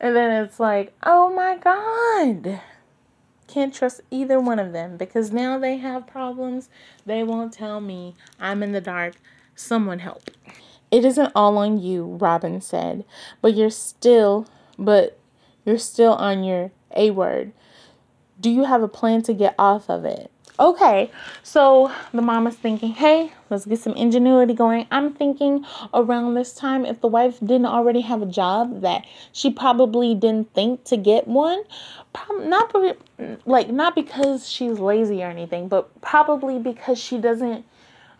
And 0.00 0.16
then 0.16 0.44
it's 0.44 0.58
like, 0.58 0.92
oh 1.04 1.32
my 1.32 1.56
God. 1.58 2.60
Can't 3.46 3.72
trust 3.72 4.00
either 4.10 4.40
one 4.40 4.58
of 4.58 4.72
them 4.72 4.96
because 4.96 5.30
now 5.30 5.60
they 5.60 5.76
have 5.76 6.08
problems. 6.08 6.70
They 7.06 7.22
won't 7.22 7.52
tell 7.52 7.80
me. 7.80 8.16
I'm 8.40 8.64
in 8.64 8.72
the 8.72 8.80
dark. 8.80 9.14
Someone 9.54 10.00
help. 10.00 10.28
It 10.90 11.04
isn't 11.04 11.30
all 11.36 11.56
on 11.56 11.78
you, 11.78 12.18
Robin 12.20 12.60
said, 12.60 13.04
but 13.40 13.54
you're 13.54 13.70
still, 13.70 14.48
but 14.76 15.20
you're 15.64 15.78
still 15.78 16.14
on 16.14 16.42
your 16.42 16.72
A 16.96 17.12
word. 17.12 17.52
Do 18.40 18.50
you 18.50 18.64
have 18.64 18.82
a 18.82 18.88
plan 18.88 19.22
to 19.22 19.34
get 19.34 19.54
off 19.56 19.88
of 19.88 20.04
it? 20.04 20.32
Okay, 20.60 21.10
so 21.42 21.90
the 22.12 22.20
mom 22.20 22.46
is 22.46 22.54
thinking, 22.54 22.92
hey, 22.92 23.32
let's 23.48 23.64
get 23.64 23.78
some 23.78 23.94
ingenuity 23.94 24.52
going. 24.52 24.86
I'm 24.90 25.14
thinking 25.14 25.64
around 25.94 26.34
this 26.34 26.52
time, 26.52 26.84
if 26.84 27.00
the 27.00 27.06
wife 27.08 27.40
didn't 27.40 27.64
already 27.64 28.02
have 28.02 28.20
a 28.20 28.26
job, 28.26 28.82
that 28.82 29.06
she 29.32 29.50
probably 29.50 30.14
didn't 30.14 30.52
think 30.52 30.84
to 30.84 30.98
get 30.98 31.26
one. 31.26 31.62
Not 32.40 32.76
like 33.46 33.70
not 33.70 33.94
because 33.94 34.46
she's 34.46 34.78
lazy 34.78 35.22
or 35.22 35.28
anything, 35.28 35.68
but 35.68 35.98
probably 36.02 36.58
because 36.58 36.98
she 36.98 37.16
doesn't 37.16 37.64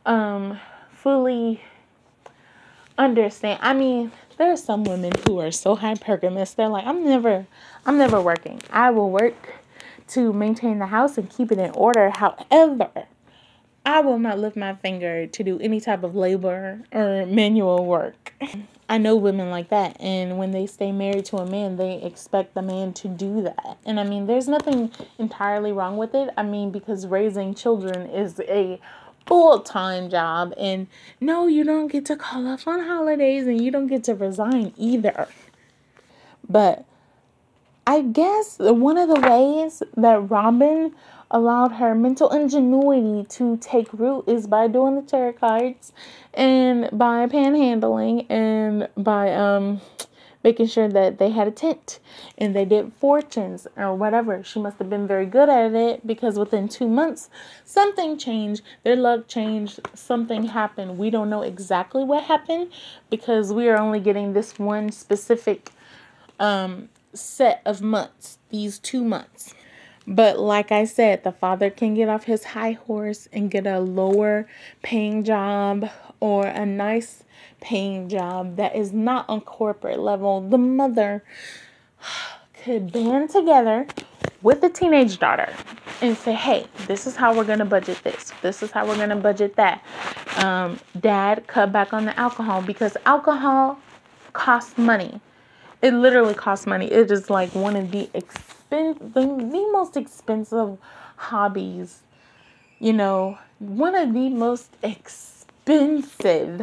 um, 0.07 0.59
fully 0.93 1.61
understand. 2.97 3.59
I 3.61 3.75
mean, 3.75 4.13
there 4.39 4.51
are 4.51 4.57
some 4.57 4.85
women 4.85 5.13
who 5.27 5.41
are 5.41 5.51
so 5.51 5.77
hypergamous. 5.77 6.55
They're 6.55 6.69
like, 6.69 6.87
I'm 6.87 7.05
never, 7.05 7.47
I'm 7.85 7.99
never 7.99 8.19
working. 8.19 8.63
I 8.71 8.93
will 8.93 9.11
work 9.11 9.60
to 10.11 10.33
maintain 10.33 10.79
the 10.79 10.87
house 10.87 11.19
and 11.19 11.29
keep 11.29 11.51
it 11.53 11.59
in 11.59 11.71
order. 11.73 12.11
However, 12.11 12.91
I 13.85 14.01
will 14.01 14.19
not 14.19 14.39
lift 14.39 14.57
my 14.57 14.75
finger 14.75 15.27
to 15.27 15.45
do 15.45 15.59
any 15.59 15.81
type 15.81 16.03
of 16.03 16.15
labor 16.15 16.83
or 16.93 17.27
manual 17.27 17.87
work. 17.87 18.35
I 18.89 18.99
know 18.99 19.15
women 19.15 19.51
like 19.51 19.69
that, 19.71 19.97
and 20.01 20.37
when 20.37 20.51
they 20.51 20.67
stay 20.67 20.91
married 20.91 21.25
to 21.27 21.37
a 21.37 21.47
man, 21.49 21.77
they 21.77 22.03
expect 22.03 22.55
the 22.55 22.63
man 22.63 22.93
to 22.95 23.09
do 23.09 23.41
that. 23.43 23.79
And 23.87 24.01
I 24.01 24.05
mean, 24.05 24.27
there's 24.27 24.49
nothing 24.49 24.91
entirely 25.19 25.71
wrong 25.71 25.97
with 25.97 26.15
it. 26.15 26.31
I 26.37 26.43
mean, 26.43 26.73
because 26.73 27.07
raising 27.07 27.55
children 27.55 28.11
is 28.11 28.41
a 28.41 28.81
full 29.27 29.61
time 29.61 30.11
job, 30.11 30.53
and 30.59 30.89
no, 31.21 31.47
you 31.47 31.63
don't 31.63 31.87
get 31.87 32.05
to 32.07 32.17
call 32.17 32.49
off 32.49 32.67
on 32.67 32.81
holidays, 32.81 33.47
and 33.47 33.61
you 33.61 33.71
don't 33.71 33.87
get 33.87 34.05
to 34.05 34.15
resign 34.15 34.75
either. 34.77 35.29
But 36.49 36.85
I 37.87 38.03
guess 38.03 38.57
one 38.59 38.99
of 38.99 39.09
the 39.09 39.21
ways 39.21 39.83
that 39.97 40.31
Robin 40.31 40.95
allowed 41.31 41.73
her 41.73 41.95
mental 41.95 42.29
ingenuity 42.31 43.27
to 43.29 43.57
take 43.59 43.93
root 43.93 44.25
is 44.27 44.47
by 44.47 44.69
doing 44.69 44.97
the 44.97 45.03
tarot 45.03 45.35
cards 45.35 45.93
and 46.35 46.89
by 46.93 47.27
panhandling 47.27 48.27
and 48.31 48.89
by 48.97 49.33
um 49.33 49.81
making 50.43 50.67
sure 50.67 50.89
that 50.89 51.19
they 51.19 51.31
had 51.31 51.47
a 51.47 51.51
tent 51.51 51.99
and 52.39 52.57
they 52.57 52.65
did 52.65 52.93
fortunes 52.95 53.67
or 53.77 53.95
whatever. 53.95 54.43
She 54.43 54.59
must 54.59 54.79
have 54.79 54.89
been 54.89 55.07
very 55.07 55.27
good 55.27 55.49
at 55.49 55.75
it 55.75 56.07
because 56.07 56.39
within 56.39 56.69
two 56.69 56.89
months, 56.89 57.29
something 57.65 58.17
changed. 58.17 58.63
Their 58.83 58.97
luck 58.97 59.29
changed. 59.29 59.81
Something 59.95 60.45
happened. 60.45 60.97
We 60.99 61.11
don't 61.11 61.29
know 61.29 61.43
exactly 61.43 62.05
what 62.05 62.25
happened 62.25 62.73
because 63.11 63.53
we 63.53 63.69
are 63.69 63.79
only 63.79 64.01
getting 64.01 64.33
this 64.33 64.59
one 64.59 64.91
specific 64.93 65.73
um, 66.39 66.89
set 67.13 67.63
of 67.65 67.83
months, 67.83 68.39
these 68.51 68.79
two 68.79 69.05
months. 69.05 69.55
But 70.07 70.39
like 70.39 70.73
I 70.73 70.85
said, 70.85 71.23
the 71.23 71.33
father 71.33 71.71
can 71.71 71.95
get 71.95 72.09
off 72.09 72.25
his 72.25 72.45
high 72.45 72.73
horse 72.73 73.29
and 73.33 73.51
get 73.51 73.67
a 73.67 73.79
lower 73.81 74.49
paying 74.83 75.25
job 75.25 75.89
or 76.19 76.47
a 76.47 76.67
nice 76.67 77.23
paying 77.61 78.09
job 78.09 78.57
that 78.57 78.75
is 78.75 78.93
not 78.93 79.29
on 79.29 79.41
corporate 79.43 80.01
level. 80.01 80.41
The 80.41 80.59
mother 80.59 81.23
could 82.65 82.93
band 82.93 83.31
together 83.31 83.87
with 84.43 84.61
the 84.61 84.69
teenage 84.71 85.19
daughter 85.19 85.53
and 86.01 86.17
say, 86.17 86.33
hey, 86.33 86.67
this 86.87 87.07
is 87.07 87.15
how 87.15 87.37
we're 87.37 87.45
going 87.45 87.59
to 87.59 87.65
budget 87.65 88.03
this. 88.03 88.33
This 88.43 88.63
is 88.63 88.71
how 88.71 88.87
we're 88.87 88.97
going 88.97 89.11
to 89.11 89.17
budget 89.17 89.57
that. 89.57 89.85
Um, 90.37 90.79
dad, 90.99 91.47
cut 91.47 91.73
back 91.73 91.93
on 91.93 92.07
the 92.07 92.19
alcohol 92.19 92.63
because 92.63 92.97
alcohol 93.05 93.79
costs 94.33 94.79
money. 94.79 95.21
It 95.83 95.95
literally 95.95 96.35
costs 96.35 96.67
money. 96.67 96.87
It 96.87 97.11
is 97.11 97.31
like 97.31 97.55
one 97.55 97.75
of 97.77 97.91
the 97.91 98.11
expen- 98.15 98.99
the, 98.99 99.23
the 99.23 99.69
most 99.73 99.97
expensive 99.97 100.79
hobbies. 101.17 102.01
You 102.79 102.93
know, 102.93 103.39
one 103.59 103.95
of 103.95 104.13
the 104.13 104.29
most 104.29 104.71
expensive, 104.83 106.63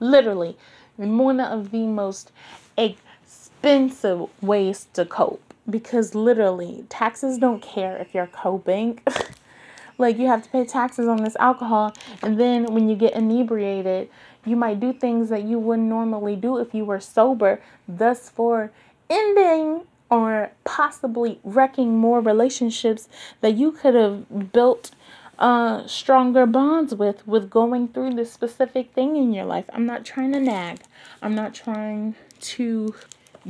literally, 0.00 0.56
one 0.96 1.40
of 1.40 1.70
the 1.70 1.86
most 1.86 2.32
expensive 2.76 4.28
ways 4.42 4.88
to 4.94 5.04
cope. 5.04 5.42
Because 5.68 6.14
literally, 6.14 6.84
taxes 6.88 7.38
don't 7.38 7.62
care 7.62 7.96
if 7.98 8.14
you're 8.14 8.26
coping. 8.26 9.00
like 9.98 10.16
you 10.18 10.26
have 10.28 10.42
to 10.44 10.48
pay 10.48 10.64
taxes 10.64 11.08
on 11.08 11.22
this 11.22 11.36
alcohol 11.36 11.92
and 12.22 12.38
then 12.38 12.72
when 12.72 12.88
you 12.88 12.96
get 12.96 13.14
inebriated 13.14 14.08
you 14.48 14.56
might 14.56 14.80
do 14.80 14.92
things 14.92 15.28
that 15.28 15.44
you 15.44 15.58
wouldn't 15.58 15.88
normally 15.88 16.36
do 16.36 16.58
if 16.58 16.74
you 16.74 16.84
were 16.84 17.00
sober, 17.00 17.60
thus 17.86 18.28
for 18.28 18.70
ending 19.10 19.82
or 20.10 20.50
possibly 20.64 21.38
wrecking 21.44 21.96
more 21.96 22.20
relationships 22.20 23.08
that 23.40 23.54
you 23.54 23.70
could 23.72 23.94
have 23.94 24.52
built 24.52 24.90
uh, 25.38 25.86
stronger 25.86 26.46
bonds 26.46 26.94
with 26.94 27.26
with 27.26 27.48
going 27.48 27.86
through 27.88 28.14
this 28.14 28.32
specific 28.32 28.92
thing 28.92 29.16
in 29.16 29.32
your 29.32 29.44
life. 29.44 29.66
I'm 29.72 29.86
not 29.86 30.04
trying 30.04 30.32
to 30.32 30.40
nag. 30.40 30.80
I'm 31.22 31.34
not 31.34 31.54
trying 31.54 32.16
to 32.40 32.94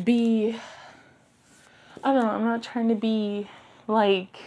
be 0.05 0.57
I 2.05 2.13
don't 2.13 2.23
know, 2.23 2.31
I'm 2.31 2.45
not 2.45 2.63
trying 2.63 2.89
to 2.89 2.95
be 2.95 3.49
like 3.87 4.39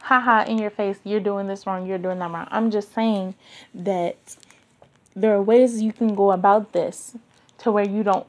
haha 0.00 0.44
in 0.44 0.58
your 0.58 0.70
face, 0.70 0.98
you're 1.04 1.20
doing 1.20 1.46
this 1.46 1.66
wrong, 1.66 1.86
you're 1.86 1.98
doing 1.98 2.18
that 2.18 2.30
wrong. 2.30 2.46
I'm 2.50 2.70
just 2.70 2.92
saying 2.92 3.34
that 3.74 4.16
there 5.16 5.34
are 5.34 5.42
ways 5.42 5.82
you 5.82 5.92
can 5.92 6.14
go 6.14 6.32
about 6.32 6.72
this 6.72 7.16
to 7.58 7.70
where 7.70 7.88
you 7.88 8.02
don't 8.02 8.26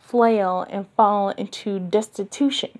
flail 0.00 0.66
and 0.70 0.88
fall 0.96 1.30
into 1.30 1.78
destitution. 1.78 2.70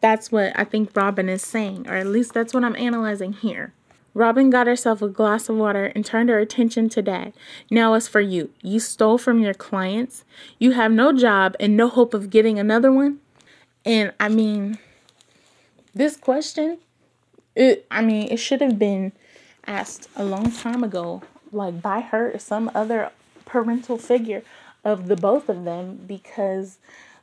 That's 0.00 0.32
what 0.32 0.52
I 0.56 0.64
think 0.64 0.90
Robin 0.96 1.28
is 1.28 1.42
saying, 1.42 1.86
or 1.88 1.94
at 1.94 2.06
least 2.06 2.32
that's 2.32 2.54
what 2.54 2.64
I'm 2.64 2.76
analyzing 2.76 3.34
here. 3.34 3.72
Robin 4.12 4.50
got 4.50 4.66
herself 4.66 5.02
a 5.02 5.08
glass 5.08 5.48
of 5.48 5.56
water 5.56 5.86
and 5.94 6.04
turned 6.04 6.30
her 6.30 6.38
attention 6.38 6.88
to 6.88 7.02
Dad. 7.02 7.32
Now 7.70 7.94
it's 7.94 8.08
for 8.08 8.20
you. 8.20 8.50
You 8.60 8.80
stole 8.80 9.18
from 9.18 9.38
your 9.40 9.54
clients. 9.54 10.24
You 10.58 10.72
have 10.72 10.90
no 10.90 11.12
job 11.12 11.54
and 11.60 11.76
no 11.76 11.88
hope 11.88 12.12
of 12.12 12.30
getting 12.30 12.58
another 12.58 12.90
one. 12.90 13.20
And 13.84 14.12
I 14.18 14.28
mean, 14.28 14.78
this 15.94 16.16
question, 16.16 16.78
it 17.54 17.86
I 17.90 18.02
mean, 18.02 18.28
it 18.30 18.38
should 18.38 18.60
have 18.60 18.78
been 18.78 19.12
asked 19.66 20.08
a 20.16 20.24
long 20.24 20.50
time 20.50 20.82
ago 20.82 21.22
like 21.52 21.82
by 21.82 22.00
her 22.00 22.32
or 22.32 22.38
some 22.38 22.70
other 22.74 23.10
parental 23.44 23.98
figure 23.98 24.42
of 24.84 25.08
the 25.08 25.16
both 25.16 25.48
of 25.48 25.64
them 25.64 26.00
because 26.06 26.78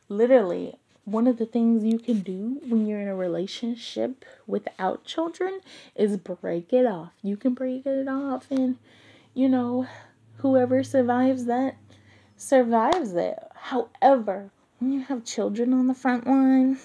literally 0.10 0.76
one 1.06 1.26
of 1.26 1.38
the 1.38 1.46
things 1.46 1.86
you 1.86 1.98
can 1.98 2.20
do 2.20 2.60
when 2.68 2.86
you're 2.86 3.00
in 3.00 3.08
a 3.08 3.16
relationship 3.16 4.26
without 4.46 5.06
children 5.06 5.62
is 5.96 6.18
break 6.18 6.74
it 6.74 6.86
off. 6.86 7.14
You 7.24 7.38
can 7.38 7.54
break 7.54 7.86
it 7.86 8.08
off 8.10 8.52
and 8.52 8.78
you 9.34 9.48
know 9.48 9.88
whoever 10.38 10.84
survives 10.84 11.46
that 11.46 11.78
survives 12.36 13.14
it. 13.14 13.40
However, 13.56 14.52
when 14.80 14.92
you 14.92 15.02
have 15.02 15.24
children 15.24 15.74
on 15.74 15.88
the 15.88 15.94
front 15.94 16.28
line, 16.28 16.78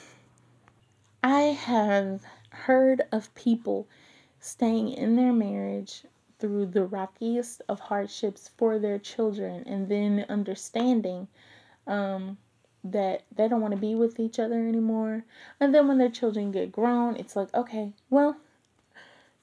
I 1.22 1.40
have 1.40 2.22
heard 2.50 3.02
of 3.10 3.34
people 3.34 3.86
staying 4.40 4.90
in 4.90 5.16
their 5.16 5.32
marriage 5.32 6.04
through 6.42 6.66
the 6.66 6.84
rockiest 6.84 7.62
of 7.68 7.78
hardships 7.78 8.50
for 8.56 8.76
their 8.76 8.98
children 8.98 9.62
and 9.64 9.88
then 9.88 10.26
understanding 10.28 11.28
um, 11.86 12.36
that 12.82 13.22
they 13.36 13.46
don't 13.46 13.60
want 13.60 13.72
to 13.72 13.78
be 13.80 13.94
with 13.94 14.18
each 14.18 14.40
other 14.40 14.66
anymore. 14.66 15.24
And 15.60 15.72
then 15.72 15.86
when 15.86 15.98
their 15.98 16.10
children 16.10 16.50
get 16.50 16.72
grown, 16.72 17.14
it's 17.14 17.36
like, 17.36 17.54
okay, 17.54 17.92
well, 18.10 18.36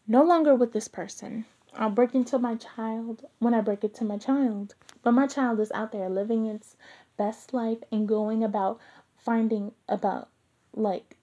no 0.09 0.21
longer 0.21 0.53
with 0.53 0.73
this 0.73 0.89
person. 0.89 1.45
I'll 1.73 1.89
break 1.89 2.13
into 2.13 2.37
my 2.37 2.55
child 2.55 3.23
when 3.39 3.53
I 3.53 3.61
break 3.61 3.85
it 3.85 3.95
to 3.95 4.03
my 4.03 4.17
child. 4.17 4.75
But 5.01 5.13
my 5.13 5.25
child 5.25 5.61
is 5.61 5.71
out 5.71 5.93
there 5.93 6.09
living 6.09 6.47
its 6.47 6.75
best 7.15 7.53
life 7.53 7.77
and 7.93 8.09
going 8.09 8.43
about 8.43 8.77
finding 9.15 9.71
about 9.87 10.27
like 10.73 11.15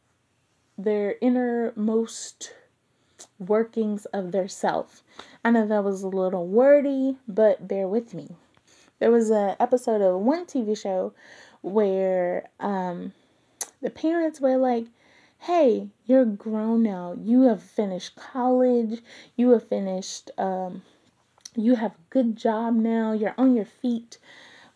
their 0.78 1.16
innermost 1.20 2.54
workings 3.38 4.04
of 4.06 4.32
their 4.32 4.48
self. 4.48 5.02
I 5.44 5.50
know 5.50 5.66
that 5.66 5.84
was 5.84 6.02
a 6.02 6.08
little 6.08 6.46
wordy, 6.46 7.16
but 7.28 7.66
bear 7.68 7.88
with 7.88 8.14
me. 8.14 8.36
There 8.98 9.10
was 9.10 9.30
an 9.30 9.56
episode 9.60 10.00
of 10.00 10.20
one 10.20 10.46
TV 10.46 10.76
show 10.76 11.12
where 11.62 12.48
um, 12.60 13.12
the 13.82 13.90
parents 13.90 14.40
were 14.40 14.56
like, 14.56 14.86
hey, 15.40 15.88
you're 16.06 16.24
grown 16.24 16.82
now. 16.82 17.14
You 17.18 17.42
have 17.42 17.62
finished 17.62 18.16
college. 18.16 19.00
You 19.36 19.50
have 19.50 19.68
finished, 19.68 20.30
um, 20.38 20.82
you 21.54 21.74
have 21.74 21.92
a 21.92 22.10
good 22.10 22.36
job 22.36 22.74
now. 22.74 23.12
You're 23.12 23.34
on 23.36 23.54
your 23.54 23.66
feet 23.66 24.18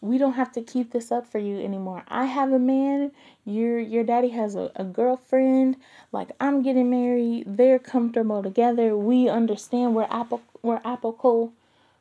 we 0.00 0.18
don't 0.18 0.34
have 0.34 0.52
to 0.52 0.62
keep 0.62 0.92
this 0.92 1.12
up 1.12 1.26
for 1.26 1.38
you 1.38 1.58
anymore. 1.60 2.04
I 2.08 2.24
have 2.24 2.52
a 2.52 2.58
man, 2.58 3.12
your 3.44 3.78
your 3.78 4.04
daddy 4.04 4.30
has 4.30 4.54
a, 4.54 4.70
a 4.76 4.84
girlfriend, 4.84 5.76
like 6.12 6.30
I'm 6.40 6.62
getting 6.62 6.90
married, 6.90 7.44
they're 7.46 7.78
comfortable 7.78 8.42
together. 8.42 8.96
We 8.96 9.28
understand 9.28 9.94
we're 9.94 10.08
apple 10.10 10.42
we're 10.62 10.80
applicable 10.84 11.52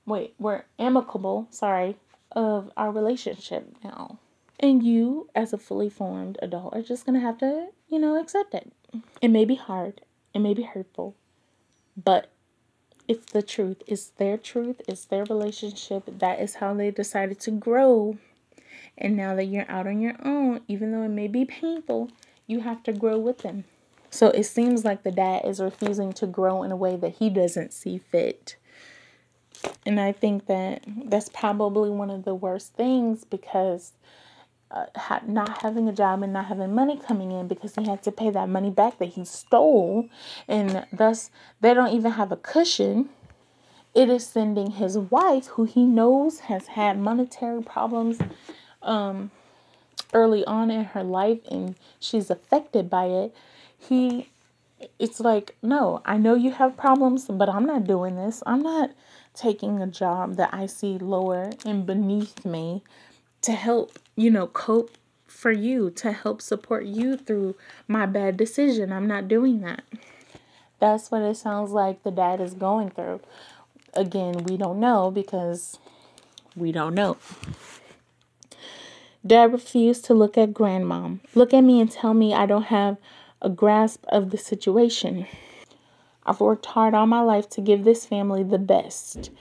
wait, 0.10 0.34
we're 0.40 0.64
amicable, 0.80 1.48
sorry, 1.52 1.96
of 2.32 2.72
our 2.76 2.92
relationship 2.92 3.76
now. 3.84 4.18
And 4.60 4.84
you, 4.84 5.30
as 5.36 5.54
a 5.54 5.58
fully 5.58 5.90
formed 5.90 6.38
adult, 6.42 6.76
are 6.76 6.82
just 6.82 7.06
gonna 7.06 7.20
have 7.22 7.38
to, 7.38 7.68
you 7.88 8.00
know, 8.00 8.20
accept 8.20 8.54
it. 8.54 8.72
It 9.22 9.30
may 9.30 9.46
be 9.46 9.56
hard, 9.56 10.02
it 10.34 10.40
may 10.40 10.54
be 10.54 10.64
hurtful, 10.64 11.16
but 11.96 12.30
it's 13.10 13.32
the 13.32 13.42
truth. 13.42 13.82
It's 13.88 14.06
their 14.06 14.38
truth. 14.38 14.82
It's 14.88 15.04
their 15.04 15.26
relationship. 15.26 16.04
That 16.20 16.40
is 16.40 16.56
how 16.56 16.76
they 16.76 16.92
decided 16.92 17.40
to 17.42 17.52
grow. 17.52 18.20
And 19.00 19.18
now 19.18 19.36
that 19.36 19.46
you're 19.46 19.70
out 19.70 19.88
on 19.88 20.00
your 20.00 20.16
own, 20.24 20.62
even 20.68 20.92
though 20.92 21.02
it 21.02 21.10
may 21.10 21.28
be 21.28 21.44
painful, 21.44 22.12
you 22.46 22.60
have 22.60 22.84
to 22.84 22.94
grow 22.94 23.18
with 23.18 23.40
them. 23.40 23.64
So 24.12 24.28
it 24.30 24.44
seems 24.44 24.86
like 24.86 25.02
the 25.02 25.12
dad 25.12 25.42
is 25.46 25.60
refusing 25.60 26.14
to 26.14 26.28
grow 26.28 26.62
in 26.62 26.72
a 26.72 26.76
way 26.76 26.98
that 26.98 27.16
he 27.16 27.32
doesn't 27.32 27.74
see 27.74 27.98
fit. 27.98 28.58
And 29.88 30.00
I 30.00 30.12
think 30.12 30.46
that 30.46 30.84
that's 30.86 31.30
probably 31.30 31.90
one 31.90 32.12
of 32.12 32.26
the 32.26 32.36
worst 32.36 32.74
things 32.76 33.24
because 33.24 33.94
uh, 34.72 34.86
ha- 34.96 35.22
not 35.28 35.62
having 35.62 35.88
a 35.88 35.94
job 35.94 36.22
and 36.24 36.34
not 36.34 36.46
having 36.46 36.74
money 36.74 36.98
coming 36.98 37.32
in 37.32 37.48
because 37.48 37.76
he 37.76 37.86
had 37.86 38.04
to 38.04 38.12
pay 38.12 38.30
that 38.30 38.50
money 38.50 38.70
back 38.70 39.00
that 39.00 39.10
he 39.10 39.26
stole, 39.26 40.08
and 40.48 40.86
thus 40.92 41.32
they 41.62 41.74
don't 41.74 41.94
even 41.94 42.12
have 42.12 42.32
a 42.32 42.38
cushion. 42.38 43.10
It 43.96 44.10
is 44.10 44.26
sending 44.26 44.72
his 44.72 44.98
wife, 44.98 45.48
who 45.48 45.66
he 45.66 45.84
knows 45.84 46.42
has 46.42 46.68
had 46.68 47.00
monetary 47.00 47.64
problems 47.64 48.20
um, 48.84 49.32
early 50.14 50.46
on 50.46 50.70
in 50.70 50.86
her 50.86 51.04
life, 51.04 51.40
and 51.50 51.76
she's 52.00 52.30
affected 52.30 52.90
by 52.90 53.06
it. 53.06 53.36
He, 53.78 54.30
it's 55.00 55.20
like, 55.20 55.56
no, 55.64 56.02
I 56.06 56.18
know 56.18 56.36
you 56.36 56.52
have 56.52 56.78
problems, 56.78 57.26
but 57.26 57.50
I'm 57.50 57.66
not 57.66 57.86
doing 57.86 58.16
this. 58.16 58.44
I'm 58.46 58.62
not 58.62 58.92
taking 59.34 59.82
a 59.82 59.88
job 59.88 60.36
that 60.36 60.54
I 60.54 60.68
see 60.68 60.98
lower 60.98 61.50
and 61.66 61.86
beneath 61.86 62.46
me 62.46 62.84
to 63.42 63.54
help, 63.54 63.98
you 64.20 64.30
know, 64.30 64.48
cope 64.48 64.98
for 65.28 65.50
you, 65.50 65.90
to 65.92 66.12
help 66.12 66.42
support 66.42 66.84
you 66.84 67.16
through 67.16 67.56
my 67.88 68.06
bad 68.06 68.36
decision. 68.36 68.92
I'm 68.92 69.08
not 69.08 69.30
doing 69.30 69.62
that. 69.62 69.84
That's 70.80 71.10
what 71.10 71.22
it 71.22 71.38
sounds 71.38 71.72
like 71.72 72.04
the 72.04 72.12
dad 72.12 72.42
is 72.42 72.54
going 72.54 72.90
through. 72.90 73.22
Again, 73.94 74.44
we 74.44 74.58
don't 74.58 74.80
know 74.80 75.10
because 75.10 75.80
we 76.54 76.74
don't 76.74 76.96
know. 76.96 77.16
Dad 79.26 79.54
refused 79.54 80.04
to 80.06 80.14
look 80.14 80.38
at 80.38 80.54
grandmom. 80.54 81.20
Look 81.34 81.54
at 81.54 81.62
me 81.62 81.80
and 81.80 81.90
tell 81.90 82.14
me 82.14 82.34
I 82.34 82.46
don't 82.46 82.64
have 82.64 82.98
a 83.42 83.50
grasp 83.50 84.04
of 84.10 84.32
the 84.32 84.38
situation. 84.38 85.28
I've 86.26 86.42
worked 86.42 86.66
hard 86.66 86.94
all 86.94 87.08
my 87.08 87.22
life 87.22 87.50
to 87.52 87.62
give 87.62 87.86
this 87.86 88.06
family 88.06 88.44
the 88.44 88.60
best. 88.60 89.32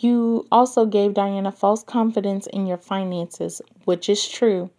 You 0.00 0.46
also 0.52 0.86
gave 0.86 1.14
Diana 1.14 1.50
false 1.50 1.82
confidence 1.82 2.46
in 2.46 2.66
your 2.66 2.76
finances, 2.76 3.60
which 3.84 4.08
is 4.08 4.28
true. 4.28 4.70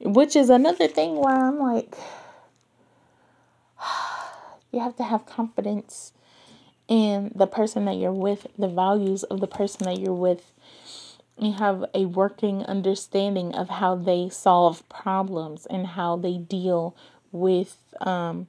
Which 0.00 0.36
is 0.36 0.50
another 0.50 0.86
thing 0.86 1.16
where 1.16 1.34
I'm 1.34 1.58
like, 1.58 1.96
you 4.70 4.80
have 4.80 4.96
to 4.96 5.04
have 5.04 5.24
confidence 5.24 6.12
in 6.88 7.32
the 7.34 7.46
person 7.46 7.86
that 7.86 7.96
you're 7.96 8.12
with, 8.12 8.46
the 8.58 8.68
values 8.68 9.22
of 9.24 9.40
the 9.40 9.46
person 9.46 9.84
that 9.84 9.98
you're 9.98 10.12
with. 10.12 10.52
You 11.38 11.52
have 11.52 11.86
a 11.94 12.04
working 12.04 12.64
understanding 12.64 13.54
of 13.54 13.70
how 13.70 13.94
they 13.94 14.28
solve 14.28 14.86
problems 14.90 15.66
and 15.66 15.86
how 15.86 16.16
they 16.16 16.36
deal 16.36 16.94
with 17.32 17.78
um, 18.00 18.48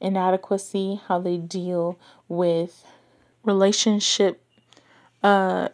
inadequacy, 0.00 1.00
how 1.06 1.20
they 1.20 1.36
deal 1.36 1.96
with 2.28 2.84
relationship 3.44 4.42
uh 5.26 5.68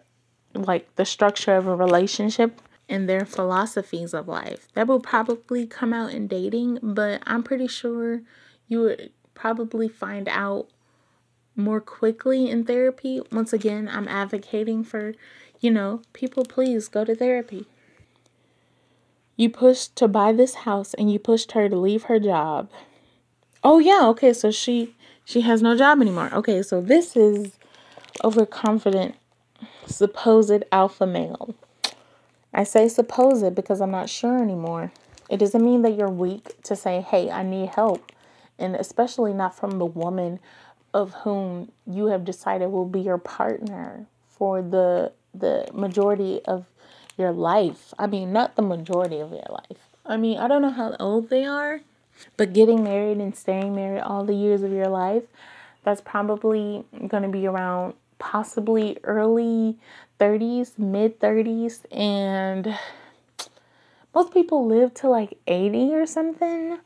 like 0.55 0.94
the 0.96 1.05
structure 1.05 1.57
of 1.57 1.66
a 1.66 1.76
relationship 1.76 2.61
and 2.88 3.09
their 3.09 3.24
philosophies 3.24 4.14
of 4.14 4.28
life. 4.28 4.68
That 4.74 4.86
will 4.86 5.00
probably 5.00 5.66
come 5.66 5.92
out 5.92 6.12
in 6.12 6.26
dating, 6.26 6.78
but 6.82 7.22
I'm 7.26 7.42
pretty 7.42 7.66
sure 7.66 8.22
you 8.68 8.80
would 8.80 9.12
probably 9.34 9.88
find 9.88 10.28
out 10.28 10.68
more 11.55 11.80
quickly 11.80 12.48
in 12.50 12.64
therapy. 12.64 13.20
Once 13.30 13.53
again, 13.53 13.88
I'm 13.88 14.09
advocating 14.09 14.84
for, 14.84 15.14
you 15.61 15.70
know, 15.70 16.03
people 16.12 16.44
please 16.44 16.88
go 16.88 17.05
to 17.05 17.14
therapy. 17.14 17.66
You 19.36 19.50
pushed 19.50 19.96
to 19.96 20.09
buy 20.09 20.32
this 20.32 20.55
house 20.66 20.94
and 20.94 21.11
you 21.11 21.18
pushed 21.18 21.53
her 21.53 21.68
to 21.68 21.76
leave 21.76 22.05
her 22.05 22.18
job. 22.18 22.70
Oh 23.64 23.78
yeah, 23.78 24.07
okay, 24.09 24.32
so 24.32 24.50
she 24.50 24.94
she 25.24 25.42
has 25.42 25.62
no 25.62 25.76
job 25.76 26.00
anymore. 26.00 26.30
Okay, 26.32 26.62
so 26.62 26.80
this 26.80 27.16
is 27.16 27.59
overconfident 28.24 29.14
supposed 29.87 30.65
alpha 30.71 31.07
male. 31.07 31.55
I 32.55 32.65
say 32.65 32.89
supposed 32.89 33.55
because 33.55 33.81
I'm 33.81 33.91
not 33.91 34.11
sure 34.11 34.43
anymore. 34.43 34.93
It 35.31 35.39
doesn't 35.39 35.65
mean 35.65 35.83
that 35.83 35.97
you're 35.97 36.11
weak 36.11 36.63
to 36.65 36.77
say, 36.77 37.01
hey, 37.01 37.31
I 37.31 37.43
need 37.43 37.71
help. 37.71 38.13
And 38.59 38.77
especially 38.77 39.33
not 39.33 39.57
from 39.57 39.79
the 39.79 39.87
woman 39.87 40.39
of 40.93 41.13
whom 41.25 41.73
you 41.87 42.07
have 42.07 42.25
decided 42.25 42.69
will 42.69 42.87
be 42.87 43.01
your 43.01 43.19
partner 43.19 44.07
for 44.29 44.61
the 44.61 45.13
the 45.35 45.67
majority 45.73 46.43
of 46.45 46.67
your 47.17 47.33
life. 47.33 47.95
I 47.99 48.07
mean, 48.07 48.33
not 48.33 48.57
the 48.57 48.63
majority 48.63 49.21
of 49.21 49.31
your 49.31 49.47
life. 49.49 49.79
I 50.05 50.17
mean, 50.17 50.39
I 50.39 50.49
don't 50.49 50.63
know 50.63 50.71
how 50.71 50.95
old 51.01 51.31
they 51.31 51.45
are, 51.47 51.81
but 52.37 52.53
getting 52.53 52.83
married 52.83 53.19
and 53.19 53.35
staying 53.35 53.75
married 53.75 54.01
all 54.01 54.25
the 54.25 54.35
years 54.35 54.63
of 54.63 54.73
your 54.73 54.89
life, 54.89 55.23
that's 55.85 56.01
probably 56.01 56.85
going 57.09 57.23
to 57.23 57.29
be 57.29 57.47
around 57.47 57.95
possibly 58.23 58.97
early 59.03 59.77
30s, 60.20 60.79
mid 60.79 61.18
30s, 61.18 61.81
and 61.91 62.79
most 64.14 64.33
people 64.33 64.64
live 64.64 64.95
to 64.95 65.09
like 65.09 65.37
80 65.49 65.93
or 65.95 66.07
something. 66.07 66.79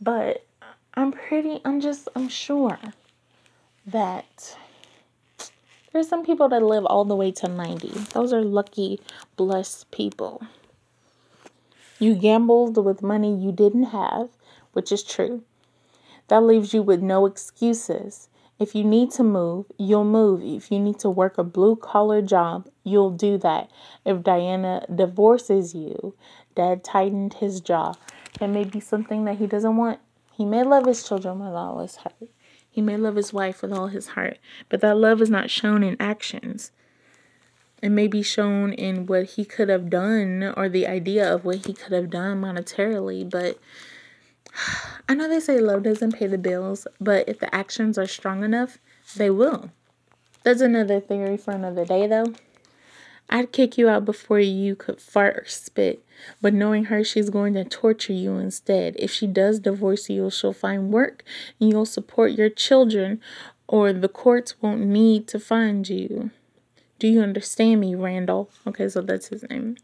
But 0.00 0.46
I'm 0.94 1.12
pretty, 1.12 1.60
I'm 1.66 1.82
just, 1.82 2.08
I'm 2.16 2.30
sure 2.30 2.78
that 3.86 4.56
there's 5.92 6.08
some 6.08 6.24
people 6.24 6.48
that 6.48 6.62
live 6.62 6.86
all 6.86 7.04
the 7.04 7.14
way 7.14 7.30
to 7.32 7.46
90. 7.46 7.88
Those 8.14 8.32
are 8.32 8.42
lucky, 8.42 9.00
blessed 9.36 9.90
people. 9.90 10.42
You 11.98 12.14
gambled 12.14 12.82
with 12.82 13.02
money 13.02 13.36
you 13.36 13.52
didn't 13.52 13.92
have, 13.92 14.30
which 14.72 14.90
is 14.90 15.02
true. 15.02 15.42
That 16.28 16.42
leaves 16.42 16.72
you 16.72 16.82
with 16.82 17.02
no 17.02 17.26
excuses. 17.26 18.29
If 18.60 18.74
you 18.74 18.84
need 18.84 19.10
to 19.12 19.22
move, 19.22 19.64
you'll 19.78 20.04
move. 20.04 20.42
If 20.42 20.70
you 20.70 20.78
need 20.78 20.98
to 20.98 21.08
work 21.08 21.38
a 21.38 21.42
blue 21.42 21.76
collar 21.76 22.20
job, 22.20 22.68
you'll 22.84 23.10
do 23.10 23.38
that. 23.38 23.70
If 24.04 24.22
Diana 24.22 24.84
divorces 24.94 25.74
you, 25.74 26.14
dad 26.54 26.84
tightened 26.84 27.34
his 27.34 27.62
jaw. 27.62 27.94
It 28.38 28.48
may 28.48 28.64
be 28.64 28.78
something 28.78 29.24
that 29.24 29.38
he 29.38 29.46
doesn't 29.46 29.78
want. 29.78 29.98
He 30.34 30.44
may 30.44 30.62
love 30.62 30.84
his 30.84 31.02
children 31.02 31.40
with 31.40 31.54
all 31.54 31.80
his 31.80 31.96
heart. 31.96 32.28
He 32.68 32.82
may 32.82 32.98
love 32.98 33.16
his 33.16 33.32
wife 33.32 33.62
with 33.62 33.72
all 33.72 33.86
his 33.86 34.08
heart, 34.08 34.38
but 34.68 34.82
that 34.82 34.98
love 34.98 35.22
is 35.22 35.30
not 35.30 35.48
shown 35.48 35.82
in 35.82 35.96
actions. 35.98 36.70
It 37.82 37.88
may 37.88 38.08
be 38.08 38.22
shown 38.22 38.74
in 38.74 39.06
what 39.06 39.24
he 39.24 39.46
could 39.46 39.70
have 39.70 39.88
done 39.88 40.52
or 40.54 40.68
the 40.68 40.86
idea 40.86 41.34
of 41.34 41.46
what 41.46 41.64
he 41.64 41.72
could 41.72 41.92
have 41.92 42.10
done 42.10 42.42
monetarily, 42.42 43.28
but 43.28 43.58
I 45.08 45.14
know 45.14 45.28
they 45.28 45.40
say 45.40 45.60
love 45.60 45.82
doesn't 45.82 46.12
pay 46.12 46.26
the 46.26 46.38
bills, 46.38 46.86
but 47.00 47.28
if 47.28 47.38
the 47.38 47.54
actions 47.54 47.98
are 47.98 48.06
strong 48.06 48.44
enough, 48.44 48.78
they 49.16 49.30
will. 49.30 49.70
That's 50.42 50.60
another 50.60 51.00
theory 51.00 51.36
for 51.36 51.52
another 51.52 51.84
day, 51.84 52.06
though. 52.06 52.34
I'd 53.28 53.52
kick 53.52 53.78
you 53.78 53.88
out 53.88 54.04
before 54.04 54.40
you 54.40 54.74
could 54.74 55.00
fart 55.00 55.36
or 55.36 55.44
spit, 55.46 56.04
but 56.40 56.52
knowing 56.52 56.86
her, 56.86 57.04
she's 57.04 57.30
going 57.30 57.54
to 57.54 57.64
torture 57.64 58.12
you 58.12 58.36
instead. 58.38 58.96
If 58.98 59.12
she 59.12 59.28
does 59.28 59.60
divorce 59.60 60.10
you, 60.10 60.30
she'll 60.30 60.52
find 60.52 60.92
work 60.92 61.22
and 61.60 61.70
you'll 61.70 61.86
support 61.86 62.32
your 62.32 62.50
children, 62.50 63.20
or 63.68 63.92
the 63.92 64.08
courts 64.08 64.60
won't 64.60 64.80
need 64.80 65.28
to 65.28 65.38
find 65.38 65.88
you. 65.88 66.30
Do 66.98 67.06
you 67.06 67.22
understand 67.22 67.80
me, 67.80 67.94
Randall? 67.94 68.50
Okay, 68.66 68.88
so 68.88 69.00
that's 69.00 69.28
his 69.28 69.44
name. 69.48 69.76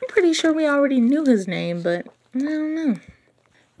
I'm 0.00 0.08
pretty 0.08 0.32
sure 0.32 0.52
we 0.52 0.66
already 0.66 1.00
knew 1.00 1.24
his 1.24 1.48
name, 1.48 1.82
but 1.82 2.06
I 2.36 2.38
don't 2.38 2.74
know. 2.74 2.96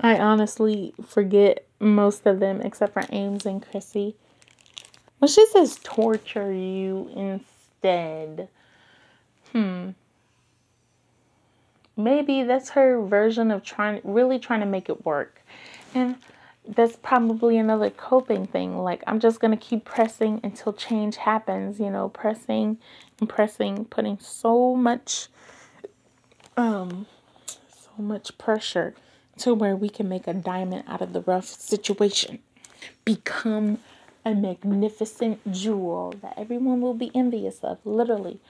I 0.04 0.18
honestly 0.18 0.92
forget 1.02 1.64
most 1.80 2.26
of 2.26 2.38
them 2.38 2.60
except 2.60 2.92
for 2.92 3.04
Ames 3.08 3.46
and 3.46 3.62
Chrissy. 3.62 4.14
Well, 5.18 5.28
she 5.28 5.46
says 5.46 5.80
torture 5.82 6.52
you 6.52 7.10
instead. 7.16 8.48
Hmm. 9.52 9.92
Maybe 11.96 12.42
that's 12.42 12.68
her 12.70 13.00
version 13.00 13.50
of 13.50 13.64
trying, 13.64 14.02
really 14.04 14.38
trying 14.38 14.60
to 14.60 14.66
make 14.66 14.90
it 14.90 15.06
work. 15.06 15.40
And 15.94 16.16
that's 16.68 16.96
probably 16.96 17.56
another 17.56 17.88
coping 17.88 18.46
thing. 18.46 18.76
Like, 18.76 19.02
I'm 19.06 19.20
just 19.20 19.40
going 19.40 19.52
to 19.52 19.64
keep 19.64 19.86
pressing 19.86 20.38
until 20.44 20.74
change 20.74 21.16
happens, 21.16 21.80
you 21.80 21.88
know, 21.88 22.10
pressing 22.10 22.76
and 23.20 23.26
pressing, 23.26 23.86
putting 23.86 24.18
so 24.18 24.76
much, 24.76 25.28
um, 26.58 27.06
so 27.46 28.02
much 28.02 28.36
pressure 28.36 28.94
to 29.38 29.54
where 29.54 29.76
we 29.76 29.88
can 29.88 30.08
make 30.08 30.26
a 30.26 30.34
diamond 30.34 30.84
out 30.86 31.02
of 31.02 31.12
the 31.12 31.20
rough 31.20 31.46
situation. 31.46 32.38
Become 33.04 33.78
a 34.24 34.34
magnificent 34.34 35.52
jewel 35.52 36.14
that 36.22 36.34
everyone 36.36 36.80
will 36.80 36.94
be 36.94 37.10
envious 37.14 37.58
of, 37.60 37.78
literally. 37.84 38.40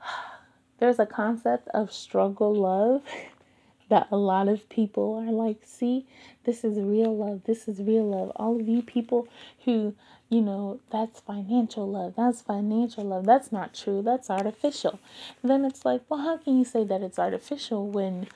There's 0.78 0.98
a 0.98 1.06
concept 1.06 1.68
of 1.68 1.92
struggle 1.92 2.54
love 2.54 3.02
that 3.88 4.08
a 4.12 4.16
lot 4.16 4.48
of 4.48 4.68
people 4.68 5.16
are 5.16 5.32
like, 5.32 5.58
see, 5.64 6.06
this 6.44 6.64
is 6.64 6.78
real 6.78 7.14
love. 7.14 7.42
This 7.44 7.66
is 7.66 7.80
real 7.80 8.08
love. 8.08 8.30
All 8.36 8.58
of 8.58 8.68
you 8.68 8.82
people 8.82 9.26
who, 9.64 9.94
you 10.28 10.40
know, 10.40 10.80
that's 10.90 11.20
financial 11.20 11.90
love. 11.90 12.14
That's 12.16 12.40
financial 12.40 13.04
love. 13.04 13.26
That's 13.26 13.50
not 13.50 13.74
true. 13.74 14.00
That's 14.00 14.30
artificial. 14.30 15.00
And 15.42 15.50
then 15.50 15.64
it's 15.64 15.84
like, 15.84 16.02
well, 16.08 16.20
how 16.20 16.36
can 16.36 16.56
you 16.56 16.64
say 16.64 16.84
that 16.84 17.02
it's 17.02 17.18
artificial 17.18 17.88
when 17.88 18.28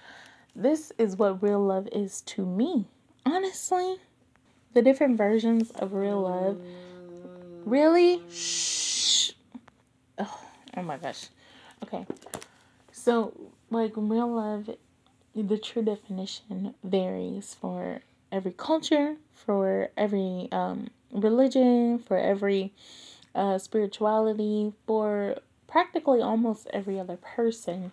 this 0.54 0.92
is 0.98 1.16
what 1.16 1.42
real 1.42 1.64
love 1.64 1.88
is 1.92 2.20
to 2.22 2.44
me. 2.44 2.86
Honestly, 3.26 3.96
the 4.72 4.82
different 4.82 5.16
versions 5.16 5.70
of 5.72 5.92
real 5.92 6.20
love 6.20 6.58
Really? 7.64 8.22
Shh. 8.30 9.32
Oh, 10.18 10.40
oh 10.76 10.82
my 10.82 10.98
gosh. 10.98 11.28
Okay. 11.82 12.06
So, 12.92 13.32
like, 13.70 13.92
real 13.96 14.28
love, 14.28 14.70
the 15.34 15.58
true 15.58 15.82
definition 15.82 16.74
varies 16.84 17.56
for 17.58 18.00
every 18.30 18.52
culture, 18.52 19.16
for 19.32 19.88
every 19.96 20.48
um, 20.52 20.88
religion, 21.10 21.98
for 21.98 22.18
every 22.18 22.72
uh, 23.34 23.56
spirituality, 23.58 24.72
for 24.86 25.36
practically 25.66 26.20
almost 26.20 26.66
every 26.72 27.00
other 27.00 27.16
person. 27.16 27.92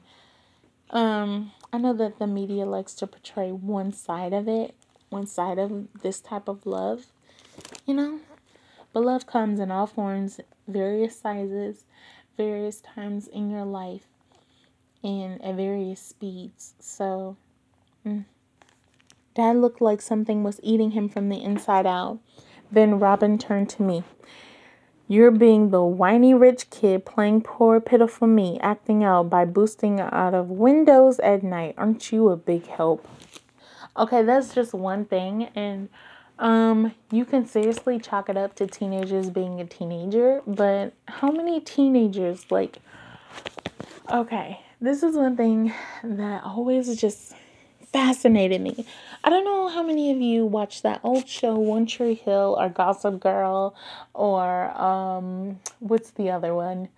Um, 0.91 1.53
I 1.71 1.77
know 1.77 1.93
that 1.93 2.19
the 2.19 2.27
media 2.27 2.65
likes 2.65 2.93
to 2.95 3.07
portray 3.07 3.51
one 3.51 3.93
side 3.93 4.33
of 4.33 4.47
it, 4.47 4.75
one 5.09 5.25
side 5.25 5.57
of 5.57 5.87
this 6.01 6.19
type 6.19 6.47
of 6.47 6.65
love, 6.65 7.05
you 7.85 7.93
know? 7.93 8.19
But 8.91 9.03
love 9.03 9.25
comes 9.25 9.59
in 9.59 9.71
all 9.71 9.87
forms, 9.87 10.41
various 10.67 11.17
sizes, 11.17 11.85
various 12.35 12.81
times 12.81 13.27
in 13.27 13.49
your 13.49 13.63
life, 13.63 14.05
and 15.01 15.41
at 15.41 15.55
various 15.55 16.01
speeds. 16.01 16.73
So, 16.79 17.37
mm. 18.05 18.25
Dad 19.33 19.55
looked 19.55 19.79
like 19.79 20.01
something 20.01 20.43
was 20.43 20.59
eating 20.61 20.91
him 20.91 21.07
from 21.07 21.29
the 21.29 21.41
inside 21.41 21.85
out. 21.85 22.19
Then 22.69 22.99
Robin 22.99 23.37
turned 23.37 23.69
to 23.69 23.83
me. 23.83 24.03
You're 25.11 25.31
being 25.31 25.71
the 25.71 25.83
whiny 25.83 26.33
rich 26.33 26.69
kid 26.69 27.03
playing 27.03 27.41
poor 27.41 27.81
pitiful 27.81 28.27
me, 28.27 28.57
acting 28.61 29.03
out 29.03 29.29
by 29.29 29.43
boosting 29.43 29.99
out 29.99 30.33
of 30.33 30.49
windows 30.49 31.19
at 31.19 31.43
night. 31.43 31.75
Aren't 31.77 32.13
you 32.13 32.29
a 32.29 32.37
big 32.37 32.65
help? 32.65 33.05
Okay, 33.97 34.23
that's 34.23 34.55
just 34.55 34.73
one 34.73 35.03
thing 35.03 35.49
and 35.53 35.89
um 36.39 36.93
you 37.11 37.25
can 37.25 37.45
seriously 37.45 37.99
chalk 37.99 38.29
it 38.29 38.37
up 38.37 38.55
to 38.55 38.65
teenagers 38.65 39.29
being 39.29 39.59
a 39.59 39.65
teenager, 39.65 40.41
but 40.47 40.93
how 41.09 41.29
many 41.29 41.59
teenagers 41.59 42.49
like 42.49 42.77
okay, 44.09 44.61
this 44.79 45.03
is 45.03 45.17
one 45.17 45.35
thing 45.35 45.73
that 46.05 46.41
always 46.45 46.95
just 46.95 47.33
fascinated 47.91 48.61
me. 48.61 48.85
I 49.23 49.29
don't 49.29 49.43
know 49.43 49.67
how 49.67 49.83
many 49.83 50.11
of 50.11 50.19
you 50.19 50.45
watched 50.45 50.83
that 50.83 51.01
old 51.03 51.27
show 51.27 51.55
One 51.55 51.85
Tree 51.85 52.15
Hill 52.15 52.57
or 52.59 52.69
Gossip 52.69 53.19
Girl 53.19 53.75
or 54.13 54.71
um 54.79 55.59
what's 55.79 56.11
the 56.11 56.29
other 56.31 56.53
one 56.55 56.89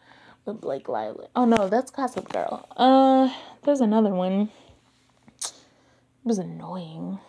with 0.45 0.61
Blake 0.61 0.87
Lively? 0.87 1.27
Oh 1.35 1.45
no, 1.45 1.67
that's 1.67 1.91
Gossip 1.91 2.29
Girl. 2.29 2.67
Uh 2.77 3.33
there's 3.63 3.81
another 3.81 4.13
one. 4.13 4.49
It 5.41 5.53
was 6.23 6.37
annoying. 6.37 7.19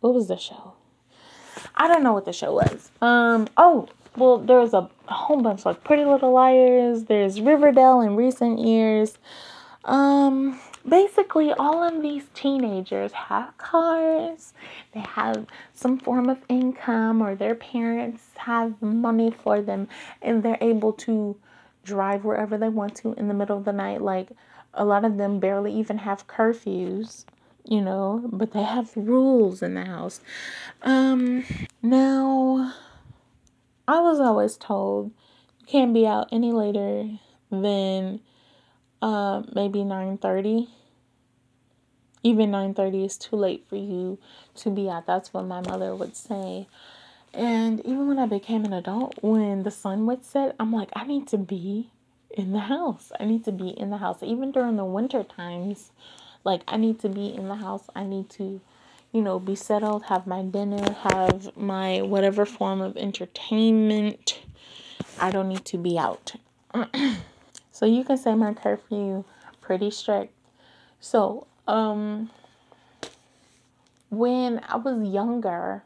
What 0.00 0.14
was 0.14 0.28
the 0.28 0.36
show? 0.36 0.74
I 1.74 1.88
don't 1.88 2.02
know 2.02 2.12
what 2.12 2.24
the 2.26 2.32
show 2.32 2.52
was. 2.54 2.90
Um 3.00 3.48
oh, 3.56 3.88
well 4.16 4.38
there's 4.38 4.74
a, 4.74 4.88
a 5.08 5.14
whole 5.14 5.40
bunch 5.40 5.64
like 5.64 5.82
Pretty 5.82 6.04
Little 6.04 6.32
Liars, 6.32 7.04
there's 7.04 7.40
Riverdale 7.40 8.02
in 8.02 8.16
recent 8.16 8.58
years. 8.58 9.16
Um 9.84 10.60
basically 10.90 11.52
all 11.52 11.82
of 11.82 12.02
these 12.02 12.24
teenagers 12.34 13.12
have 13.12 13.56
cars. 13.56 14.52
They 14.92 15.00
have 15.00 15.46
some 15.72 15.98
form 15.98 16.28
of 16.28 16.38
income 16.48 17.22
or 17.22 17.34
their 17.34 17.54
parents 17.54 18.22
have 18.36 18.82
money 18.82 19.30
for 19.30 19.62
them 19.62 19.88
and 20.20 20.42
they're 20.42 20.58
able 20.60 20.92
to 20.94 21.36
drive 21.84 22.24
wherever 22.24 22.58
they 22.58 22.68
want 22.68 22.96
to 22.96 23.14
in 23.14 23.28
the 23.28 23.34
middle 23.34 23.56
of 23.56 23.64
the 23.64 23.72
night. 23.72 24.02
Like 24.02 24.30
a 24.74 24.84
lot 24.84 25.04
of 25.04 25.16
them 25.16 25.38
barely 25.38 25.72
even 25.72 25.98
have 25.98 26.26
curfews 26.26 27.24
you 27.64 27.80
know 27.80 28.26
but 28.32 28.52
they 28.52 28.62
have 28.62 28.90
rules 28.96 29.62
in 29.62 29.74
the 29.74 29.84
house. 29.84 30.20
Um 30.82 31.44
now 31.82 32.72
i 33.88 34.00
was 34.00 34.20
always 34.20 34.56
told 34.56 35.10
you 35.60 35.66
can't 35.66 35.92
be 35.92 36.06
out 36.06 36.28
any 36.30 36.52
later 36.52 37.08
than 37.50 38.20
uh, 39.02 39.42
maybe 39.54 39.80
9.30 39.80 40.68
even 42.22 42.50
9.30 42.50 43.06
is 43.06 43.16
too 43.16 43.36
late 43.36 43.64
for 43.68 43.76
you 43.76 44.18
to 44.56 44.70
be 44.70 44.88
out. 44.88 45.06
That's 45.06 45.32
what 45.32 45.46
my 45.46 45.60
mother 45.60 45.94
would 45.94 46.16
say. 46.16 46.66
And 47.32 47.80
even 47.80 48.08
when 48.08 48.18
i 48.18 48.26
became 48.26 48.64
an 48.64 48.72
adult 48.72 49.14
when 49.22 49.62
the 49.62 49.70
sun 49.70 50.04
would 50.06 50.24
set 50.24 50.56
i'm 50.58 50.72
like 50.72 50.90
i 50.96 51.04
need 51.04 51.28
to 51.28 51.38
be 51.38 51.88
in 52.30 52.52
the 52.52 52.60
house. 52.60 53.12
I 53.20 53.24
need 53.24 53.44
to 53.44 53.52
be 53.52 53.68
in 53.68 53.90
the 53.90 53.98
house. 53.98 54.18
Even 54.22 54.50
during 54.50 54.76
the 54.76 54.84
winter 54.84 55.22
times 55.22 55.92
like 56.42 56.62
i 56.66 56.76
need 56.76 56.98
to 57.00 57.08
be 57.08 57.32
in 57.32 57.46
the 57.48 57.54
house. 57.54 57.84
I 57.94 58.04
need 58.04 58.30
to 58.30 58.60
you 59.12 59.22
know 59.22 59.38
be 59.38 59.54
settled 59.54 60.04
have 60.04 60.26
my 60.26 60.42
dinner 60.42 60.92
have 60.92 61.56
my 61.56 62.02
whatever 62.02 62.44
form 62.44 62.80
of 62.80 62.96
entertainment. 62.96 64.40
I 65.20 65.30
don't 65.30 65.48
need 65.48 65.64
to 65.66 65.78
be 65.78 65.98
out. 65.98 66.34
So 67.80 67.86
you 67.86 68.04
can 68.04 68.18
say 68.18 68.34
my 68.34 68.52
curfew 68.52 69.24
pretty 69.62 69.90
strict. 69.90 70.34
So, 71.00 71.46
um, 71.66 72.30
when 74.10 74.60
I 74.68 74.76
was 74.76 75.08
younger, 75.08 75.84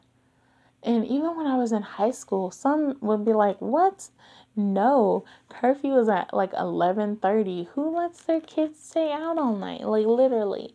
and 0.82 1.06
even 1.06 1.36
when 1.36 1.46
I 1.46 1.56
was 1.56 1.72
in 1.72 1.82
high 1.82 2.10
school, 2.10 2.50
some 2.50 2.96
would 3.00 3.24
be 3.24 3.32
like, 3.32 3.60
"What? 3.60 4.10
No, 4.56 5.24
curfew 5.48 5.98
is 5.98 6.08
at 6.08 6.32
like 6.32 6.52
eleven 6.54 7.16
thirty. 7.16 7.64
Who 7.74 7.96
lets 7.96 8.22
their 8.22 8.40
kids 8.40 8.78
stay 8.80 9.12
out 9.12 9.38
all 9.38 9.56
night? 9.56 9.82
Like 9.82 10.06
literally." 10.06 10.74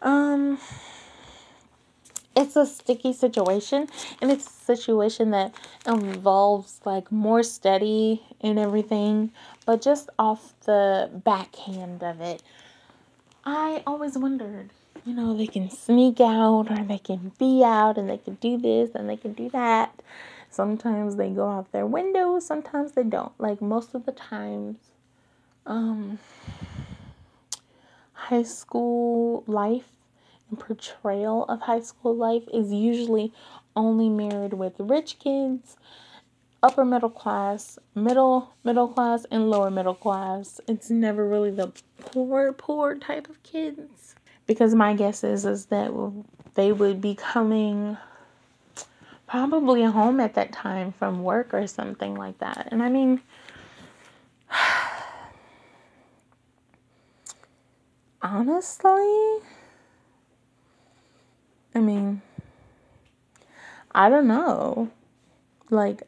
Um, 0.00 0.58
it's 2.38 2.54
a 2.54 2.66
sticky 2.66 3.12
situation 3.12 3.88
and 4.20 4.30
it's 4.30 4.46
a 4.46 4.64
situation 4.64 5.30
that 5.32 5.52
involves 5.86 6.80
like 6.84 7.10
more 7.10 7.42
study 7.42 8.22
and 8.40 8.58
everything 8.58 9.32
but 9.66 9.82
just 9.82 10.08
off 10.18 10.54
the 10.64 11.10
backhand 11.24 12.02
of 12.02 12.20
it 12.20 12.42
i 13.48 13.82
always 13.86 14.16
wondered 14.16 14.70
you 15.08 15.14
know 15.14 15.34
they 15.34 15.46
can 15.46 15.70
sneak 15.70 16.20
out 16.20 16.70
or 16.70 16.84
they 16.84 16.98
can 16.98 17.32
be 17.38 17.62
out 17.64 17.96
and 17.96 18.10
they 18.10 18.18
can 18.18 18.34
do 18.34 18.58
this 18.58 18.90
and 18.94 19.08
they 19.08 19.16
can 19.16 19.32
do 19.32 19.48
that. 19.50 20.02
Sometimes 20.50 21.16
they 21.16 21.30
go 21.30 21.48
out 21.48 21.72
their 21.72 21.86
windows 21.86 22.46
sometimes 22.46 22.92
they 22.92 23.04
don't. 23.04 23.32
Like 23.38 23.62
most 23.62 23.94
of 23.94 24.04
the 24.04 24.12
times 24.12 24.76
um 25.64 26.18
high 28.12 28.42
school 28.42 29.44
life 29.46 29.88
and 30.50 30.58
portrayal 30.60 31.44
of 31.44 31.62
high 31.62 31.80
school 31.80 32.14
life 32.14 32.44
is 32.52 32.70
usually 32.72 33.32
only 33.74 34.10
mirrored 34.10 34.52
with 34.52 34.74
rich 34.78 35.18
kids, 35.18 35.76
upper 36.62 36.84
middle 36.84 37.10
class, 37.10 37.78
middle 37.94 38.52
middle 38.64 38.88
class, 38.88 39.24
and 39.30 39.50
lower 39.50 39.70
middle 39.70 39.94
class. 39.94 40.60
It's 40.68 40.90
never 40.90 41.26
really 41.28 41.50
the 41.50 41.72
poor 42.00 42.52
poor 42.52 42.96
type 42.96 43.28
of 43.28 43.42
kids 43.42 44.14
because 44.46 44.74
my 44.74 44.94
guess 44.94 45.24
is 45.24 45.44
is 45.44 45.66
that 45.66 45.92
they 46.54 46.72
would 46.72 47.00
be 47.00 47.14
coming 47.14 47.96
probably 49.26 49.84
home 49.84 50.20
at 50.20 50.34
that 50.34 50.52
time 50.52 50.92
from 50.92 51.22
work 51.22 51.52
or 51.52 51.66
something 51.66 52.14
like 52.14 52.38
that. 52.38 52.68
And 52.70 52.82
I 52.82 52.88
mean 52.88 53.20
honestly 58.22 59.42
I 61.78 61.80
mean, 61.80 62.22
I 63.94 64.08
don't 64.08 64.26
know. 64.26 64.90
Like, 65.70 66.02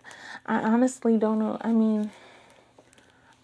I 0.51 0.62
honestly 0.62 1.16
don't 1.16 1.38
know. 1.38 1.59
I 1.61 1.70
mean, 1.70 2.11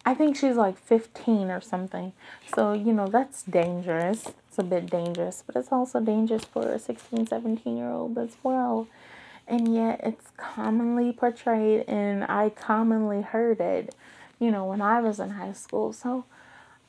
I 0.05 0.13
think 0.13 0.37
she's 0.37 0.57
like 0.57 0.77
15 0.77 1.51
or 1.53 1.61
something. 1.61 2.13
So, 2.53 2.73
you 2.73 2.93
know, 2.93 3.07
that's 3.07 3.45
dangerous. 3.45 4.27
It's 4.49 4.59
a 4.59 4.65
bit 4.65 4.91
dangerous, 4.91 5.45
but 5.47 5.55
it's 5.55 5.71
also 5.71 6.01
dangerous 6.01 6.45
for 6.45 6.69
a 6.69 6.81
16, 6.81 7.29
17 7.29 7.77
year 7.77 7.91
old 7.91 8.19
as 8.19 8.37
well. 8.43 8.89
And 9.47 9.73
yet 9.73 10.01
it's 10.03 10.33
commonly 10.37 11.13
portrayed, 11.13 11.85
and 11.87 12.25
I 12.25 12.49
commonly 12.49 13.23
heard 13.23 13.61
it, 13.61 13.95
you 14.41 14.51
know, 14.51 14.65
when 14.65 14.83
I 14.83 15.01
was 15.01 15.21
in 15.21 15.31
high 15.31 15.53
school. 15.53 15.93
So 15.93 16.25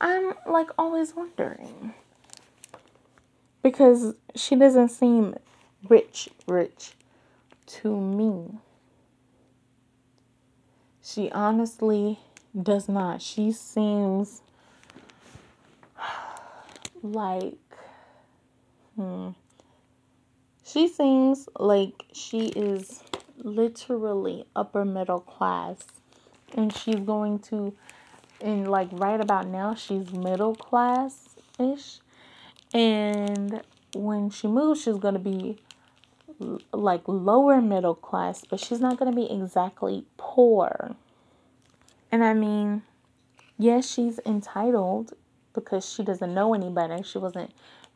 I'm 0.01 0.33
like 0.47 0.71
always 0.79 1.15
wondering 1.15 1.93
because 3.61 4.15
she 4.33 4.55
doesn't 4.55 4.89
seem 4.89 5.35
rich, 5.87 6.29
rich 6.47 6.93
to 7.67 7.95
me. 7.95 8.57
She 11.07 11.31
honestly 11.31 12.19
does 12.61 12.89
not. 12.89 13.21
She 13.21 13.53
seems 13.53 14.41
like, 17.01 17.53
hmm, 18.95 19.29
she 20.65 20.89
seems 20.89 21.47
like 21.57 22.03
she 22.11 22.47
is 22.47 23.03
literally 23.37 24.43
upper 24.53 24.83
middle 24.83 25.21
class. 25.21 25.77
And 26.53 26.75
she's 26.75 26.99
going 26.99 27.39
to 27.39 27.73
and 28.41 28.67
like 28.67 28.89
right 28.91 29.19
about 29.19 29.47
now 29.47 29.73
she's 29.75 30.11
middle 30.11 30.55
class 30.55 31.29
ish 31.59 31.99
and 32.73 33.61
when 33.95 34.29
she 34.29 34.47
moves, 34.47 34.81
she's 34.81 34.97
going 34.97 35.13
to 35.13 35.19
be 35.19 35.57
like 36.71 37.01
lower 37.07 37.61
middle 37.61 37.95
class, 37.95 38.43
but 38.49 38.59
she's 38.59 38.79
not 38.79 38.97
going 38.97 39.11
to 39.11 39.15
be 39.15 39.31
exactly 39.31 40.05
poor. 40.17 40.95
And 42.11 42.23
I 42.23 42.33
mean, 42.33 42.83
yes, 43.57 43.89
she's 43.89 44.19
entitled 44.25 45.13
because 45.53 45.89
she 45.91 46.03
doesn't 46.03 46.33
know 46.33 46.53
any 46.53 46.69
better. 46.69 47.03
She 47.03 47.17
wasn't 47.17 47.51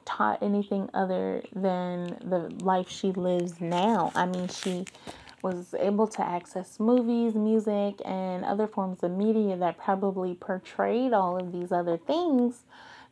taught 0.05 0.41
anything 0.41 0.89
other 0.93 1.43
than 1.53 2.17
the 2.23 2.51
life 2.63 2.89
she 2.89 3.11
lives 3.11 3.61
now. 3.61 4.11
I 4.15 4.25
mean, 4.25 4.47
she 4.47 4.85
was 5.43 5.73
able 5.79 6.07
to 6.07 6.21
access 6.21 6.79
movies, 6.79 7.35
music, 7.35 8.01
and 8.05 8.43
other 8.45 8.67
forms 8.67 9.03
of 9.03 9.11
media 9.11 9.57
that 9.57 9.77
probably 9.77 10.35
portrayed 10.35 11.13
all 11.13 11.37
of 11.37 11.51
these 11.51 11.71
other 11.71 11.97
things 11.97 12.63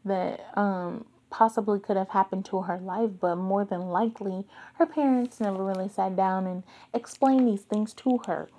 that 0.06 0.46
um, 0.58 1.06
possibly 1.30 1.80
could 1.80 1.98
have 1.98 2.10
happened 2.10 2.46
to 2.46 2.62
her 2.62 2.78
life, 2.78 3.12
but 3.20 3.36
more 3.36 3.66
than 3.66 3.90
likely, 3.90 4.46
her 4.76 4.86
parents 4.86 5.40
never 5.40 5.64
really 5.64 5.90
sat 5.90 6.16
down 6.16 6.48
and 6.48 6.64
explained 6.94 7.48
these 7.48 7.62
things 7.62 7.94
to 7.94 8.20
her. 8.26 8.50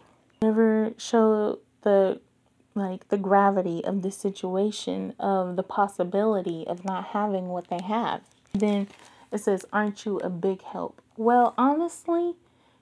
Never 0.43 0.93
showed 0.97 1.59
the 1.83 2.21
like 2.75 3.09
the 3.09 3.19
gravity 3.19 3.85
of 3.85 4.03
the 4.03 4.11
situation 4.13 5.15
of 5.19 5.57
the 5.57 5.63
possibility 5.63 6.65
of 6.67 6.85
not 6.85 7.07
having 7.07 7.49
what 7.49 7.69
they 7.69 7.83
have. 7.83 8.23
Then 8.53 8.89
it 9.33 9.39
says, 9.39 9.67
Aren't 9.73 10.05
you 10.07 10.19
a 10.19 10.31
big 10.31 10.63
help? 10.63 11.03
Well, 11.17 11.55
honestly, 11.59 12.35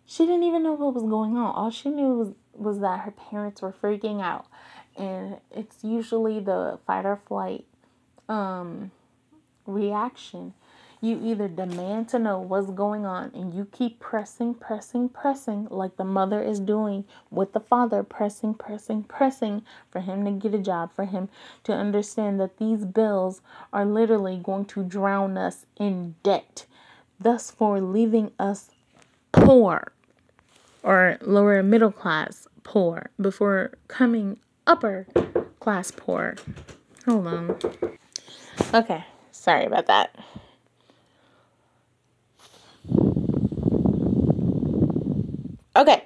she 0.06 0.24
didn't 0.24 0.44
even 0.44 0.62
know 0.62 0.72
what 0.72 0.94
was 0.94 1.04
going 1.04 1.36
on. 1.36 1.54
All 1.54 1.70
she 1.70 1.90
knew 1.90 2.14
was, 2.14 2.32
was 2.52 2.80
that 2.80 3.00
her 3.00 3.10
parents 3.10 3.62
were 3.62 3.72
freaking 3.72 4.22
out. 4.22 4.46
And 4.96 5.38
it's 5.50 5.84
usually 5.84 6.40
the 6.40 6.78
fight 6.86 7.04
or 7.04 7.20
flight 7.26 7.64
um, 8.28 8.90
reaction 9.68 10.54
you 11.00 11.20
either 11.22 11.46
demand 11.48 12.08
to 12.08 12.18
know 12.18 12.40
what's 12.40 12.70
going 12.70 13.06
on 13.06 13.30
and 13.34 13.54
you 13.54 13.66
keep 13.70 14.00
pressing, 14.00 14.54
pressing, 14.54 15.08
pressing, 15.08 15.68
like 15.70 15.96
the 15.96 16.04
mother 16.04 16.42
is 16.42 16.58
doing 16.58 17.04
with 17.30 17.52
the 17.52 17.60
father, 17.60 18.02
pressing, 18.02 18.54
pressing, 18.54 19.04
pressing 19.04 19.62
for 19.90 20.00
him 20.00 20.24
to 20.24 20.30
get 20.32 20.58
a 20.58 20.62
job, 20.62 20.92
for 20.94 21.04
him 21.04 21.28
to 21.62 21.72
understand 21.72 22.40
that 22.40 22.58
these 22.58 22.84
bills 22.84 23.40
are 23.72 23.84
literally 23.84 24.40
going 24.42 24.64
to 24.64 24.82
drown 24.82 25.38
us 25.38 25.66
in 25.76 26.16
debt, 26.22 26.66
thus, 27.20 27.50
for 27.50 27.80
leaving 27.80 28.32
us 28.38 28.70
poor 29.30 29.92
or 30.82 31.18
lower 31.20 31.62
middle 31.62 31.92
class 31.92 32.48
poor 32.64 33.10
before 33.20 33.72
coming 33.86 34.38
upper 34.66 35.06
class 35.60 35.92
poor. 35.92 36.34
Hold 37.06 37.26
on. 37.26 37.58
Okay, 38.74 39.04
sorry 39.48 39.64
about 39.64 39.86
that. 39.86 40.14
Okay. 45.74 46.04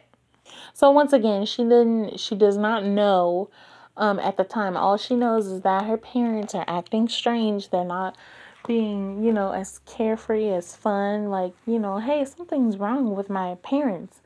So 0.74 0.92
once 0.92 1.12
again, 1.12 1.44
she 1.46 1.62
didn't 1.64 2.20
she 2.20 2.36
does 2.36 2.56
not 2.56 2.84
know 2.84 3.50
um 3.96 4.20
at 4.20 4.36
the 4.36 4.44
time. 4.44 4.76
All 4.76 4.96
she 4.96 5.16
knows 5.16 5.46
is 5.48 5.62
that 5.62 5.86
her 5.86 5.96
parents 5.96 6.54
are 6.54 6.64
acting 6.68 7.08
strange. 7.08 7.70
They're 7.70 7.84
not 7.84 8.16
being, 8.64 9.24
you 9.24 9.32
know, 9.32 9.50
as 9.50 9.80
carefree 9.86 10.50
as 10.50 10.76
fun, 10.76 11.28
like, 11.28 11.52
you 11.66 11.80
know, 11.80 11.98
hey, 11.98 12.24
something's 12.24 12.76
wrong 12.76 13.16
with 13.16 13.28
my 13.28 13.56
parents. 13.56 14.20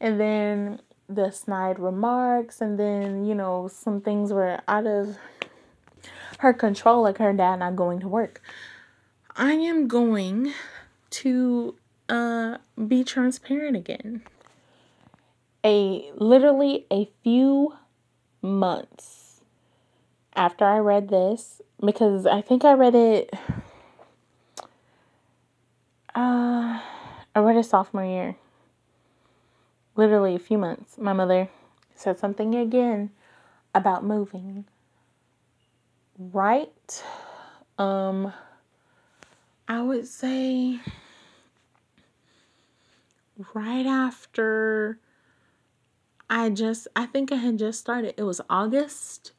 And 0.00 0.20
then 0.20 0.80
the 1.08 1.32
snide 1.32 1.80
remarks 1.80 2.60
and 2.60 2.78
then, 2.78 3.24
you 3.24 3.34
know, 3.34 3.66
some 3.66 4.00
things 4.00 4.32
were 4.32 4.60
out 4.68 4.86
of 4.86 5.18
her 6.40 6.54
control, 6.54 7.02
like 7.02 7.18
her 7.18 7.34
dad 7.34 7.56
not 7.56 7.76
going 7.76 8.00
to 8.00 8.08
work. 8.08 8.42
I 9.36 9.52
am 9.52 9.88
going 9.88 10.52
to 11.10 11.74
uh 12.08 12.56
be 12.88 13.04
transparent 13.04 13.76
again 13.76 14.22
a 15.64 16.10
literally 16.16 16.86
a 16.90 17.08
few 17.22 17.74
months 18.42 19.42
after 20.34 20.64
I 20.64 20.78
read 20.78 21.08
this 21.08 21.60
because 21.84 22.26
I 22.26 22.40
think 22.40 22.64
I 22.64 22.72
read 22.72 22.94
it 22.94 23.30
uh 26.14 26.80
I 27.34 27.38
read 27.38 27.56
it 27.56 27.64
sophomore 27.64 28.04
year. 28.04 28.36
Literally 29.94 30.34
a 30.34 30.38
few 30.38 30.56
months. 30.56 30.96
My 30.98 31.12
mother 31.12 31.48
said 31.94 32.18
something 32.18 32.54
again 32.54 33.10
about 33.74 34.04
moving. 34.04 34.64
Right 36.20 37.02
um 37.78 38.32
I 39.66 39.80
would 39.80 40.06
say 40.06 40.80
right 43.54 43.86
after 43.86 44.98
I 46.28 46.48
just, 46.50 46.86
I 46.94 47.06
think 47.06 47.32
I 47.32 47.36
had 47.36 47.58
just 47.58 47.80
started. 47.80 48.14
It 48.16 48.22
was 48.22 48.40
August. 48.48 49.32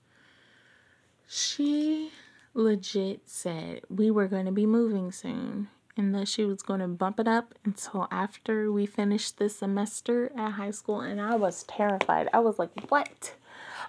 She 1.28 2.12
legit 2.54 3.30
said 3.30 3.82
we 3.90 4.12
were 4.12 4.28
going 4.28 4.46
to 4.46 4.52
be 4.52 4.66
moving 4.66 5.10
soon 5.14 5.70
and 5.96 6.14
that 6.14 6.28
she 6.28 6.44
was 6.44 6.62
going 6.62 6.82
to 6.82 6.88
bump 6.88 7.18
it 7.18 7.30
up 7.30 7.56
until 7.64 8.10
after 8.12 8.70
we 8.72 8.86
finished 8.86 9.38
the 9.38 9.48
semester 9.48 10.32
at 10.38 10.52
high 10.52 10.72
school. 10.72 11.00
And 11.00 11.22
I 11.22 11.36
was 11.36 11.64
terrified. 11.64 12.28
I 12.34 12.40
was 12.40 12.60
like, 12.60 12.72
what? 12.90 13.34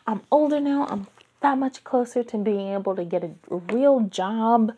I'm 0.06 0.22
older 0.30 0.60
now. 0.60 0.86
I'm 0.88 1.08
that 1.42 1.58
much 1.58 1.84
closer 1.84 2.22
to 2.24 2.38
being 2.38 2.72
able 2.72 2.96
to 2.96 3.04
get 3.04 3.24
a 3.24 3.30
real 3.50 4.00
job 4.00 4.72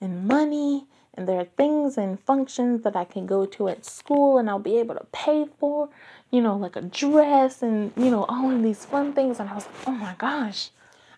and 0.00 0.26
money 0.26 0.86
and 1.18 1.26
there 1.26 1.40
are 1.40 1.46
things 1.56 1.98
and 1.98 2.20
functions 2.20 2.84
that 2.84 2.94
I 2.94 3.04
can 3.04 3.26
go 3.26 3.44
to 3.44 3.68
at 3.68 3.84
school 3.84 4.38
and 4.38 4.48
I'll 4.48 4.60
be 4.60 4.78
able 4.78 4.94
to 4.94 5.04
pay 5.10 5.46
for, 5.58 5.88
you 6.30 6.40
know, 6.40 6.56
like 6.56 6.76
a 6.76 6.80
dress 6.80 7.60
and, 7.60 7.92
you 7.96 8.08
know, 8.08 8.24
all 8.28 8.52
of 8.52 8.62
these 8.62 8.84
fun 8.84 9.12
things. 9.12 9.40
And 9.40 9.50
I 9.50 9.56
was 9.56 9.66
like, 9.66 9.88
oh 9.88 9.92
my 9.92 10.14
gosh, 10.16 10.70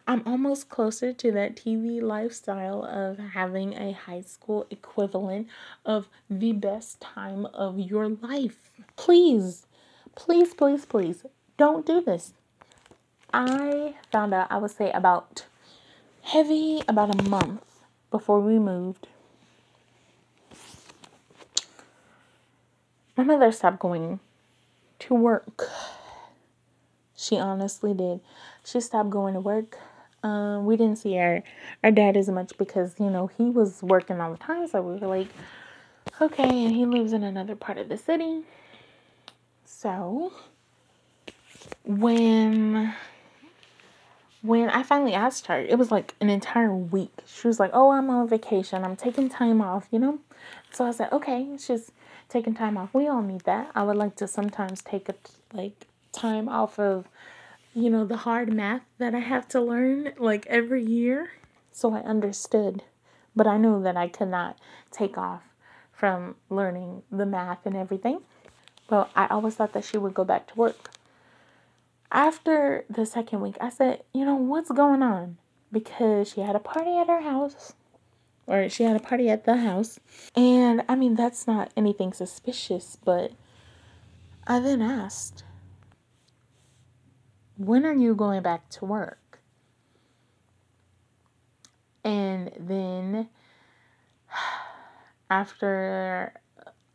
I'm 0.06 0.22
almost 0.24 0.70
closer 0.70 1.12
to 1.12 1.32
that 1.32 1.54
TV 1.54 2.00
lifestyle 2.00 2.82
of 2.82 3.18
having 3.18 3.74
a 3.74 3.92
high 3.92 4.22
school 4.22 4.66
equivalent 4.70 5.48
of 5.84 6.08
the 6.30 6.52
best 6.52 7.02
time 7.02 7.44
of 7.52 7.78
your 7.78 8.08
life. 8.08 8.70
Please, 8.96 9.66
please, 10.14 10.54
please, 10.54 10.86
please 10.86 11.26
don't 11.58 11.84
do 11.84 12.00
this. 12.00 12.32
I 13.32 13.94
found 14.12 14.34
out, 14.34 14.48
I 14.50 14.58
would 14.58 14.70
say, 14.70 14.90
about 14.92 15.46
heavy 16.22 16.82
about 16.88 17.18
a 17.18 17.22
month 17.28 17.64
before 18.10 18.40
we 18.40 18.58
moved 18.58 19.06
My 23.20 23.24
mother 23.24 23.52
stopped 23.52 23.80
going 23.80 24.18
to 25.00 25.14
work. 25.14 25.68
She 27.14 27.36
honestly 27.36 27.92
did. 27.92 28.20
She 28.64 28.80
stopped 28.80 29.10
going 29.10 29.34
to 29.34 29.40
work. 29.40 29.76
Um, 30.22 30.64
we 30.64 30.78
didn't 30.78 30.96
see 30.96 31.18
our 31.18 31.42
our 31.84 31.90
dad 31.90 32.16
as 32.16 32.30
much 32.30 32.56
because 32.56 32.94
you 32.98 33.10
know 33.10 33.26
he 33.26 33.50
was 33.50 33.82
working 33.82 34.22
all 34.22 34.32
the 34.32 34.38
time. 34.38 34.66
So 34.68 34.80
we 34.80 34.98
were 34.98 35.06
like, 35.06 35.28
okay, 36.18 36.64
and 36.64 36.74
he 36.74 36.86
lives 36.86 37.12
in 37.12 37.22
another 37.22 37.54
part 37.56 37.76
of 37.76 37.90
the 37.90 37.98
city. 37.98 38.44
So 39.66 40.32
when 41.84 42.94
when 44.42 44.70
I 44.70 44.82
finally 44.82 45.14
asked 45.14 45.46
her, 45.46 45.60
it 45.60 45.78
was 45.78 45.90
like 45.90 46.14
an 46.20 46.30
entire 46.30 46.74
week. 46.74 47.12
She 47.26 47.46
was 47.46 47.60
like, 47.60 47.70
"Oh, 47.74 47.90
I'm 47.90 48.08
on 48.10 48.28
vacation. 48.28 48.84
I'm 48.84 48.96
taking 48.96 49.28
time 49.28 49.60
off," 49.60 49.86
you 49.90 49.98
know. 49.98 50.18
So 50.70 50.86
I 50.86 50.92
said, 50.92 51.12
"Okay." 51.12 51.56
She's 51.58 51.92
taking 52.28 52.54
time 52.54 52.76
off. 52.78 52.94
We 52.94 53.08
all 53.08 53.22
need 53.22 53.42
that. 53.42 53.70
I 53.74 53.82
would 53.82 53.96
like 53.96 54.16
to 54.16 54.28
sometimes 54.28 54.82
take 54.82 55.08
a 55.08 55.14
like 55.52 55.86
time 56.12 56.48
off 56.48 56.78
of 56.78 57.06
you 57.74 57.90
know 57.90 58.04
the 58.04 58.18
hard 58.18 58.52
math 58.52 58.82
that 58.98 59.14
I 59.14 59.20
have 59.20 59.46
to 59.48 59.60
learn 59.60 60.12
like 60.18 60.46
every 60.46 60.82
year. 60.84 61.30
So 61.72 61.94
I 61.94 62.00
understood, 62.00 62.82
but 63.36 63.46
I 63.46 63.58
knew 63.58 63.82
that 63.82 63.96
I 63.96 64.08
could 64.08 64.28
not 64.28 64.58
take 64.90 65.16
off 65.18 65.42
from 65.92 66.36
learning 66.48 67.02
the 67.10 67.26
math 67.26 67.66
and 67.66 67.76
everything. 67.76 68.20
Well, 68.88 69.08
I 69.14 69.26
always 69.28 69.54
thought 69.54 69.72
that 69.74 69.84
she 69.84 69.98
would 69.98 70.14
go 70.14 70.24
back 70.24 70.48
to 70.48 70.54
work. 70.56 70.89
After 72.12 72.84
the 72.90 73.06
second 73.06 73.40
week, 73.40 73.56
I 73.60 73.70
said, 73.70 74.02
"You 74.12 74.24
know, 74.24 74.34
what's 74.34 74.70
going 74.70 75.02
on?" 75.02 75.38
Because 75.72 76.28
she 76.28 76.40
had 76.40 76.56
a 76.56 76.60
party 76.60 76.98
at 76.98 77.08
her 77.08 77.20
house 77.20 77.74
or 78.50 78.68
she 78.68 78.82
had 78.82 78.96
a 78.96 79.00
party 79.00 79.30
at 79.30 79.44
the 79.44 79.58
house. 79.58 80.00
And 80.34 80.82
I 80.88 80.96
mean, 80.96 81.14
that's 81.14 81.46
not 81.46 81.70
anything 81.76 82.12
suspicious, 82.12 82.96
but 82.96 83.30
I 84.44 84.58
then 84.58 84.82
asked, 84.82 85.44
When 87.56 87.86
are 87.86 87.94
you 87.94 88.16
going 88.16 88.42
back 88.42 88.68
to 88.70 88.84
work? 88.84 89.38
And 92.02 92.50
then 92.58 93.28
after 95.30 96.32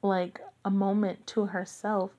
like 0.01 0.41
a 0.65 0.69
moment 0.69 1.25
to 1.27 1.45
herself, 1.45 2.11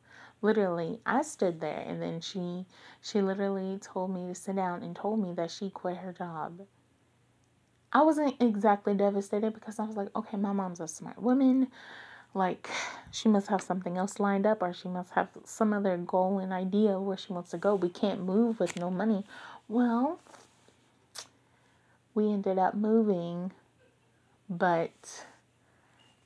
literally 0.47 1.01
I 1.05 1.23
stood 1.23 1.61
there 1.61 1.85
and 1.87 2.01
then 2.01 2.21
she 2.21 2.67
she 3.03 3.21
literally 3.21 3.79
told 3.79 4.11
me 4.15 4.29
to 4.29 4.35
sit 4.35 4.57
down 4.57 4.83
and 4.83 4.97
told 4.97 5.21
me 5.21 5.33
that 5.35 5.51
she 5.51 5.71
quit 5.71 5.99
her 5.99 6.13
job 6.13 6.61
I 7.93 8.03
wasn't 8.03 8.35
exactly 8.41 8.95
devastated 8.95 9.55
because 9.55 9.79
I 9.79 9.85
was 9.85 9.97
like, 9.97 10.15
okay, 10.15 10.37
my 10.37 10.53
mom's 10.53 10.81
a 10.81 10.89
smart 10.89 11.23
woman. 11.23 11.69
like 12.35 12.69
she 13.11 13.29
must 13.29 13.49
have 13.49 13.63
something 13.63 13.97
else 13.97 14.21
lined 14.21 14.47
up 14.47 14.63
or 14.63 14.75
she 14.75 14.89
must 14.89 15.13
have 15.13 15.29
some 15.45 15.73
other 15.73 15.97
goal 15.97 16.39
and 16.39 16.53
idea 16.53 17.01
where 17.01 17.17
she 17.17 17.33
wants 17.33 17.51
to 17.53 17.59
go. 17.59 17.75
We 17.75 17.89
can't 17.89 18.23
move 18.23 18.61
with 18.61 18.77
no 18.77 18.91
money. 18.91 19.25
Well, 19.69 20.21
we 22.15 22.31
ended 22.31 22.59
up 22.59 22.75
moving, 22.75 23.53
but 24.51 25.25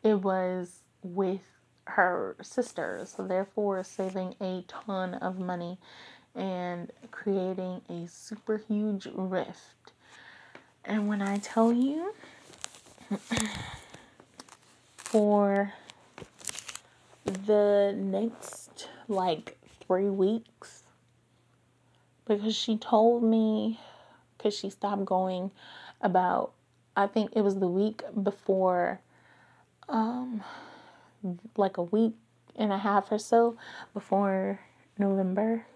it 0.03 0.17
was 0.17 0.81
with 1.03 1.43
her 1.91 2.37
sister, 2.43 3.03
so 3.05 3.27
therefore 3.27 3.83
saving 3.85 4.35
a 4.41 4.65
ton 4.69 5.15
of 5.15 5.39
money 5.39 5.79
and 6.35 6.91
creating 7.11 7.83
a 7.89 8.07
super 8.09 8.59
huge 8.59 9.09
rift. 9.15 9.93
And 10.85 11.09
when 11.09 11.21
I 11.23 11.39
tell 11.39 11.73
you, 11.73 12.15
for 14.97 15.73
the 17.25 17.95
next 17.97 18.89
like 19.09 19.59
three 19.87 20.09
weeks, 20.09 20.85
because 22.27 22.55
she 22.55 22.77
told 22.77 23.23
me, 23.23 23.81
because 24.37 24.57
she 24.57 24.71
stopped 24.71 25.05
going 25.05 25.51
about, 26.01 26.53
I 26.97 27.07
think 27.07 27.33
it 27.35 27.43
was 27.43 27.59
the 27.59 27.69
week 27.69 28.03
before, 28.23 29.01
um, 29.89 30.43
like 31.57 31.77
a 31.77 31.83
week 31.83 32.15
and 32.57 32.73
a 32.73 32.79
half 32.79 33.11
or 33.11 33.19
so 33.19 33.57
before 33.95 34.61
November. 34.99 35.67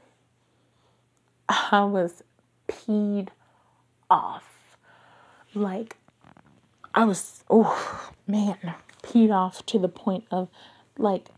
I 1.48 1.84
was 1.84 2.22
peed 2.68 3.28
off. 4.10 4.76
Like, 5.54 5.96
I 6.94 7.04
was, 7.04 7.44
oh 7.50 8.10
man, 8.26 8.74
peed 9.02 9.30
off 9.30 9.64
to 9.66 9.78
the 9.78 9.88
point 9.88 10.24
of 10.30 10.48
like, 10.98 11.28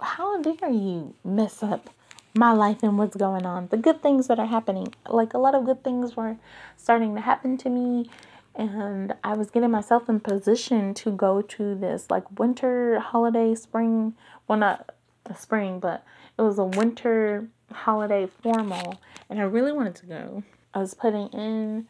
how 0.00 0.40
dare 0.42 0.70
you 0.70 1.14
mess 1.24 1.62
up 1.62 1.90
my 2.36 2.52
life 2.52 2.82
and 2.82 2.98
what's 2.98 3.16
going 3.16 3.46
on? 3.46 3.68
The 3.68 3.76
good 3.76 4.02
things 4.02 4.26
that 4.26 4.38
are 4.38 4.46
happening. 4.46 4.92
Like, 5.08 5.34
a 5.34 5.38
lot 5.38 5.54
of 5.54 5.64
good 5.64 5.84
things 5.84 6.16
were 6.16 6.36
starting 6.76 7.14
to 7.14 7.20
happen 7.20 7.56
to 7.58 7.70
me. 7.70 8.10
And 8.56 9.14
I 9.24 9.34
was 9.34 9.50
getting 9.50 9.70
myself 9.70 10.08
in 10.08 10.20
position 10.20 10.94
to 10.94 11.10
go 11.10 11.42
to 11.42 11.74
this 11.74 12.10
like 12.10 12.38
winter 12.38 13.00
holiday 13.00 13.54
spring. 13.54 14.14
Well, 14.46 14.58
not 14.58 14.94
the 15.24 15.34
spring, 15.34 15.80
but 15.80 16.04
it 16.38 16.42
was 16.42 16.58
a 16.58 16.64
winter 16.64 17.48
holiday 17.72 18.26
formal 18.42 19.00
and 19.28 19.40
I 19.40 19.44
really 19.44 19.72
wanted 19.72 19.94
to 19.96 20.06
go. 20.06 20.42
I 20.72 20.78
was 20.78 20.94
putting 20.94 21.28
in 21.28 21.86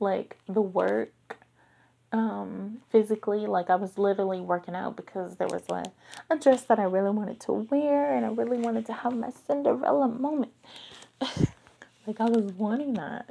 like 0.00 0.36
the 0.48 0.62
work 0.62 1.12
um 2.12 2.78
physically 2.90 3.46
like 3.46 3.68
I 3.68 3.74
was 3.74 3.98
literally 3.98 4.40
working 4.40 4.76
out 4.76 4.96
because 4.96 5.36
there 5.36 5.48
was 5.48 5.64
a, 5.68 5.84
a 6.30 6.38
dress 6.38 6.62
that 6.62 6.78
I 6.78 6.84
really 6.84 7.10
wanted 7.10 7.40
to 7.40 7.52
wear 7.52 8.14
and 8.14 8.24
I 8.24 8.28
really 8.28 8.58
wanted 8.58 8.86
to 8.86 8.92
have 8.92 9.14
my 9.14 9.30
Cinderella 9.46 10.08
moment. 10.08 10.52
like 12.06 12.20
I 12.20 12.28
was 12.28 12.52
wanting 12.52 12.94
that 12.94 13.30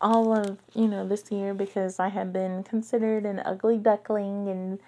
all 0.00 0.32
of 0.32 0.58
you 0.74 0.86
know 0.86 1.06
this 1.06 1.30
year 1.30 1.54
because 1.54 1.98
I 1.98 2.08
had 2.08 2.32
been 2.32 2.62
considered 2.62 3.24
an 3.24 3.40
ugly 3.40 3.78
duckling 3.78 4.48
and 4.48 4.78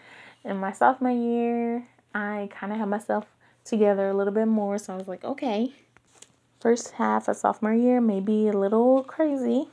in 0.45 0.57
my 0.59 0.73
sophomore 0.73 1.11
year 1.11 1.87
I 2.15 2.49
kind 2.53 2.73
of 2.73 2.79
had 2.79 2.89
myself 2.89 3.27
together 3.65 4.09
a 4.09 4.15
little 4.15 4.33
bit 4.33 4.47
more 4.47 4.79
so 4.79 4.95
I 4.95 4.97
was 4.97 5.09
like 5.09 5.25
okay 5.25 5.73
first 6.61 6.93
half 6.93 7.29
of 7.29 7.37
sophomore 7.37 7.75
year 7.75 8.01
may 8.01 8.21
be 8.21 8.49
a 8.49 8.53
little 8.53 9.03
crazy, 9.05 9.69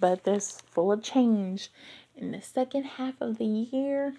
but 0.00 0.24
there's 0.24 0.60
full 0.70 0.92
of 0.92 1.02
change. 1.02 1.70
In 2.16 2.32
the 2.32 2.42
second 2.42 2.84
half 2.84 3.14
of 3.20 3.38
the 3.38 3.44
year, 3.44 4.14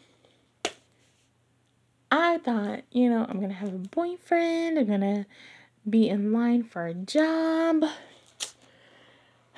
I 2.11 2.37
thought, 2.39 2.81
you 2.91 3.09
know, 3.09 3.25
I'm 3.27 3.39
gonna 3.39 3.53
have 3.53 3.73
a 3.73 3.77
boyfriend, 3.77 4.77
I'm 4.79 4.87
gonna 4.87 5.25
be 5.89 6.09
in 6.09 6.31
line 6.31 6.63
for 6.63 6.85
a 6.85 6.93
job. 6.93 7.85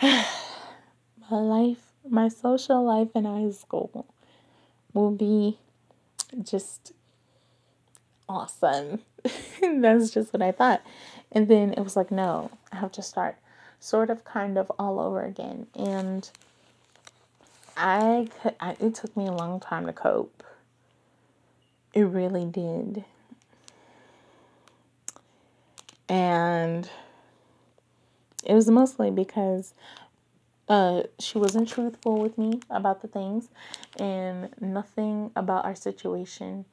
life, 1.40 1.92
my 2.08 2.28
social 2.28 2.84
life 2.84 3.10
in 3.16 3.26
high 3.26 3.52
school 3.52 4.06
will 4.94 5.12
be 5.12 5.58
just 6.44 6.94
awesome. 8.28 9.00
That's 9.62 10.12
just 10.12 10.34
what 10.34 10.42
I 10.42 10.52
thought. 10.52 10.82
And 11.32 11.48
then 11.48 11.74
it 11.74 11.82
was 11.82 11.96
like, 11.96 12.12
no, 12.12 12.52
I 12.72 12.78
have 12.78 12.92
to 12.94 13.02
start 13.02 13.38
sort 13.80 14.10
of 14.10 14.24
kind 14.24 14.58
of 14.58 14.72
all 14.78 15.00
over 15.00 15.24
again. 15.24 15.68
And 15.76 16.30
I, 17.76 18.30
I 18.60 18.76
it 18.80 18.96
took 18.96 19.16
me 19.16 19.28
a 19.28 19.32
long 19.32 19.60
time 19.60 19.86
to 19.86 19.94
cope. 19.94 20.44
It 21.94 22.04
really 22.04 22.46
did. 22.46 23.04
And 26.08 26.90
it 28.44 28.54
was 28.54 28.70
mostly 28.70 29.12
because 29.12 29.74
uh, 30.72 31.04
she 31.20 31.38
wasn't 31.38 31.68
truthful 31.68 32.18
with 32.18 32.38
me 32.38 32.62
about 32.70 33.02
the 33.02 33.08
things 33.10 33.50
and 34.00 34.50
nothing 34.62 35.30
about 35.36 35.66
our 35.66 35.76
situation 35.76 36.64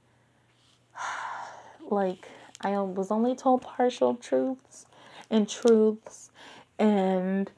like 1.90 2.28
I 2.60 2.78
was 2.78 3.10
only 3.10 3.34
told 3.34 3.62
partial 3.62 4.14
truths 4.14 4.86
and 5.30 5.48
truths 5.48 6.30
and 6.78 7.50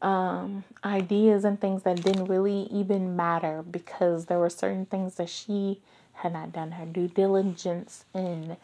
um, 0.00 0.62
ideas 0.84 1.44
and 1.44 1.60
things 1.60 1.82
that 1.82 2.02
didn't 2.02 2.26
really 2.26 2.68
even 2.70 3.16
matter 3.16 3.64
because 3.68 4.26
there 4.26 4.38
were 4.38 4.48
certain 4.50 4.86
things 4.86 5.16
that 5.16 5.28
she 5.28 5.80
had 6.12 6.32
not 6.32 6.52
done 6.52 6.72
her 6.72 6.86
due 6.86 7.08
diligence 7.08 8.04
in. 8.14 8.56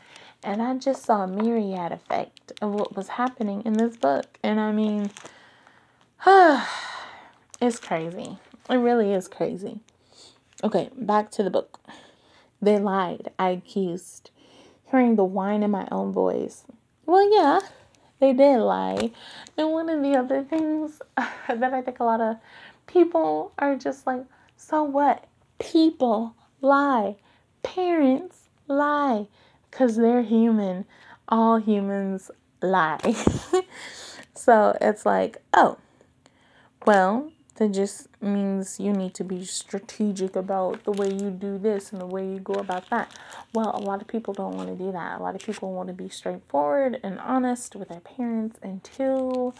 And 0.44 0.62
I 0.62 0.74
just 0.76 1.04
saw 1.04 1.24
a 1.24 1.26
myriad 1.26 1.90
effect 1.90 2.52
of 2.62 2.72
what 2.72 2.96
was 2.96 3.08
happening 3.08 3.62
in 3.62 3.72
this 3.72 3.96
book. 3.96 4.38
And 4.44 4.60
I 4.60 4.70
mean, 4.70 5.10
it's 7.60 7.78
crazy. 7.78 8.38
It 8.68 8.76
really 8.76 9.12
is 9.12 9.28
crazy. 9.28 9.80
Okay, 10.64 10.90
back 10.96 11.30
to 11.32 11.42
the 11.42 11.50
book. 11.50 11.80
They 12.60 12.78
lied. 12.78 13.30
I 13.38 13.50
accused 13.50 14.30
hearing 14.90 15.16
the 15.16 15.24
whine 15.24 15.62
in 15.62 15.70
my 15.70 15.86
own 15.90 16.12
voice. 16.12 16.64
Well, 17.04 17.28
yeah, 17.32 17.60
they 18.20 18.32
did 18.32 18.58
lie. 18.58 19.10
And 19.56 19.70
one 19.70 19.88
of 19.88 20.02
the 20.02 20.16
other 20.16 20.42
things 20.42 21.00
that 21.16 21.74
I 21.74 21.82
think 21.82 22.00
a 22.00 22.04
lot 22.04 22.20
of 22.20 22.36
people 22.86 23.52
are 23.58 23.76
just 23.76 24.06
like, 24.06 24.24
so 24.56 24.82
what? 24.82 25.24
People 25.58 26.34
lie. 26.60 27.16
Parents 27.62 28.48
lie. 28.68 29.26
Because 29.70 29.96
they're 29.96 30.22
human. 30.22 30.86
All 31.28 31.58
humans 31.58 32.30
lie. 32.62 33.14
so 34.34 34.76
it's 34.80 35.04
like, 35.04 35.38
oh, 35.52 35.76
well, 36.86 37.30
that 37.56 37.72
just 37.72 38.08
means 38.22 38.78
you 38.78 38.92
need 38.92 39.14
to 39.14 39.24
be 39.24 39.44
strategic 39.44 40.36
about 40.36 40.84
the 40.84 40.92
way 40.92 41.08
you 41.08 41.30
do 41.30 41.58
this 41.58 41.92
and 41.92 42.00
the 42.00 42.06
way 42.06 42.26
you 42.26 42.38
go 42.38 42.54
about 42.54 42.88
that. 42.90 43.16
Well, 43.54 43.72
a 43.74 43.80
lot 43.80 44.02
of 44.02 44.08
people 44.08 44.34
don't 44.34 44.54
want 44.54 44.68
to 44.68 44.76
do 44.76 44.92
that. 44.92 45.18
A 45.18 45.22
lot 45.22 45.34
of 45.34 45.40
people 45.40 45.72
want 45.72 45.88
to 45.88 45.94
be 45.94 46.08
straightforward 46.08 47.00
and 47.02 47.18
honest 47.20 47.74
with 47.74 47.88
their 47.88 48.00
parents 48.00 48.58
until 48.62 49.54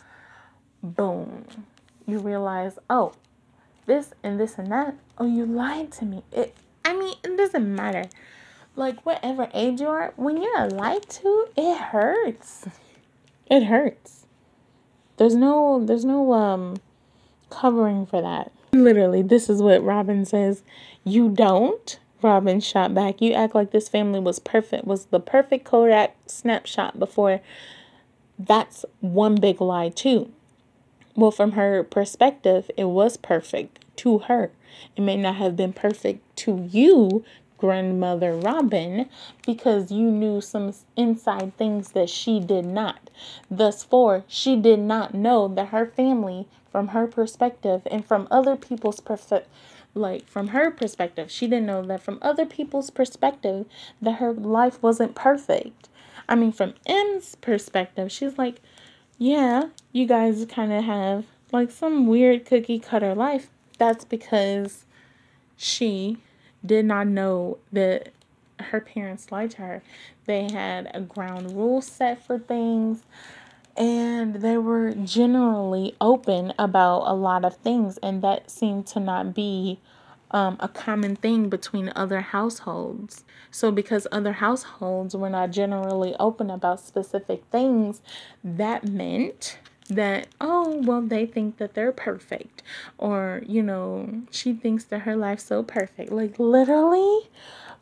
boom, 0.83 1.47
you 2.07 2.19
realize, 2.19 2.79
oh, 2.91 3.13
this 3.87 4.13
and 4.23 4.39
this 4.39 4.59
and 4.59 4.71
that. 4.71 4.95
Oh, 5.19 5.27
you 5.27 5.47
lied 5.47 5.93
to 5.93 6.05
me. 6.05 6.23
It 6.33 6.55
I 6.85 6.95
mean, 6.95 7.15
it 7.25 7.37
doesn't 7.37 7.75
matter. 7.75 8.05
Like 8.77 9.05
whatever 9.07 9.49
age 9.55 9.81
you 9.81 9.89
are, 9.89 10.13
when 10.17 10.41
you're 10.41 10.69
lied 10.69 11.09
to, 11.09 11.49
it 11.57 11.79
hurts. 11.79 12.67
It 13.47 13.65
hurts. 13.65 14.27
There's 15.17 15.35
no 15.35 15.85
there's 15.85 16.05
no 16.05 16.33
um 16.35 16.77
covering 17.51 18.07
for 18.07 18.21
that. 18.21 18.53
Literally, 18.73 19.23
this 19.23 19.49
is 19.49 19.63
what 19.63 19.83
Robin 19.83 20.25
says. 20.25 20.63
You 21.05 21.29
don't. 21.29 21.99
Robin 22.23 22.61
shot 22.61 22.95
back. 22.95 23.21
You 23.21 23.33
act 23.33 23.55
like 23.55 23.71
this 23.71 23.89
family 23.89 24.21
was 24.21 24.39
perfect, 24.39 24.85
was 24.85 25.07
the 25.07 25.21
perfect 25.21 25.65
Kodak 25.65 26.17
snapshot 26.27 26.99
before. 26.99 27.41
That's 28.39 28.85
one 29.01 29.37
big 29.37 29.61
lie, 29.61 29.91
too. 29.91 30.33
Well, 31.15 31.31
from 31.31 31.53
her 31.53 31.83
perspective, 31.83 32.71
it 32.77 32.85
was 32.85 33.17
perfect 33.17 33.85
to 33.97 34.19
her. 34.21 34.51
It 34.97 35.01
may 35.01 35.17
not 35.17 35.37
have 35.37 35.57
been 35.57 35.73
perfect 35.73 36.37
to 36.39 36.69
you 36.71 37.25
grandmother 37.59 38.35
Robin 38.35 39.09
because 39.47 39.91
you 39.91 40.11
knew 40.11 40.41
some 40.41 40.75
inside 40.97 41.57
things 41.57 41.93
that 41.93 42.11
she 42.11 42.41
did 42.41 42.65
not. 42.65 43.11
Thus, 43.51 43.83
for 43.83 44.25
she 44.29 44.57
did 44.57 44.81
not 44.81 45.15
know 45.15 45.49
that 45.49 45.69
her 45.69 45.87
family, 45.87 46.47
from 46.77 46.89
her 46.89 47.07
perspective, 47.07 47.81
and 47.91 48.05
from 48.05 48.29
other 48.31 48.55
people's 48.55 49.01
perspective, 49.01 49.49
like 49.95 50.29
from 50.29 50.49
her 50.49 50.71
perspective, 50.71 51.31
she 51.31 51.47
didn't 51.47 51.65
know 51.65 51.83
that 51.83 52.03
from 52.03 52.19
other 52.21 52.45
people's 52.45 52.91
perspective 52.91 53.65
that 54.03 54.17
her 54.17 54.31
life 54.31 54.83
wasn't 54.83 55.15
perfect. 55.15 55.89
I 56.29 56.35
mean, 56.35 56.53
from 56.53 56.75
M's 56.85 57.35
perspective, 57.37 58.13
she's 58.13 58.37
like, 58.37 58.61
yeah, 59.17 59.69
you 59.91 60.05
guys 60.05 60.45
kind 60.51 60.71
of 60.71 60.85
have 60.85 61.25
like 61.51 61.71
some 61.71 62.07
weird 62.07 62.45
cookie 62.45 62.79
cutter 62.79 63.15
life. 63.15 63.49
That's 63.79 64.05
because 64.05 64.85
she 65.57 66.19
did 66.63 66.85
not 66.85 67.07
know 67.07 67.57
that 67.73 68.11
her 68.61 68.83
parents 68.83 69.33
lied 69.33 69.53
to 69.53 69.63
her. 69.63 69.83
They 70.27 70.51
had 70.53 70.91
a 70.93 71.01
ground 71.01 71.57
rule 71.57 71.81
set 71.81 72.23
for 72.23 72.39
things 72.39 73.03
and 73.77 74.37
they 74.37 74.57
were 74.57 74.93
generally 74.93 75.95
open 76.01 76.53
about 76.59 77.03
a 77.07 77.15
lot 77.15 77.45
of 77.45 77.57
things 77.57 77.99
and 77.99 78.23
that 78.23 78.51
seemed 78.51 78.87
to 78.87 79.01
not 79.01 79.35
be 79.35 79.79
um, 80.31 80.57
a 80.61 80.69
common 80.69 81.17
thing 81.17 81.49
between 81.49 81.93
other 81.95 82.21
households. 82.21 83.25
So 83.51 83.71
because 83.71 84.07
other 84.11 84.35
households 84.35 85.15
were 85.15 85.31
not 85.31 85.51
generally 85.51 86.15
open 86.19 86.51
about 86.51 86.81
specific 86.81 87.45
things 87.51 88.01
that 88.43 88.89
meant 88.89 89.59
that 89.89 90.27
oh 90.41 90.83
well 90.83 91.01
they 91.01 91.25
think 91.25 91.59
that 91.59 91.75
they're 91.75 91.93
perfect 91.93 92.61
or 92.99 93.41
you 93.47 93.63
know 93.63 94.21
she 94.33 94.53
thinks 94.53 94.83
that 94.83 95.01
her 95.01 95.17
life's 95.17 95.45
so 95.45 95.63
perfect. 95.63 96.11
Like 96.11 96.39
literally 96.39 97.29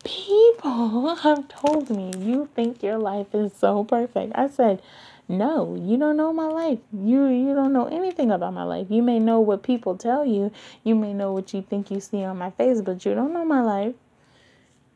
people 0.04 1.14
have 1.22 1.48
told 1.48 1.90
me 1.90 2.12
you 2.18 2.48
think 2.54 2.82
your 2.82 2.98
life 2.98 3.34
is 3.34 3.52
so 3.54 3.84
perfect. 3.84 4.32
I 4.34 4.48
said 4.48 4.82
no, 5.28 5.74
you 5.80 5.96
don't 5.96 6.16
know 6.16 6.32
my 6.32 6.48
life. 6.48 6.80
You 6.92 7.26
you 7.26 7.54
don't 7.54 7.72
know 7.72 7.86
anything 7.86 8.30
about 8.30 8.52
my 8.52 8.64
life. 8.64 8.88
You 8.90 9.02
may 9.02 9.18
know 9.18 9.40
what 9.40 9.62
people 9.62 9.96
tell 9.96 10.24
you. 10.24 10.52
You 10.82 10.94
may 10.94 11.14
know 11.14 11.32
what 11.32 11.54
you 11.54 11.62
think 11.62 11.90
you 11.90 12.00
see 12.00 12.22
on 12.24 12.36
my 12.36 12.50
face, 12.50 12.82
but 12.82 13.04
you 13.06 13.14
don't 13.14 13.32
know 13.32 13.44
my 13.44 13.62
life. 13.62 13.94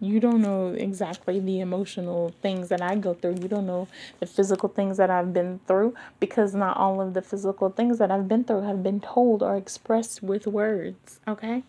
You 0.00 0.20
don't 0.20 0.42
know 0.42 0.68
exactly 0.68 1.40
the 1.40 1.60
emotional 1.60 2.32
things 2.40 2.68
that 2.68 2.80
I 2.80 2.94
go 2.94 3.14
through. 3.14 3.36
You 3.40 3.48
don't 3.48 3.66
know 3.66 3.88
the 4.20 4.26
physical 4.26 4.68
things 4.68 4.96
that 4.98 5.10
I've 5.10 5.32
been 5.32 5.60
through 5.66 5.94
because 6.20 6.54
not 6.54 6.76
all 6.76 7.00
of 7.00 7.14
the 7.14 7.22
physical 7.22 7.70
things 7.70 7.98
that 7.98 8.10
I've 8.10 8.28
been 8.28 8.44
through 8.44 8.62
have 8.62 8.82
been 8.82 9.00
told 9.00 9.42
or 9.42 9.56
expressed 9.56 10.22
with 10.22 10.46
words, 10.46 11.18
okay? 11.26 11.64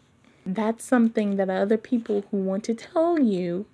That's 0.45 0.85
something 0.85 1.37
that 1.37 1.49
other 1.49 1.77
people 1.77 2.23
who 2.29 2.37
want 2.37 2.65
to 2.65 2.75
tell 2.75 3.19
you 3.19 3.65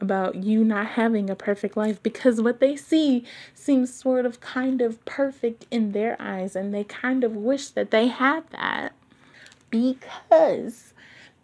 about 0.00 0.36
you 0.36 0.64
not 0.64 0.86
having 0.88 1.28
a 1.30 1.36
perfect 1.36 1.76
life 1.76 2.02
because 2.02 2.40
what 2.40 2.60
they 2.60 2.76
see 2.76 3.24
seems 3.54 3.92
sort 3.92 4.26
of 4.26 4.40
kind 4.40 4.80
of 4.80 5.04
perfect 5.04 5.66
in 5.70 5.92
their 5.92 6.16
eyes 6.20 6.56
and 6.56 6.72
they 6.72 6.84
kind 6.84 7.24
of 7.24 7.36
wish 7.36 7.68
that 7.68 7.90
they 7.90 8.08
had 8.08 8.48
that 8.50 8.92
because 9.70 10.92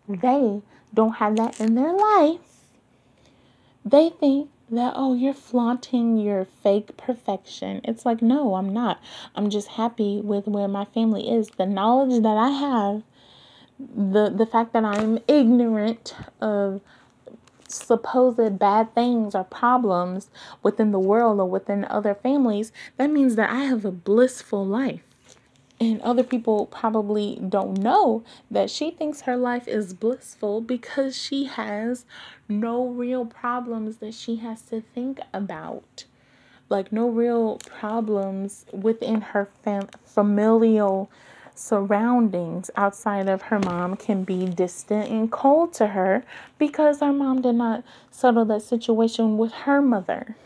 they 0.08 0.62
don't 0.94 1.16
have 1.16 1.36
that 1.36 1.60
in 1.60 1.74
their 1.74 1.92
life. 1.92 2.40
They 3.84 4.10
think 4.10 4.50
that, 4.70 4.94
oh, 4.96 5.14
you're 5.14 5.34
flaunting 5.34 6.18
your 6.18 6.44
fake 6.44 6.96
perfection. 6.96 7.80
It's 7.84 8.04
like, 8.04 8.20
no, 8.20 8.56
I'm 8.56 8.72
not. 8.72 9.00
I'm 9.34 9.48
just 9.48 9.68
happy 9.68 10.20
with 10.20 10.46
where 10.48 10.68
my 10.68 10.84
family 10.86 11.30
is. 11.30 11.50
The 11.50 11.66
knowledge 11.66 12.22
that 12.22 12.36
I 12.36 12.50
have, 12.50 13.02
the, 13.78 14.30
the 14.30 14.46
fact 14.46 14.72
that 14.72 14.84
I'm 14.84 15.20
ignorant 15.28 16.14
of 16.40 16.80
supposed 17.76 18.58
bad 18.58 18.94
things 18.94 19.34
or 19.34 19.44
problems 19.44 20.30
within 20.62 20.92
the 20.92 20.98
world 20.98 21.40
or 21.40 21.48
within 21.48 21.84
other 21.84 22.14
families, 22.14 22.72
that 22.96 23.10
means 23.10 23.36
that 23.36 23.50
I 23.50 23.64
have 23.64 23.84
a 23.84 23.92
blissful 23.92 24.64
life. 24.64 25.02
And 25.78 26.00
other 26.00 26.22
people 26.22 26.66
probably 26.66 27.38
don't 27.46 27.78
know 27.78 28.24
that 28.50 28.70
she 28.70 28.90
thinks 28.90 29.22
her 29.22 29.36
life 29.36 29.68
is 29.68 29.92
blissful 29.92 30.62
because 30.62 31.14
she 31.16 31.44
has 31.44 32.06
no 32.48 32.86
real 32.86 33.26
problems 33.26 33.98
that 33.98 34.14
she 34.14 34.36
has 34.36 34.62
to 34.62 34.80
think 34.80 35.20
about. 35.34 36.04
Like, 36.68 36.92
no 36.92 37.08
real 37.08 37.58
problems 37.58 38.64
within 38.72 39.20
her 39.20 39.50
fam- 39.62 39.88
familial 40.04 41.10
surroundings 41.58 42.70
outside 42.76 43.28
of 43.28 43.42
her 43.42 43.58
mom 43.58 43.96
can 43.96 44.24
be 44.24 44.46
distant 44.46 45.10
and 45.10 45.30
cold 45.30 45.72
to 45.74 45.88
her 45.88 46.24
because 46.58 47.00
her 47.00 47.12
mom 47.12 47.42
did 47.42 47.54
not 47.54 47.82
settle 48.10 48.44
that 48.46 48.62
situation 48.62 49.38
with 49.38 49.52
her 49.52 49.80
mother. 49.80 50.36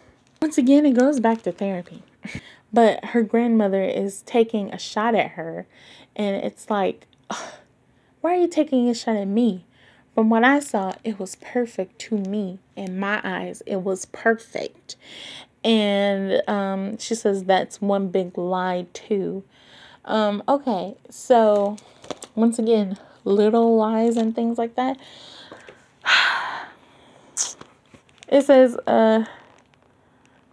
Once 0.40 0.56
again, 0.56 0.86
it 0.86 0.92
goes 0.92 1.20
back 1.20 1.42
to 1.42 1.52
therapy. 1.52 2.02
But 2.72 3.04
her 3.06 3.22
grandmother 3.22 3.82
is 3.82 4.22
taking 4.22 4.72
a 4.72 4.78
shot 4.78 5.14
at 5.14 5.32
her, 5.32 5.66
and 6.14 6.36
it's 6.36 6.70
like, 6.70 7.06
why 8.20 8.34
are 8.36 8.40
you 8.40 8.48
taking 8.48 8.88
a 8.88 8.94
shot 8.94 9.16
at 9.16 9.26
me? 9.26 9.64
From 10.14 10.30
what 10.30 10.44
I 10.44 10.60
saw, 10.60 10.94
it 11.02 11.18
was 11.18 11.36
perfect 11.36 11.98
to 12.00 12.16
me. 12.16 12.58
In 12.76 12.98
my 12.98 13.20
eyes, 13.24 13.62
it 13.66 13.82
was 13.82 14.04
perfect. 14.06 14.96
And 15.64 16.42
um, 16.48 16.98
she 16.98 17.14
says 17.14 17.44
that's 17.44 17.80
one 17.80 18.08
big 18.08 18.38
lie, 18.38 18.86
too. 18.92 19.44
Um, 20.04 20.42
okay, 20.48 20.96
so 21.08 21.76
once 22.34 22.58
again, 22.58 22.98
little 23.24 23.76
lies 23.76 24.16
and 24.16 24.34
things 24.34 24.58
like 24.58 24.76
that. 24.76 24.98
It 28.28 28.44
says, 28.44 28.76
uh, 28.86 29.24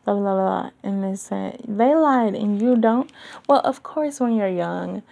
blah, 0.03 0.15
blah, 0.15 0.33
blah, 0.33 0.71
and 0.81 1.03
they 1.03 1.15
said, 1.15 1.61
they 1.67 1.93
lied 1.93 2.33
and 2.33 2.59
you 2.59 2.75
don't. 2.75 3.11
Well, 3.47 3.59
of 3.59 3.83
course, 3.83 4.19
when 4.19 4.35
you're 4.35 4.47
young, 4.47 5.03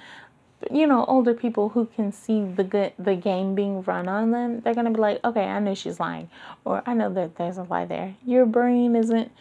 you 0.71 0.87
know, 0.87 1.05
older 1.05 1.35
people 1.35 1.69
who 1.69 1.85
can 1.85 2.11
see 2.11 2.43
the 2.43 2.63
good, 2.63 2.93
the 2.97 3.15
game 3.15 3.53
being 3.53 3.83
run 3.83 4.07
on 4.07 4.31
them, 4.31 4.61
they're 4.61 4.73
gonna 4.73 4.89
be 4.89 4.99
like, 4.99 5.23
okay, 5.23 5.43
I 5.43 5.59
know 5.59 5.75
she's 5.75 5.99
lying, 5.99 6.29
or 6.63 6.81
I 6.87 6.95
know 6.95 7.13
that 7.13 7.35
there's 7.35 7.57
a 7.57 7.63
lie 7.63 7.85
there. 7.85 8.15
Your 8.25 8.47
brain 8.47 8.95
isn't 8.95 9.31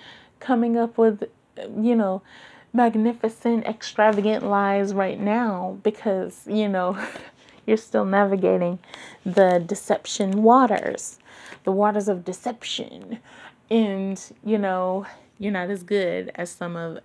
coming 0.41 0.77
up 0.77 0.99
with, 0.99 1.25
you 1.81 1.97
know, 1.97 2.21
magnificent, 2.75 3.65
extravagant 3.65 4.45
lies 4.45 4.93
right 4.93 5.19
now 5.19 5.79
because, 5.83 6.43
you 6.47 6.69
know, 6.69 6.99
you're 7.67 7.77
still 7.77 8.05
navigating 8.05 8.81
the 9.25 9.63
deception 9.65 10.43
waters, 10.43 11.19
the 11.63 11.73
waters 11.73 12.09
of 12.09 12.25
deception. 12.25 13.21
And, 13.71 14.21
you 14.45 14.59
know, 14.59 15.07
you're 15.39 15.53
not 15.53 15.71
as 15.71 15.83
good 15.83 16.33
as 16.35 16.51
some 16.51 16.77
of 16.77 16.99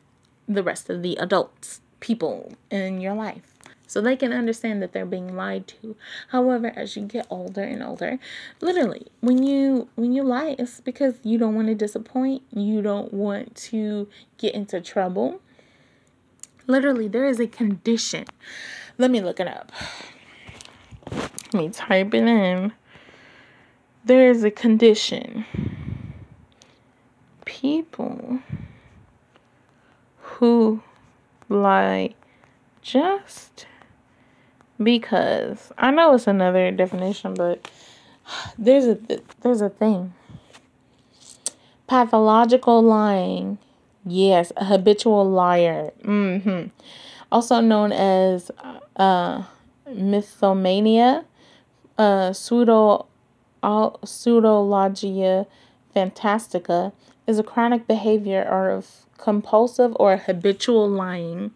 the 0.47 0.63
rest 0.63 0.89
of 0.89 1.03
the 1.03 1.15
adults, 1.17 1.81
people 1.99 2.53
in 2.71 2.99
your 2.99 3.13
life. 3.13 3.53
So 3.85 4.01
they 4.01 4.15
can 4.15 4.33
understand 4.33 4.83
that 4.83 4.91
they're 4.91 5.05
being 5.05 5.35
lied 5.35 5.67
to. 5.67 5.95
However, 6.27 6.71
as 6.75 6.95
you 6.95 7.03
get 7.03 7.25
older 7.29 7.63
and 7.63 7.81
older, 7.81 8.19
literally, 8.61 9.07
when 9.19 9.41
you 9.41 9.87
when 9.95 10.13
you 10.13 10.21
lie, 10.21 10.55
it's 10.59 10.79
because 10.79 11.15
you 11.23 11.39
don't 11.39 11.55
want 11.55 11.69
to 11.69 11.75
disappoint, 11.75 12.43
you 12.53 12.83
don't 12.83 13.11
want 13.11 13.55
to 13.55 14.07
get 14.37 14.53
into 14.53 14.79
trouble 14.79 15.41
Literally, 16.69 17.07
there 17.07 17.25
is 17.25 17.39
a 17.39 17.47
condition. 17.47 18.25
Let 18.99 19.09
me 19.09 19.21
look 19.21 19.39
it 19.39 19.47
up. 19.47 19.71
Let 21.11 21.53
me 21.55 21.69
type 21.69 22.13
it 22.13 22.27
in. 22.27 22.73
There 24.05 24.29
is 24.29 24.43
a 24.43 24.51
condition. 24.51 25.45
People 27.43 28.37
who 30.19 30.83
lie 31.49 32.13
just 32.83 33.65
because 34.81 35.71
I 35.75 35.89
know 35.89 36.13
it's 36.13 36.27
another 36.27 36.69
definition, 36.69 37.33
but 37.33 37.67
there's 38.59 38.85
a 38.85 38.99
there's 39.41 39.61
a 39.61 39.69
thing. 39.69 40.13
Pathological 41.87 42.83
lying 42.83 43.57
Yes, 44.05 44.51
a 44.57 44.65
habitual 44.65 45.29
liar. 45.29 45.91
Mm-hmm. 46.03 46.67
Also 47.31 47.59
known 47.59 47.91
as 47.91 48.51
uh, 48.95 49.43
mythomania, 49.87 51.25
uh, 51.97 52.33
pseudo 52.33 53.05
all, 53.61 53.99
pseudologia 54.03 55.45
fantastica 55.95 56.93
is 57.27 57.39
a 57.39 57.43
chronic 57.43 57.87
behavior 57.87 58.47
or 58.49 58.69
of 58.69 59.05
compulsive 59.17 59.95
or 59.99 60.17
habitual 60.17 60.89
lying. 60.89 61.51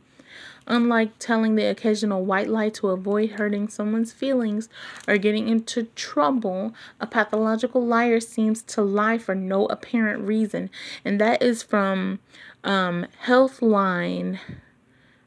Unlike 0.68 1.20
telling 1.20 1.56
the 1.56 1.66
occasional 1.66 2.24
white 2.24 2.50
lie 2.50 2.70
to 2.70 2.90
avoid 2.90 3.32
hurting 3.32 3.68
someone's 3.68 4.12
feelings 4.14 4.70
or 5.08 5.18
getting 5.18 5.50
into 5.50 5.84
trouble, 5.96 6.74
a 7.00 7.08
pathological 7.08 7.86
liar 7.86 8.20
seems 8.20 8.62
to 8.64 8.82
lie 8.82 9.18
for 9.18 9.36
no 9.36 9.66
apparent 9.68 10.26
reason. 10.26 10.70
And 11.04 11.20
that 11.20 11.42
is 11.42 11.64
from 11.64 12.20
um, 12.64 13.08
Healthline, 13.26 14.40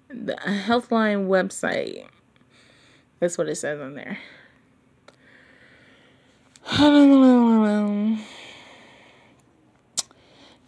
the 0.09 0.37
Healthline 0.37 1.29
website. 1.29 2.07
That's 3.21 3.39
what 3.39 3.49
it 3.49 3.57
says 3.57 3.81
on 3.81 3.95
there. 3.95 4.19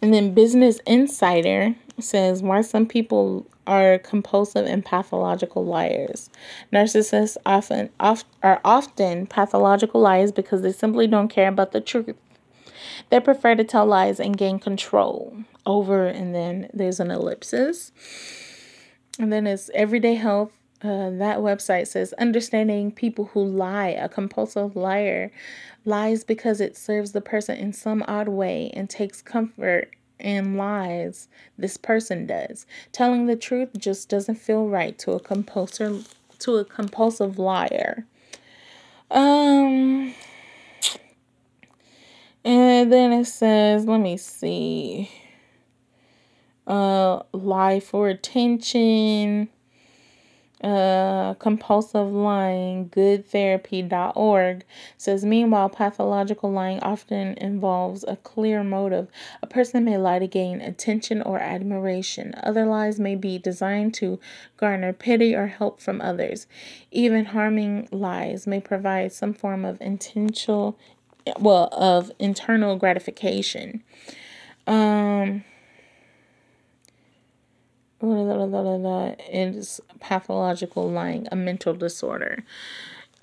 And 0.01 0.13
then 0.13 0.33
Business 0.33 0.79
Insider 0.85 1.75
says 1.99 2.41
why 2.41 2.61
some 2.61 2.85
people 2.85 3.45
are 3.69 3.99
compulsive 3.99 4.65
and 4.65 4.83
pathological 4.83 5.63
liars. 5.63 6.31
Narcissists 6.73 7.37
often 7.45 7.89
oft, 7.99 8.25
are 8.41 8.59
often 8.65 9.27
pathological 9.27 10.01
liars 10.01 10.31
because 10.31 10.63
they 10.63 10.71
simply 10.71 11.05
don't 11.05 11.29
care 11.29 11.47
about 11.47 11.71
the 11.71 11.79
truth. 11.79 12.15
They 13.09 13.19
prefer 13.19 13.55
to 13.55 13.63
tell 13.63 13.85
lies 13.85 14.19
and 14.19 14.35
gain 14.35 14.57
control 14.57 15.37
over, 15.65 16.07
and 16.07 16.33
then 16.33 16.69
there's 16.73 16.99
an 16.99 17.11
ellipsis. 17.11 17.91
And 19.19 19.31
then 19.31 19.45
it's 19.45 19.69
everyday 19.75 20.15
health 20.15 20.51
uh, 20.81 21.09
that 21.09 21.39
website 21.39 21.87
says 21.87 22.13
understanding 22.13 22.91
people 22.91 23.25
who 23.25 23.43
lie. 23.43 23.89
A 23.89 24.07
compulsive 24.07 24.75
liar 24.75 25.31
lies 25.85 26.23
because 26.23 26.61
it 26.61 26.77
serves 26.77 27.11
the 27.11 27.21
person 27.21 27.57
in 27.57 27.73
some 27.73 28.03
odd 28.07 28.29
way 28.29 28.71
and 28.73 28.89
takes 28.89 29.21
comfort 29.21 29.93
in 30.19 30.57
lies. 30.57 31.27
This 31.57 31.77
person 31.77 32.25
does. 32.25 32.65
Telling 32.91 33.25
the 33.25 33.35
truth 33.35 33.69
just 33.77 34.09
doesn't 34.09 34.35
feel 34.35 34.67
right 34.67 34.97
to 34.99 35.13
a 35.13 35.19
to 35.19 36.55
a 36.57 36.65
compulsive 36.65 37.39
liar. 37.39 38.05
Um. 39.11 40.13
And 42.45 42.91
then 42.91 43.11
it 43.11 43.25
says, 43.25 43.85
let 43.85 43.99
me 43.99 44.17
see. 44.17 45.09
Uh, 46.65 47.23
lie 47.33 47.79
for 47.79 48.07
attention 48.07 49.49
uh, 50.63 51.35
compulsive 51.35 52.11
lying, 52.11 52.89
goodtherapy.org 52.89 54.65
says, 54.97 55.23
meanwhile, 55.23 55.69
pathological 55.69 56.51
lying 56.51 56.79
often 56.81 57.37
involves 57.37 58.03
a 58.07 58.17
clear 58.17 58.63
motive. 58.63 59.07
A 59.41 59.47
person 59.47 59.85
may 59.85 59.97
lie 59.97 60.19
to 60.19 60.27
gain 60.27 60.59
attention 60.59 61.21
or 61.21 61.39
admiration. 61.39 62.33
Other 62.43 62.65
lies 62.65 62.99
may 62.99 63.15
be 63.15 63.37
designed 63.37 63.93
to 63.95 64.19
garner 64.57 64.91
pity 64.91 65.33
or 65.33 65.47
help 65.47 65.79
from 65.79 66.01
others. 66.01 66.45
Even 66.91 67.25
harming 67.25 67.87
lies 67.91 68.45
may 68.45 68.59
provide 68.59 69.13
some 69.13 69.33
form 69.33 69.63
of 69.63 69.79
intentional, 69.79 70.77
well, 71.39 71.69
of 71.71 72.11
internal 72.19 72.75
gratification. 72.75 73.81
Um, 74.67 75.45
is 79.29 79.81
pathological 79.99 80.89
lying, 80.89 81.27
a 81.31 81.35
mental 81.35 81.73
disorder. 81.73 82.43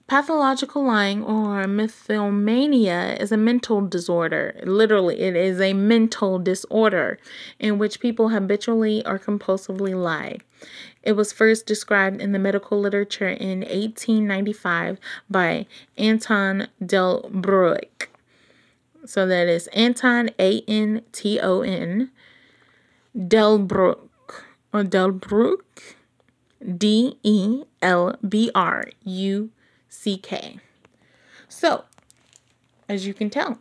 Pathological 0.06 0.84
lying 0.84 1.24
or 1.24 1.64
mythomania 1.64 3.20
is 3.20 3.32
a 3.32 3.36
mental 3.36 3.80
disorder. 3.80 4.60
Literally, 4.62 5.18
it 5.18 5.34
is 5.34 5.60
a 5.60 5.72
mental 5.72 6.38
disorder 6.38 7.18
in 7.58 7.78
which 7.78 7.98
people 7.98 8.28
habitually 8.28 9.04
or 9.04 9.18
compulsively 9.18 10.00
lie. 10.00 10.38
It 11.02 11.12
was 11.12 11.32
first 11.32 11.66
described 11.66 12.20
in 12.20 12.30
the 12.30 12.38
medical 12.38 12.78
literature 12.78 13.28
in 13.28 13.60
1895 13.60 14.98
by 15.28 15.66
Anton 15.96 16.68
Delbruck. 16.80 18.06
So 19.04 19.26
that 19.26 19.48
is 19.48 19.66
Anton, 19.68 20.30
A 20.38 20.60
N 20.68 21.02
T 21.10 21.40
O 21.40 21.62
N, 21.62 22.10
Delbruck 23.16 24.05
Delbruck, 24.84 25.94
D 26.76 27.18
E 27.22 27.64
L 27.82 28.16
B 28.26 28.50
R 28.54 28.86
U 29.04 29.50
C 29.88 30.16
K. 30.18 30.58
So, 31.48 31.84
as 32.88 33.06
you 33.06 33.14
can 33.14 33.30
tell, 33.30 33.58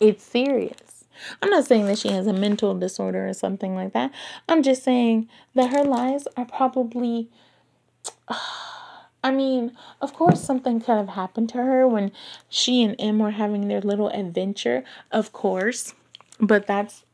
it's 0.00 0.24
serious. 0.24 1.04
I'm 1.40 1.50
not 1.50 1.66
saying 1.66 1.86
that 1.86 1.98
she 1.98 2.08
has 2.08 2.26
a 2.26 2.32
mental 2.32 2.78
disorder 2.78 3.28
or 3.28 3.32
something 3.32 3.74
like 3.74 3.92
that. 3.92 4.12
I'm 4.48 4.62
just 4.62 4.82
saying 4.82 5.28
that 5.54 5.70
her 5.70 5.82
lies 5.82 6.26
are 6.36 6.44
probably. 6.44 7.28
I 9.24 9.32
mean, 9.32 9.76
of 10.00 10.12
course, 10.14 10.40
something 10.40 10.78
could 10.78 10.96
have 10.96 11.08
happened 11.08 11.48
to 11.48 11.58
her 11.58 11.88
when 11.88 12.12
she 12.48 12.84
and 12.84 12.94
M 12.96 13.18
were 13.18 13.32
having 13.32 13.66
their 13.66 13.80
little 13.80 14.08
adventure, 14.10 14.84
of 15.10 15.32
course. 15.32 15.94
But 16.38 16.68
that's, 16.68 17.04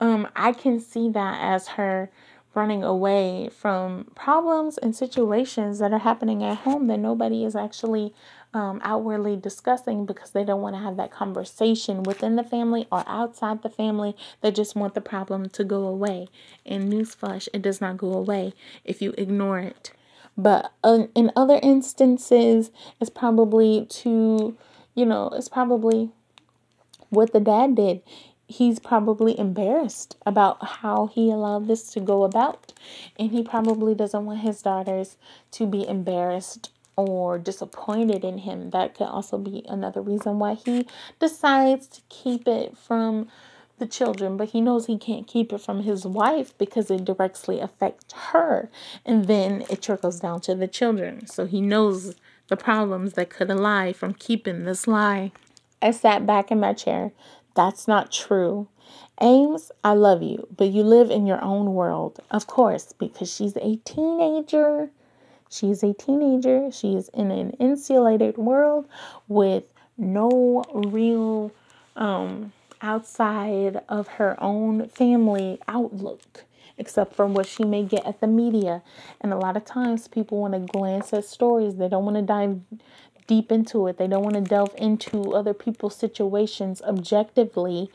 um, 0.00 0.26
I 0.34 0.54
can 0.54 0.80
see 0.80 1.08
that 1.10 1.38
as 1.40 1.68
her 1.68 2.10
running 2.54 2.82
away 2.82 3.48
from 3.50 4.10
problems 4.14 4.78
and 4.78 4.94
situations 4.94 5.78
that 5.78 5.92
are 5.92 5.98
happening 5.98 6.42
at 6.42 6.58
home 6.58 6.86
that 6.88 6.98
nobody 6.98 7.44
is 7.44 7.56
actually 7.56 8.12
um, 8.54 8.80
outwardly 8.84 9.36
discussing 9.36 10.04
because 10.04 10.30
they 10.30 10.44
don't 10.44 10.60
want 10.60 10.76
to 10.76 10.80
have 10.82 10.96
that 10.98 11.10
conversation 11.10 12.02
within 12.02 12.36
the 12.36 12.44
family 12.44 12.86
or 12.92 13.02
outside 13.06 13.62
the 13.62 13.70
family. 13.70 14.14
They 14.42 14.50
just 14.50 14.76
want 14.76 14.94
the 14.94 15.00
problem 15.00 15.48
to 15.50 15.64
go 15.64 15.86
away. 15.86 16.28
And 16.66 16.92
newsflash, 16.92 17.48
it 17.54 17.62
does 17.62 17.80
not 17.80 17.96
go 17.96 18.12
away 18.12 18.52
if 18.84 19.00
you 19.00 19.14
ignore 19.16 19.58
it. 19.58 19.92
But 20.36 20.72
uh, 20.84 21.04
in 21.14 21.30
other 21.36 21.58
instances, 21.62 22.70
it's 23.00 23.10
probably 23.10 23.86
to, 23.86 24.56
you 24.94 25.04
know, 25.06 25.30
it's 25.34 25.48
probably 25.48 26.10
what 27.08 27.32
the 27.32 27.40
dad 27.40 27.74
did 27.74 28.02
he's 28.52 28.78
probably 28.78 29.38
embarrassed 29.38 30.16
about 30.26 30.64
how 30.64 31.08
he 31.08 31.30
allowed 31.30 31.66
this 31.66 31.92
to 31.92 32.00
go 32.00 32.24
about. 32.24 32.72
And 33.18 33.30
he 33.30 33.42
probably 33.42 33.94
doesn't 33.94 34.24
want 34.24 34.40
his 34.40 34.62
daughters 34.62 35.16
to 35.52 35.66
be 35.66 35.86
embarrassed 35.86 36.70
or 36.96 37.38
disappointed 37.38 38.24
in 38.24 38.38
him. 38.38 38.70
That 38.70 38.94
could 38.94 39.06
also 39.06 39.38
be 39.38 39.64
another 39.68 40.02
reason 40.02 40.38
why 40.38 40.54
he 40.54 40.86
decides 41.18 41.86
to 41.88 42.00
keep 42.08 42.46
it 42.46 42.76
from 42.76 43.28
the 43.78 43.86
children, 43.86 44.36
but 44.36 44.50
he 44.50 44.60
knows 44.60 44.86
he 44.86 44.98
can't 44.98 45.26
keep 45.26 45.52
it 45.52 45.60
from 45.60 45.82
his 45.82 46.04
wife 46.04 46.56
because 46.58 46.90
it 46.90 47.04
directly 47.04 47.58
affects 47.58 48.12
her. 48.12 48.70
And 49.04 49.26
then 49.26 49.64
it 49.70 49.82
trickles 49.82 50.20
down 50.20 50.40
to 50.42 50.54
the 50.54 50.68
children. 50.68 51.26
So 51.26 51.46
he 51.46 51.60
knows 51.60 52.14
the 52.48 52.56
problems 52.56 53.14
that 53.14 53.30
could 53.30 53.48
lie 53.48 53.92
from 53.92 54.14
keeping 54.14 54.64
this 54.64 54.86
lie. 54.86 55.32
I 55.80 55.90
sat 55.90 56.26
back 56.26 56.52
in 56.52 56.60
my 56.60 56.74
chair, 56.74 57.10
that's 57.54 57.86
not 57.86 58.12
true. 58.12 58.68
Ames, 59.20 59.70
I 59.84 59.92
love 59.92 60.22
you, 60.22 60.48
but 60.56 60.70
you 60.70 60.82
live 60.82 61.10
in 61.10 61.26
your 61.26 61.42
own 61.42 61.74
world. 61.74 62.20
Of 62.30 62.46
course, 62.46 62.92
because 62.92 63.32
she's 63.32 63.56
a 63.56 63.76
teenager. 63.84 64.90
She's 65.48 65.82
a 65.82 65.92
teenager. 65.92 66.70
She 66.72 66.94
is 66.94 67.08
in 67.10 67.30
an 67.30 67.50
insulated 67.52 68.36
world 68.36 68.88
with 69.28 69.64
no 69.96 70.64
real 70.72 71.52
um, 71.94 72.52
outside 72.80 73.80
of 73.88 74.08
her 74.08 74.36
own 74.42 74.88
family 74.88 75.60
outlook 75.68 76.44
except 76.78 77.14
for 77.14 77.26
what 77.26 77.46
she 77.46 77.64
may 77.64 77.84
get 77.84 78.04
at 78.04 78.20
the 78.20 78.26
media. 78.26 78.82
And 79.20 79.32
a 79.32 79.36
lot 79.36 79.56
of 79.56 79.64
times 79.64 80.08
people 80.08 80.38
want 80.38 80.54
to 80.54 80.60
glance 80.60 81.12
at 81.12 81.24
stories. 81.24 81.76
They 81.76 81.88
don't 81.88 82.04
want 82.04 82.16
to 82.16 82.22
dive 82.22 82.60
deep 83.26 83.52
into 83.52 83.86
it. 83.86 83.98
They 83.98 84.06
don't 84.06 84.22
want 84.22 84.34
to 84.34 84.40
delve 84.40 84.74
into 84.76 85.32
other 85.32 85.54
people's 85.54 85.96
situations 85.96 86.82
objectively 86.82 87.90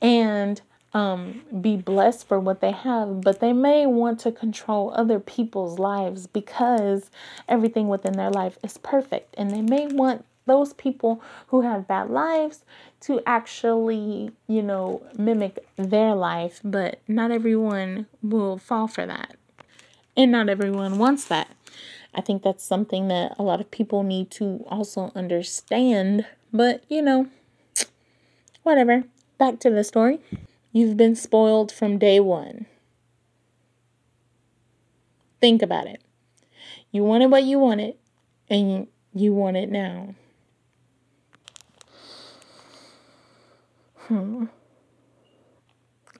and 0.00 0.60
um, 0.94 1.42
be 1.60 1.76
blessed 1.76 2.28
for 2.28 2.38
what 2.38 2.60
they 2.60 2.72
have, 2.72 3.22
but 3.22 3.40
they 3.40 3.52
may 3.52 3.86
want 3.86 4.20
to 4.20 4.32
control 4.32 4.92
other 4.94 5.18
people's 5.18 5.78
lives 5.78 6.26
because 6.26 7.10
everything 7.48 7.88
within 7.88 8.12
their 8.12 8.30
life 8.30 8.58
is 8.62 8.78
perfect. 8.78 9.34
And 9.38 9.50
they 9.50 9.62
may 9.62 9.86
want 9.86 10.24
those 10.44 10.72
people 10.74 11.22
who 11.48 11.62
have 11.62 11.88
bad 11.88 12.10
lives 12.10 12.64
to 13.00 13.20
actually, 13.26 14.32
you 14.48 14.62
know, 14.62 15.02
mimic 15.16 15.64
their 15.76 16.14
life, 16.14 16.60
but 16.62 17.00
not 17.08 17.30
everyone 17.30 18.06
will 18.22 18.58
fall 18.58 18.88
for 18.88 19.06
that. 19.06 19.36
And 20.16 20.30
not 20.30 20.48
everyone 20.48 20.98
wants 20.98 21.24
that. 21.26 21.48
I 22.14 22.20
think 22.20 22.42
that's 22.42 22.64
something 22.64 23.08
that 23.08 23.34
a 23.38 23.42
lot 23.42 23.60
of 23.60 23.70
people 23.70 24.02
need 24.02 24.30
to 24.32 24.64
also 24.68 25.12
understand. 25.14 26.26
But, 26.52 26.84
you 26.88 27.02
know, 27.02 27.28
whatever. 28.62 29.04
Back 29.38 29.60
to 29.60 29.70
the 29.70 29.84
story. 29.84 30.20
You've 30.72 30.96
been 30.96 31.14
spoiled 31.14 31.72
from 31.72 31.98
day 31.98 32.20
one. 32.20 32.66
Think 35.40 35.62
about 35.62 35.86
it. 35.86 36.00
You 36.90 37.02
wanted 37.04 37.30
what 37.30 37.44
you 37.44 37.58
wanted, 37.58 37.96
and 38.48 38.86
you 39.14 39.34
want 39.34 39.56
it 39.56 39.70
now. 39.70 40.14
Hmm. 44.06 44.44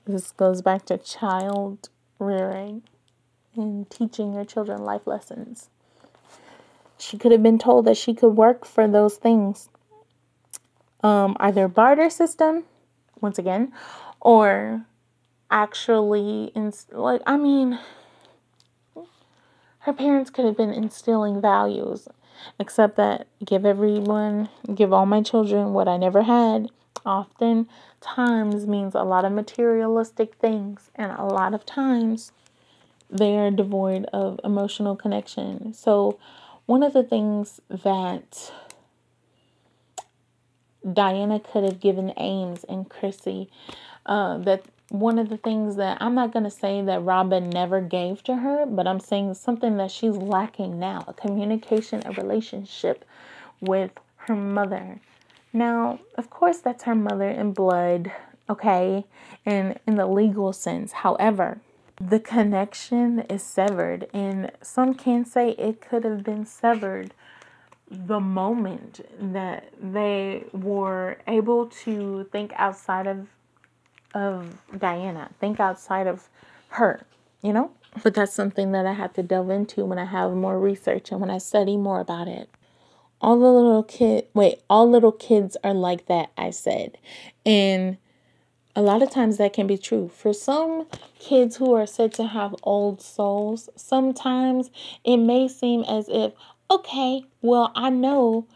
This 0.04 0.32
goes 0.32 0.62
back 0.62 0.86
to 0.86 0.98
child 0.98 1.88
rearing 2.18 2.82
and 3.54 3.88
teaching 3.88 4.32
your 4.32 4.44
children 4.44 4.82
life 4.82 5.06
lessons. 5.06 5.68
She 7.02 7.18
could 7.18 7.32
have 7.32 7.42
been 7.42 7.58
told 7.58 7.86
that 7.86 7.96
she 7.96 8.14
could 8.14 8.36
work 8.36 8.64
for 8.64 8.86
those 8.86 9.16
things. 9.16 9.68
Um, 11.02 11.36
either 11.40 11.66
barter 11.66 12.08
system, 12.08 12.62
once 13.20 13.40
again, 13.40 13.72
or 14.20 14.86
actually, 15.50 16.52
in, 16.54 16.72
like, 16.92 17.20
I 17.26 17.36
mean, 17.36 17.80
her 19.80 19.92
parents 19.92 20.30
could 20.30 20.44
have 20.44 20.56
been 20.56 20.70
instilling 20.70 21.40
values, 21.40 22.06
except 22.60 22.94
that 22.98 23.26
give 23.44 23.66
everyone, 23.66 24.48
give 24.72 24.92
all 24.92 25.04
my 25.04 25.22
children 25.22 25.72
what 25.72 25.88
I 25.88 25.96
never 25.96 26.22
had, 26.22 26.68
often 27.04 27.68
times 28.00 28.64
means 28.68 28.94
a 28.94 29.02
lot 29.02 29.24
of 29.24 29.32
materialistic 29.32 30.36
things, 30.36 30.92
and 30.94 31.10
a 31.10 31.24
lot 31.24 31.52
of 31.52 31.66
times 31.66 32.30
they 33.10 33.36
are 33.38 33.50
devoid 33.50 34.04
of 34.12 34.38
emotional 34.44 34.94
connection. 34.94 35.74
So, 35.74 36.20
one 36.66 36.82
of 36.82 36.92
the 36.92 37.02
things 37.02 37.60
that 37.68 38.52
Diana 40.90 41.40
could 41.40 41.64
have 41.64 41.80
given 41.80 42.12
Ames 42.16 42.64
and 42.64 42.88
Chrissy 42.88 43.50
uh, 44.06 44.38
that 44.38 44.64
one 44.88 45.18
of 45.18 45.28
the 45.30 45.38
things 45.38 45.76
that 45.76 45.98
I'm 46.00 46.14
not 46.14 46.32
going 46.32 46.44
to 46.44 46.50
say 46.50 46.82
that 46.82 47.02
Robin 47.02 47.48
never 47.48 47.80
gave 47.80 48.22
to 48.24 48.36
her, 48.36 48.66
but 48.66 48.86
I'm 48.86 49.00
saying 49.00 49.34
something 49.34 49.76
that 49.78 49.90
she's 49.90 50.16
lacking 50.16 50.78
now 50.78 51.04
a 51.08 51.14
communication, 51.14 52.02
a 52.04 52.12
relationship 52.12 53.04
with 53.60 53.92
her 54.16 54.36
mother. 54.36 55.00
Now, 55.52 56.00
of 56.16 56.30
course, 56.30 56.58
that's 56.58 56.84
her 56.84 56.94
mother 56.94 57.28
in 57.28 57.52
blood, 57.52 58.12
okay, 58.50 59.04
and 59.46 59.78
in 59.86 59.94
the 59.96 60.06
legal 60.06 60.52
sense. 60.52 60.92
However, 60.92 61.60
the 62.08 62.20
connection 62.20 63.20
is 63.20 63.42
severed, 63.42 64.08
and 64.12 64.50
some 64.62 64.94
can 64.94 65.24
say 65.24 65.50
it 65.50 65.80
could 65.80 66.04
have 66.04 66.24
been 66.24 66.46
severed 66.46 67.14
the 67.88 68.20
moment 68.20 69.00
that 69.20 69.72
they 69.80 70.44
were 70.52 71.18
able 71.26 71.66
to 71.66 72.24
think 72.32 72.52
outside 72.56 73.06
of 73.06 73.28
of 74.14 74.58
Diana, 74.76 75.30
think 75.40 75.58
outside 75.58 76.06
of 76.06 76.28
her, 76.68 77.06
you 77.40 77.50
know? 77.50 77.70
But 78.02 78.12
that's 78.14 78.34
something 78.34 78.72
that 78.72 78.84
I 78.84 78.92
have 78.92 79.14
to 79.14 79.22
delve 79.22 79.48
into 79.48 79.86
when 79.86 79.98
I 79.98 80.04
have 80.04 80.32
more 80.32 80.58
research 80.58 81.10
and 81.10 81.20
when 81.20 81.30
I 81.30 81.38
study 81.38 81.78
more 81.78 82.00
about 82.00 82.28
it. 82.28 82.50
All 83.22 83.38
the 83.38 83.46
little 83.46 83.82
kid 83.82 84.26
wait, 84.34 84.60
all 84.68 84.90
little 84.90 85.12
kids 85.12 85.56
are 85.64 85.72
like 85.74 86.06
that, 86.06 86.30
I 86.36 86.50
said. 86.50 86.98
And 87.46 87.96
a 88.74 88.82
lot 88.82 89.02
of 89.02 89.10
times 89.10 89.36
that 89.36 89.52
can 89.52 89.66
be 89.66 89.76
true. 89.76 90.08
For 90.08 90.32
some 90.32 90.86
kids 91.18 91.56
who 91.56 91.74
are 91.74 91.86
said 91.86 92.12
to 92.14 92.24
have 92.24 92.54
old 92.62 93.02
souls, 93.02 93.68
sometimes 93.76 94.70
it 95.04 95.18
may 95.18 95.48
seem 95.48 95.82
as 95.84 96.08
if, 96.08 96.32
okay, 96.70 97.24
well, 97.42 97.70
I 97.74 97.90
know 97.90 98.46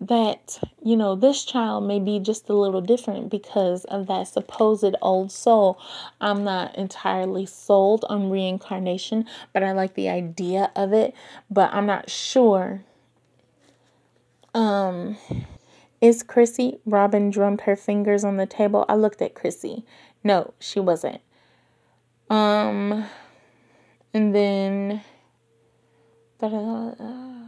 that, 0.00 0.58
you 0.82 0.96
know, 0.96 1.14
this 1.14 1.44
child 1.44 1.86
may 1.86 2.00
be 2.00 2.18
just 2.18 2.48
a 2.48 2.54
little 2.54 2.80
different 2.80 3.30
because 3.30 3.84
of 3.84 4.08
that 4.08 4.28
supposed 4.28 4.96
old 5.00 5.30
soul. 5.30 5.80
I'm 6.20 6.44
not 6.44 6.76
entirely 6.76 7.46
sold 7.46 8.04
on 8.08 8.30
reincarnation, 8.30 9.26
but 9.52 9.62
I 9.62 9.72
like 9.72 9.94
the 9.94 10.08
idea 10.08 10.70
of 10.74 10.92
it, 10.92 11.14
but 11.50 11.72
I'm 11.72 11.86
not 11.86 12.10
sure. 12.10 12.82
Um, 14.54 15.16
is 16.02 16.22
Chrissy? 16.22 16.80
Robin 16.84 17.30
drummed 17.30 17.62
her 17.62 17.76
fingers 17.76 18.24
on 18.24 18.36
the 18.36 18.44
table. 18.44 18.84
I 18.88 18.96
looked 18.96 19.22
at 19.22 19.34
Chrissy. 19.34 19.86
No, 20.22 20.52
she 20.58 20.80
wasn't. 20.80 21.22
Um, 22.28 23.06
and 24.12 24.34
then 24.34 25.02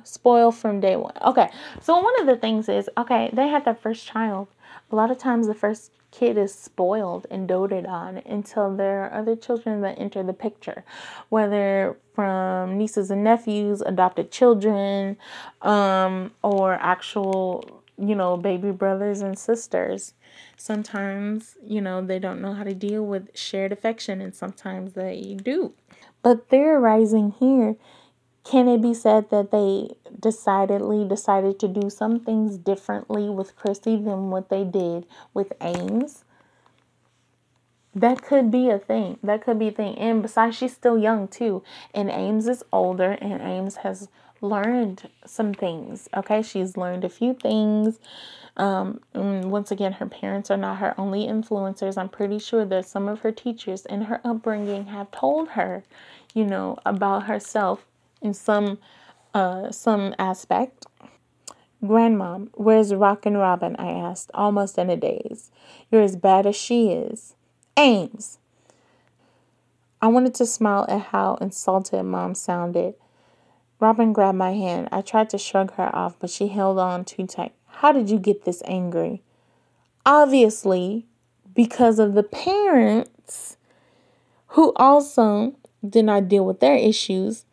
spoil 0.05 0.53
from 0.53 0.81
day 0.81 0.97
one. 0.97 1.15
Okay, 1.23 1.51
so 1.83 1.99
one 1.99 2.21
of 2.21 2.27
the 2.27 2.37
things 2.37 2.69
is 2.69 2.89
okay, 2.97 3.29
they 3.33 3.49
had 3.49 3.65
their 3.65 3.75
first 3.75 4.07
child. 4.07 4.49
A 4.93 4.97
lot 4.97 5.11
of 5.11 5.19
times, 5.19 5.47
the 5.47 5.55
first 5.55 5.91
kid 6.11 6.39
is 6.39 6.55
spoiled 6.55 7.27
and 7.29 7.49
doted 7.49 7.87
on 7.87 8.19
until 8.19 8.75
there 8.77 9.03
are 9.05 9.13
other 9.13 9.35
children 9.35 9.81
that 9.81 9.99
enter 9.99 10.23
the 10.23 10.33
picture, 10.33 10.85
whether 11.29 11.97
from 12.15 12.79
nieces 12.79 13.11
and 13.11 13.25
nephews, 13.25 13.81
adopted 13.81 14.31
children, 14.31 15.17
um, 15.63 16.31
or 16.43 16.75
actual, 16.75 17.83
you 17.99 18.14
know, 18.14 18.36
baby 18.36 18.70
brothers 18.70 19.20
and 19.20 19.38
sisters. 19.38 20.14
Sometimes, 20.57 21.57
you 21.64 21.80
know, 21.80 22.01
they 22.05 22.18
don't 22.18 22.40
know 22.40 22.55
how 22.55 22.64
to 22.64 22.74
deal 22.74 23.05
with 23.05 23.36
shared 23.36 23.72
affection, 23.72 24.20
and 24.20 24.34
sometimes 24.34 24.95
they 24.95 25.36
do. 25.42 25.74
But 26.22 26.49
theorizing 26.49 27.34
here 27.38 27.76
can 28.45 28.68
it 28.68 28.82
be 28.82 28.92
said 28.92 29.30
that 29.30 29.51
they 29.51 29.97
decidedly 30.20 31.07
decided 31.09 31.59
to 31.61 31.68
do 31.68 31.88
some 31.88 32.20
things 32.20 32.59
differently 32.59 33.30
with 33.30 33.57
Chrissy 33.57 33.97
than 33.97 34.30
what 34.30 34.51
they 34.51 34.64
did 34.64 35.07
with 35.32 35.53
Ames? 35.62 36.24
That 37.95 38.22
could 38.22 38.51
be 38.51 38.68
a 38.68 38.78
thing. 38.78 39.18
That 39.22 39.42
could 39.42 39.59
be 39.59 39.68
a 39.68 39.72
thing. 39.72 39.97
And 39.97 40.20
besides, 40.20 40.57
she's 40.57 40.74
still 40.74 40.99
young 40.99 41.26
too. 41.28 41.62
And 41.95 42.11
Ames 42.11 42.49
is 42.49 42.64
older, 42.72 43.12
and 43.12 43.40
Ames 43.40 43.76
has 43.76 44.09
learned 44.45 45.09
some 45.26 45.55
things. 45.55 46.09
Okay, 46.16 46.42
she's 46.42 46.76
learned 46.76 47.05
a 47.05 47.09
few 47.09 47.34
things. 47.34 47.99
Um, 48.57 49.01
once 49.14 49.72
again, 49.72 49.95
her 49.95 50.07
parents 50.07 50.51
are 50.51 50.57
not 50.57 50.78
her 50.78 50.95
only 50.97 51.26
influencers. 51.26 51.99
I'm 51.99 52.09
pretty 52.09 52.38
sure 52.38 52.64
that 52.66 52.86
some 52.86 53.09
of 53.09 53.20
her 53.20 53.32
teachers 53.32 53.84
in 53.86 54.03
her 54.03 54.20
upbringing 54.24 54.86
have 54.86 55.11
told 55.11 55.49
her, 55.51 55.82
you 56.34 56.45
know, 56.45 56.78
about 56.86 57.24
herself 57.24 57.84
in 58.22 58.34
some 58.34 58.78
uh, 59.34 59.72
some 59.72 60.14
aspect. 60.18 60.86
Grandmom, 61.82 62.49
where's 62.55 62.95
Rockin' 62.95 63.36
Robin? 63.36 63.74
I 63.78 63.90
asked, 63.90 64.30
almost 64.32 64.78
in 64.78 64.88
a 64.88 64.97
daze. 64.97 65.51
You're 65.90 66.03
as 66.03 66.16
bad 66.16 66.47
as 66.47 66.57
she 66.57 66.90
is. 66.90 67.34
Ames! 67.76 68.38
I 70.01 70.07
wanted 70.07 70.34
to 70.34 70.47
smile 70.47 70.86
at 70.88 71.01
how 71.01 71.34
insulted 71.40 72.03
Mom 72.05 72.34
sounded. 72.34 72.95
Robin 73.85 74.14
grabbed 74.14 74.39
my 74.39 74.53
hand. 74.53 74.89
I 74.91 75.03
tried 75.03 75.28
to 75.28 75.37
shrug 75.37 75.74
her 75.74 75.95
off, 75.95 76.18
but 76.18 76.30
she 76.30 76.49
held 76.49 76.78
on 76.78 77.05
too 77.05 77.26
tight. 77.26 77.53
How 77.66 77.93
did 77.93 78.09
you 78.09 78.18
get 78.18 78.47
this 78.47 78.62
angry? 78.64 79.20
Obviously, 80.07 81.05
because 81.55 81.99
of 81.99 82.14
the 82.14 82.22
parents 82.22 83.59
who 84.47 84.72
also 84.76 85.55
did 85.87 86.07
not 86.07 86.30
deal 86.30 86.47
with 86.47 86.61
their 86.61 86.76
issues 86.76 87.45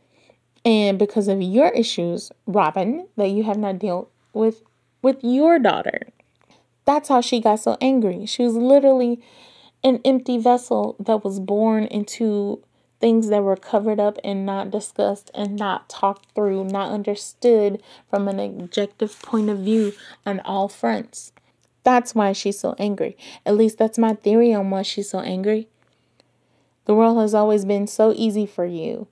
and 0.63 0.97
because 0.97 1.27
of 1.27 1.41
your 1.41 1.67
issues, 1.71 2.31
Robin, 2.47 3.09
that 3.17 3.31
you 3.31 3.43
have 3.43 3.57
not 3.57 3.79
dealt 3.79 4.09
with 4.31 4.63
with 5.01 5.17
your 5.23 5.59
daughter. 5.59 6.07
That's 6.85 7.09
how 7.09 7.19
she 7.19 7.41
got 7.41 7.59
so 7.59 7.75
angry. 7.81 8.25
She 8.25 8.43
was 8.43 8.55
literally 8.55 9.21
an 9.83 9.99
empty 10.05 10.37
vessel 10.37 10.95
that 10.97 11.25
was 11.25 11.41
born 11.41 11.87
into 11.87 12.63
things 13.01 13.27
that 13.29 13.43
were 13.43 13.57
covered 13.57 13.99
up 13.99 14.17
and 14.23 14.45
not 14.45 14.71
discussed 14.71 15.31
and 15.33 15.57
not 15.57 15.89
talked 15.89 16.27
through, 16.33 16.65
not 16.65 16.91
understood 16.91 17.81
from 18.09 18.27
an 18.27 18.39
objective 18.39 19.19
point 19.21 19.49
of 19.49 19.59
view 19.59 19.93
on 20.25 20.39
all 20.41 20.69
fronts. 20.69 21.33
That's 21.83 22.13
why 22.13 22.31
she's 22.31 22.59
so 22.59 22.75
angry. 22.77 23.17
At 23.45 23.57
least 23.57 23.79
that's 23.79 23.97
my 23.97 24.13
theory 24.13 24.53
on 24.53 24.69
why 24.69 24.83
she's 24.83 25.09
so 25.09 25.19
angry. 25.19 25.67
The 26.85 26.93
world 26.93 27.19
has 27.19 27.33
always 27.33 27.65
been 27.65 27.87
so 27.87 28.13
easy 28.15 28.45
for 28.45 28.65
you. 28.65 29.07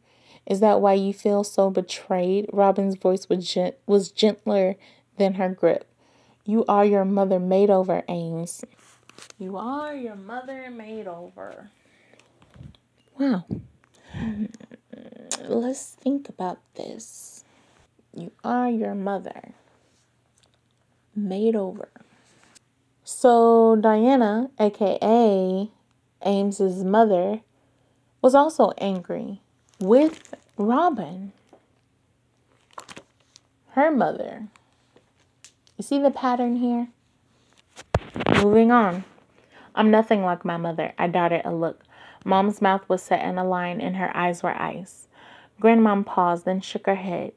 Is 0.45 0.59
that 0.59 0.81
why 0.81 0.93
you 0.93 1.13
feel 1.13 1.43
so 1.43 1.69
betrayed? 1.69 2.49
Robin's 2.53 2.95
voice 2.95 3.27
was, 3.27 3.47
gent- 3.51 3.75
was 3.85 4.11
gentler 4.11 4.75
than 5.17 5.35
her 5.35 5.49
grip. 5.49 5.85
You 6.45 6.65
are 6.67 6.85
your 6.85 7.05
mother 7.05 7.39
made 7.39 7.69
over, 7.69 8.03
Ames. 8.07 8.63
You 9.37 9.57
are 9.57 9.93
your 9.95 10.15
mother 10.15 10.69
made 10.71 11.07
over. 11.07 11.69
Wow. 13.19 13.45
Mm, 14.15 14.51
let's 15.47 15.91
think 15.93 16.29
about 16.29 16.59
this. 16.75 17.43
You 18.13 18.31
are 18.43 18.69
your 18.69 18.95
mother 18.95 19.53
made 21.15 21.55
over. 21.55 21.89
So 23.03 23.75
Diana, 23.75 24.49
aka 24.59 25.69
Ames's 26.25 26.83
mother, 26.83 27.41
was 28.21 28.35
also 28.35 28.71
angry 28.77 29.41
with 29.79 30.33
Robin, 30.57 31.31
her 33.71 33.91
mother. 33.91 34.47
You 35.77 35.83
see 35.83 35.99
the 35.99 36.11
pattern 36.11 36.57
here? 36.57 36.89
Moving 38.43 38.71
on. 38.71 39.05
I'm 39.73 39.91
nothing 39.91 40.23
like 40.23 40.43
my 40.43 40.57
mother. 40.57 40.93
I 40.97 41.07
darted 41.07 41.45
a 41.45 41.53
look. 41.53 41.83
Mom's 42.29 42.61
mouth 42.61 42.87
was 42.87 43.01
set 43.01 43.25
in 43.25 43.39
a 43.39 43.43
line 43.43 43.81
and 43.81 43.95
her 43.95 44.15
eyes 44.15 44.43
were 44.43 44.55
ice. 44.61 45.07
Grandmom 45.59 46.05
paused, 46.05 46.45
then 46.45 46.61
shook 46.61 46.85
her 46.85 46.95
head. 46.95 47.33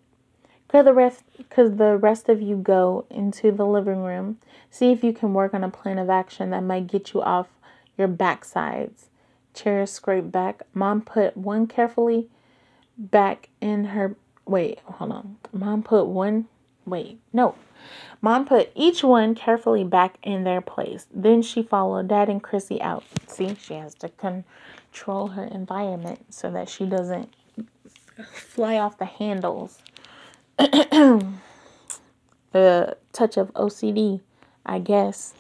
Could 0.68 0.86
the 0.86 0.92
rest 0.92 1.24
could 1.50 1.78
the 1.78 1.96
rest 1.96 2.28
of 2.28 2.42
you 2.42 2.56
go 2.56 3.06
into 3.10 3.52
the 3.52 3.66
living 3.66 4.02
room? 4.02 4.38
See 4.70 4.92
if 4.92 5.02
you 5.02 5.12
can 5.12 5.34
work 5.34 5.54
on 5.54 5.64
a 5.64 5.70
plan 5.70 5.98
of 5.98 6.10
action 6.10 6.50
that 6.50 6.62
might 6.62 6.86
get 6.86 7.14
you 7.14 7.22
off 7.22 7.48
your 7.96 8.08
backsides. 8.08 9.06
Chair 9.54 9.86
scraped 9.86 10.30
back. 10.30 10.62
Mom 10.74 11.00
put 11.00 11.36
one 11.36 11.66
carefully 11.66 12.28
back 12.96 13.48
in 13.60 13.86
her. 13.86 14.16
Wait, 14.46 14.78
hold 14.84 15.12
on. 15.12 15.36
Mom 15.52 15.82
put 15.82 16.04
one. 16.04 16.48
Wait, 16.84 17.18
no. 17.32 17.54
Mom 18.20 18.44
put 18.44 18.70
each 18.74 19.02
one 19.02 19.34
carefully 19.34 19.84
back 19.84 20.16
in 20.22 20.44
their 20.44 20.60
place. 20.60 21.06
Then 21.12 21.42
she 21.42 21.62
followed 21.62 22.08
Dad 22.08 22.28
and 22.28 22.42
Chrissy 22.42 22.80
out. 22.80 23.04
See, 23.26 23.54
she 23.54 23.74
has 23.74 23.94
to 23.96 24.08
control 24.92 25.28
her 25.28 25.44
environment 25.44 26.20
so 26.28 26.50
that 26.50 26.68
she 26.68 26.84
doesn't 26.84 27.32
fly 28.30 28.76
off 28.76 28.98
the 28.98 29.06
handles. 29.06 29.78
the 30.58 31.32
touch 33.12 33.38
of 33.38 33.52
OCD, 33.54 34.20
I 34.66 34.78
guess. 34.78 35.32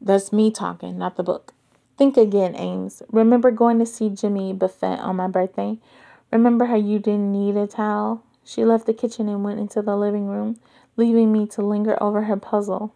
That's 0.00 0.32
me 0.32 0.52
talking, 0.52 0.96
not 0.96 1.16
the 1.16 1.24
book. 1.24 1.52
Think 1.96 2.16
again, 2.16 2.54
Ames. 2.54 3.02
Remember 3.10 3.50
going 3.50 3.80
to 3.80 3.86
see 3.86 4.10
Jimmy 4.10 4.52
Buffett 4.52 5.00
on 5.00 5.16
my 5.16 5.26
birthday? 5.26 5.78
Remember 6.30 6.66
how 6.66 6.76
you 6.76 7.00
didn't 7.00 7.32
need 7.32 7.56
a 7.56 7.66
towel? 7.66 8.22
She 8.44 8.64
left 8.64 8.86
the 8.86 8.94
kitchen 8.94 9.28
and 9.28 9.42
went 9.42 9.58
into 9.58 9.82
the 9.82 9.96
living 9.96 10.28
room, 10.28 10.60
leaving 10.96 11.32
me 11.32 11.48
to 11.48 11.62
linger 11.62 12.00
over 12.00 12.22
her 12.22 12.36
puzzle. 12.36 12.94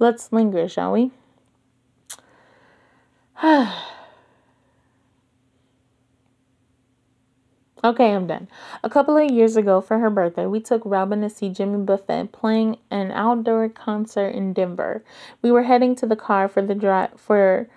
Let's 0.00 0.32
linger, 0.32 0.68
shall 0.68 0.92
we? 0.92 1.12
Okay, 7.84 8.14
I'm 8.14 8.28
done. 8.28 8.46
A 8.84 8.88
couple 8.88 9.16
of 9.16 9.28
years 9.28 9.56
ago 9.56 9.80
for 9.80 9.98
her 9.98 10.08
birthday, 10.08 10.46
we 10.46 10.60
took 10.60 10.82
Robin 10.84 11.20
to 11.22 11.28
see 11.28 11.48
Jimmy 11.48 11.84
Buffett 11.84 12.30
playing 12.30 12.76
an 12.92 13.10
outdoor 13.10 13.68
concert 13.68 14.28
in 14.28 14.52
Denver. 14.52 15.02
We 15.42 15.50
were 15.50 15.64
heading 15.64 15.96
to 15.96 16.06
the 16.06 16.14
car 16.14 16.46
for 16.46 16.62
the 16.62 16.76
drive 16.76 17.18
for 17.18 17.68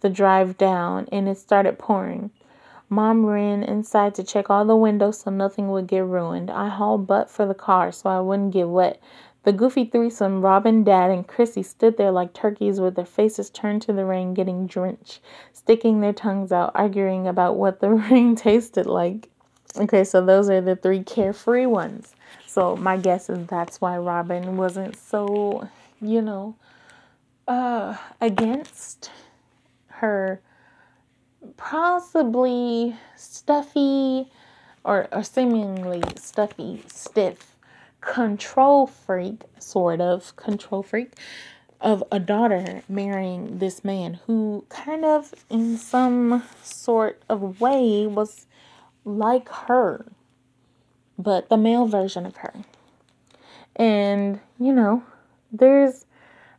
the 0.00 0.10
drive 0.10 0.58
down 0.58 1.08
and 1.10 1.26
it 1.26 1.38
started 1.38 1.78
pouring. 1.78 2.32
Mom 2.90 3.24
ran 3.24 3.62
inside 3.62 4.14
to 4.16 4.22
check 4.22 4.50
all 4.50 4.66
the 4.66 4.76
windows 4.76 5.20
so 5.20 5.30
nothing 5.30 5.70
would 5.70 5.86
get 5.86 6.04
ruined. 6.04 6.50
I 6.50 6.68
hauled 6.68 7.06
butt 7.06 7.30
for 7.30 7.46
the 7.46 7.54
car 7.54 7.90
so 7.92 8.10
I 8.10 8.20
wouldn't 8.20 8.52
get 8.52 8.68
wet. 8.68 9.00
The 9.46 9.52
goofy 9.52 9.84
threesome, 9.84 10.42
Robin, 10.42 10.82
Dad, 10.82 11.12
and 11.12 11.24
Chrissy, 11.24 11.62
stood 11.62 11.96
there 11.96 12.10
like 12.10 12.32
turkeys 12.32 12.80
with 12.80 12.96
their 12.96 13.06
faces 13.06 13.48
turned 13.48 13.80
to 13.82 13.92
the 13.92 14.04
rain, 14.04 14.34
getting 14.34 14.66
drenched, 14.66 15.20
sticking 15.52 16.00
their 16.00 16.12
tongues 16.12 16.50
out, 16.50 16.72
arguing 16.74 17.28
about 17.28 17.54
what 17.54 17.78
the 17.78 17.90
rain 18.10 18.34
tasted 18.34 18.86
like. 18.86 19.28
Okay, 19.76 20.02
so 20.02 20.20
those 20.20 20.50
are 20.50 20.60
the 20.60 20.74
three 20.74 21.04
carefree 21.04 21.66
ones. 21.66 22.16
So 22.44 22.74
my 22.74 22.96
guess 22.96 23.30
is 23.30 23.46
that's 23.46 23.80
why 23.80 23.96
Robin 23.98 24.56
wasn't 24.56 24.96
so, 24.96 25.68
you 26.00 26.22
know, 26.22 26.56
uh, 27.46 27.96
against 28.20 29.12
her 29.86 30.40
possibly 31.56 32.96
stuffy 33.14 34.28
or, 34.82 35.06
or 35.12 35.22
seemingly 35.22 36.02
stuffy, 36.16 36.82
stiff 36.88 37.55
control 38.00 38.86
freak, 38.86 39.42
sort 39.58 40.00
of 40.00 40.34
control 40.36 40.82
freak, 40.82 41.12
of 41.80 42.02
a 42.10 42.18
daughter 42.18 42.82
marrying 42.88 43.58
this 43.58 43.84
man 43.84 44.18
who 44.26 44.64
kind 44.68 45.04
of, 45.04 45.34
in 45.50 45.76
some 45.76 46.42
sort 46.62 47.22
of 47.28 47.60
way, 47.60 48.06
was 48.06 48.46
like 49.04 49.48
her, 49.48 50.06
but 51.18 51.48
the 51.48 51.56
male 51.56 51.86
version 51.86 52.26
of 52.26 52.36
her. 52.36 52.54
And, 53.76 54.40
you 54.58 54.72
know, 54.72 55.02
there's 55.52 56.06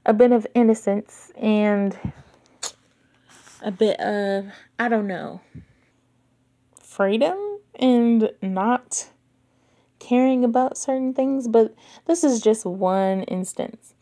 a 0.06 0.14
bit 0.14 0.32
of 0.32 0.46
innocence 0.54 1.32
and 1.36 1.98
a 3.62 3.72
bit 3.72 4.00
of, 4.00 4.46
I 4.80 4.88
don't 4.88 5.08
know, 5.08 5.42
freedom 6.82 7.38
and 7.76 8.32
not 8.42 9.10
caring 10.08 10.44
about 10.44 10.78
certain 10.78 11.14
things, 11.14 11.48
but 11.48 11.76
this 12.06 12.24
is 12.24 12.42
just 12.42 12.66
one 12.66 13.24
instance. 13.24 13.94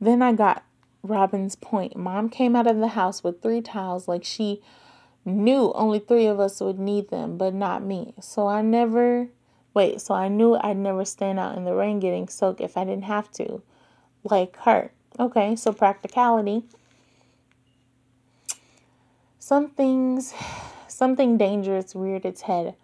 Then 0.00 0.22
I 0.22 0.32
got 0.32 0.64
Robin's 1.02 1.54
point. 1.54 1.96
Mom 1.96 2.28
came 2.28 2.56
out 2.56 2.66
of 2.66 2.78
the 2.78 2.88
house 2.88 3.22
with 3.22 3.42
three 3.42 3.60
towels 3.60 4.08
like 4.08 4.24
she 4.24 4.60
knew 5.24 5.72
only 5.74 6.00
three 6.00 6.26
of 6.26 6.40
us 6.40 6.60
would 6.60 6.78
need 6.78 7.10
them, 7.10 7.36
but 7.38 7.54
not 7.54 7.82
me. 7.82 8.14
So 8.20 8.48
I 8.48 8.62
never, 8.62 9.28
wait, 9.72 10.00
so 10.00 10.14
I 10.14 10.28
knew 10.28 10.56
I'd 10.56 10.76
never 10.76 11.04
stand 11.04 11.38
out 11.38 11.56
in 11.56 11.64
the 11.64 11.74
rain 11.74 12.00
getting 12.00 12.28
soaked 12.28 12.60
if 12.60 12.76
I 12.76 12.84
didn't 12.84 13.04
have 13.04 13.30
to, 13.32 13.62
like 14.24 14.56
her. 14.58 14.90
Okay, 15.20 15.54
so 15.54 15.72
practicality. 15.72 16.64
Some 19.38 19.68
things, 19.68 20.34
something 20.88 21.36
dangerous 21.36 21.94
reared 21.94 22.24
its 22.24 22.42
head. 22.42 22.74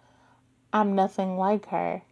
I'm 0.71 0.95
nothing 0.95 1.37
like 1.37 1.65
her. 1.67 2.03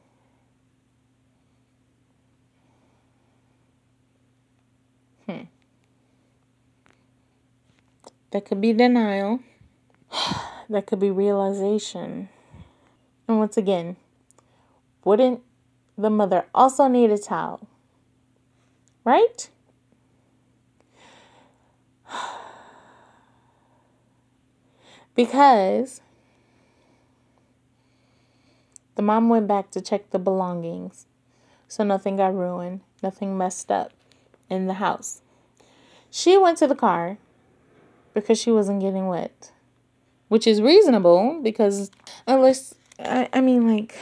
Hmm. 5.27 5.41
That 8.31 8.45
could 8.45 8.61
be 8.61 8.73
denial. 8.73 9.39
that 10.69 10.85
could 10.85 10.99
be 10.99 11.11
realization. 11.11 12.29
And 13.27 13.39
once 13.39 13.57
again, 13.57 13.95
wouldn't 15.03 15.41
the 15.97 16.09
mother 16.09 16.45
also 16.53 16.87
need 16.87 17.11
a 17.11 17.17
towel? 17.17 17.67
Right? 19.03 19.49
Because 25.15 26.01
the 28.93 29.01
mom 29.01 29.29
went 29.29 29.47
back 29.47 29.71
to 29.71 29.81
check 29.81 30.11
the 30.11 30.19
belongings 30.19 31.07
so 31.67 31.83
nothing 31.83 32.17
got 32.17 32.35
ruined, 32.35 32.81
nothing 33.03 33.37
messed 33.37 33.71
up 33.71 33.91
in 34.49 34.67
the 34.67 34.75
house. 34.75 35.21
She 36.09 36.37
went 36.37 36.57
to 36.59 36.67
the 36.67 36.75
car 36.75 37.17
because 38.21 38.39
she 38.39 38.51
wasn't 38.51 38.81
getting 38.81 39.07
wet, 39.07 39.51
which 40.27 40.47
is 40.47 40.61
reasonable 40.61 41.39
because 41.43 41.91
unless, 42.25 42.73
I, 42.99 43.29
I 43.31 43.41
mean, 43.41 43.67
like, 43.67 43.95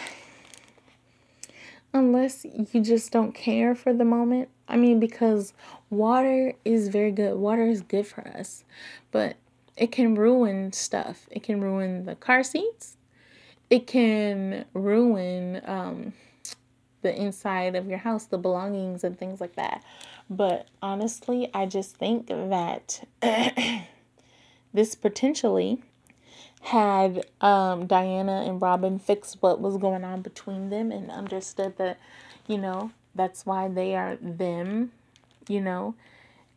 unless 1.94 2.46
you 2.46 2.82
just 2.82 3.12
don't 3.12 3.34
care 3.34 3.76
for 3.76 3.94
the 3.94 4.06
moment. 4.06 4.50
I 4.68 4.78
mean, 4.78 5.00
because 5.00 5.54
water 5.90 6.54
is 6.64 6.88
very 6.88 7.12
good, 7.12 7.36
water 7.36 7.68
is 7.68 7.82
good 7.82 8.08
for 8.08 8.28
us, 8.28 8.64
but 9.12 9.36
it 9.76 9.92
can 9.92 10.16
ruin 10.16 10.72
stuff. 10.72 11.28
It 11.30 11.44
can 11.44 11.62
ruin 11.62 12.06
the 12.06 12.16
car 12.16 12.44
seats, 12.44 12.98
it 13.70 13.86
can 13.86 14.66
ruin, 14.74 15.62
um, 15.66 16.14
the 17.02 17.22
inside 17.22 17.76
of 17.76 17.88
your 17.88 18.00
house, 18.00 18.26
the 18.26 18.38
belongings 18.38 19.04
and 19.04 19.20
things 19.20 19.40
like 19.40 19.56
that. 19.56 19.84
But 20.30 20.68
honestly, 20.82 21.52
I 21.54 21.68
just 21.68 21.98
think 21.98 22.28
that 22.28 23.04
this 24.76 24.94
potentially 24.94 25.82
had 26.62 27.26
um, 27.42 27.86
Diana 27.86 28.44
and 28.48 28.62
Robin 28.62 29.00
fixed 29.00 29.38
what 29.42 29.62
was 29.62 29.78
going 29.78 30.04
on 30.04 30.22
between 30.22 30.70
them 30.70 30.92
and 30.92 31.10
understood 31.10 31.78
that, 31.78 31.98
you 32.48 32.58
know, 32.58 32.92
that's 33.14 33.46
why 33.46 33.68
they 33.68 33.96
are 33.96 34.18
them, 34.20 34.92
you 35.48 35.62
know, 35.62 35.96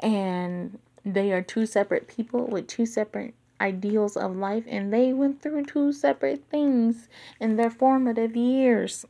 and 0.01 0.79
they 1.05 1.33
are 1.33 1.43
two 1.43 1.67
separate 1.67 2.09
people 2.09 2.47
with 2.47 2.67
two 2.67 2.87
separate 2.87 3.35
ideals 3.61 4.17
of 4.17 4.37
life, 4.37 4.65
and 4.67 4.93
they 4.93 5.13
went 5.13 5.43
through 5.43 5.65
two 5.65 5.93
separate 5.93 6.43
things 6.51 7.09
in 7.41 7.57
their 7.57 7.71
formative 7.71 8.37
years. 8.37 9.07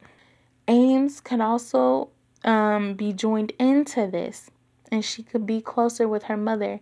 Ames 0.67 1.21
could 1.21 1.41
also 1.41 2.11
um, 2.45 2.95
be 2.95 3.13
joined 3.13 3.53
into 3.59 4.07
this, 4.07 4.51
and 4.91 5.05
she 5.05 5.23
could 5.23 5.47
be 5.47 5.61
closer 5.61 6.09
with 6.09 6.25
her 6.25 6.37
mother 6.37 6.81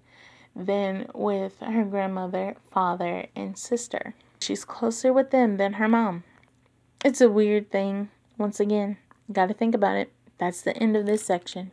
than 0.57 1.07
with 1.15 1.61
her 1.61 1.85
grandmother, 1.85 2.57
father, 2.73 3.27
and 3.37 3.59
sister. 3.59 4.15
She's 4.41 4.65
closer 4.65 5.12
with 5.12 5.31
them 5.31 5.59
than 5.59 5.74
her 5.74 5.89
mom. 5.89 6.24
It's 7.05 7.20
a 7.20 7.31
weird 7.31 7.70
thing. 7.70 8.09
Once 8.39 8.59
again, 8.59 8.97
got 9.31 9.49
to 9.49 9.55
think 9.55 9.74
about 9.74 9.97
it. 9.97 10.12
That's 10.39 10.62
the 10.62 10.77
end 10.77 10.97
of 10.97 11.07
this 11.07 11.24
section. 11.24 11.70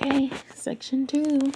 Okay, 0.00 0.30
section 0.54 1.06
two. 1.06 1.52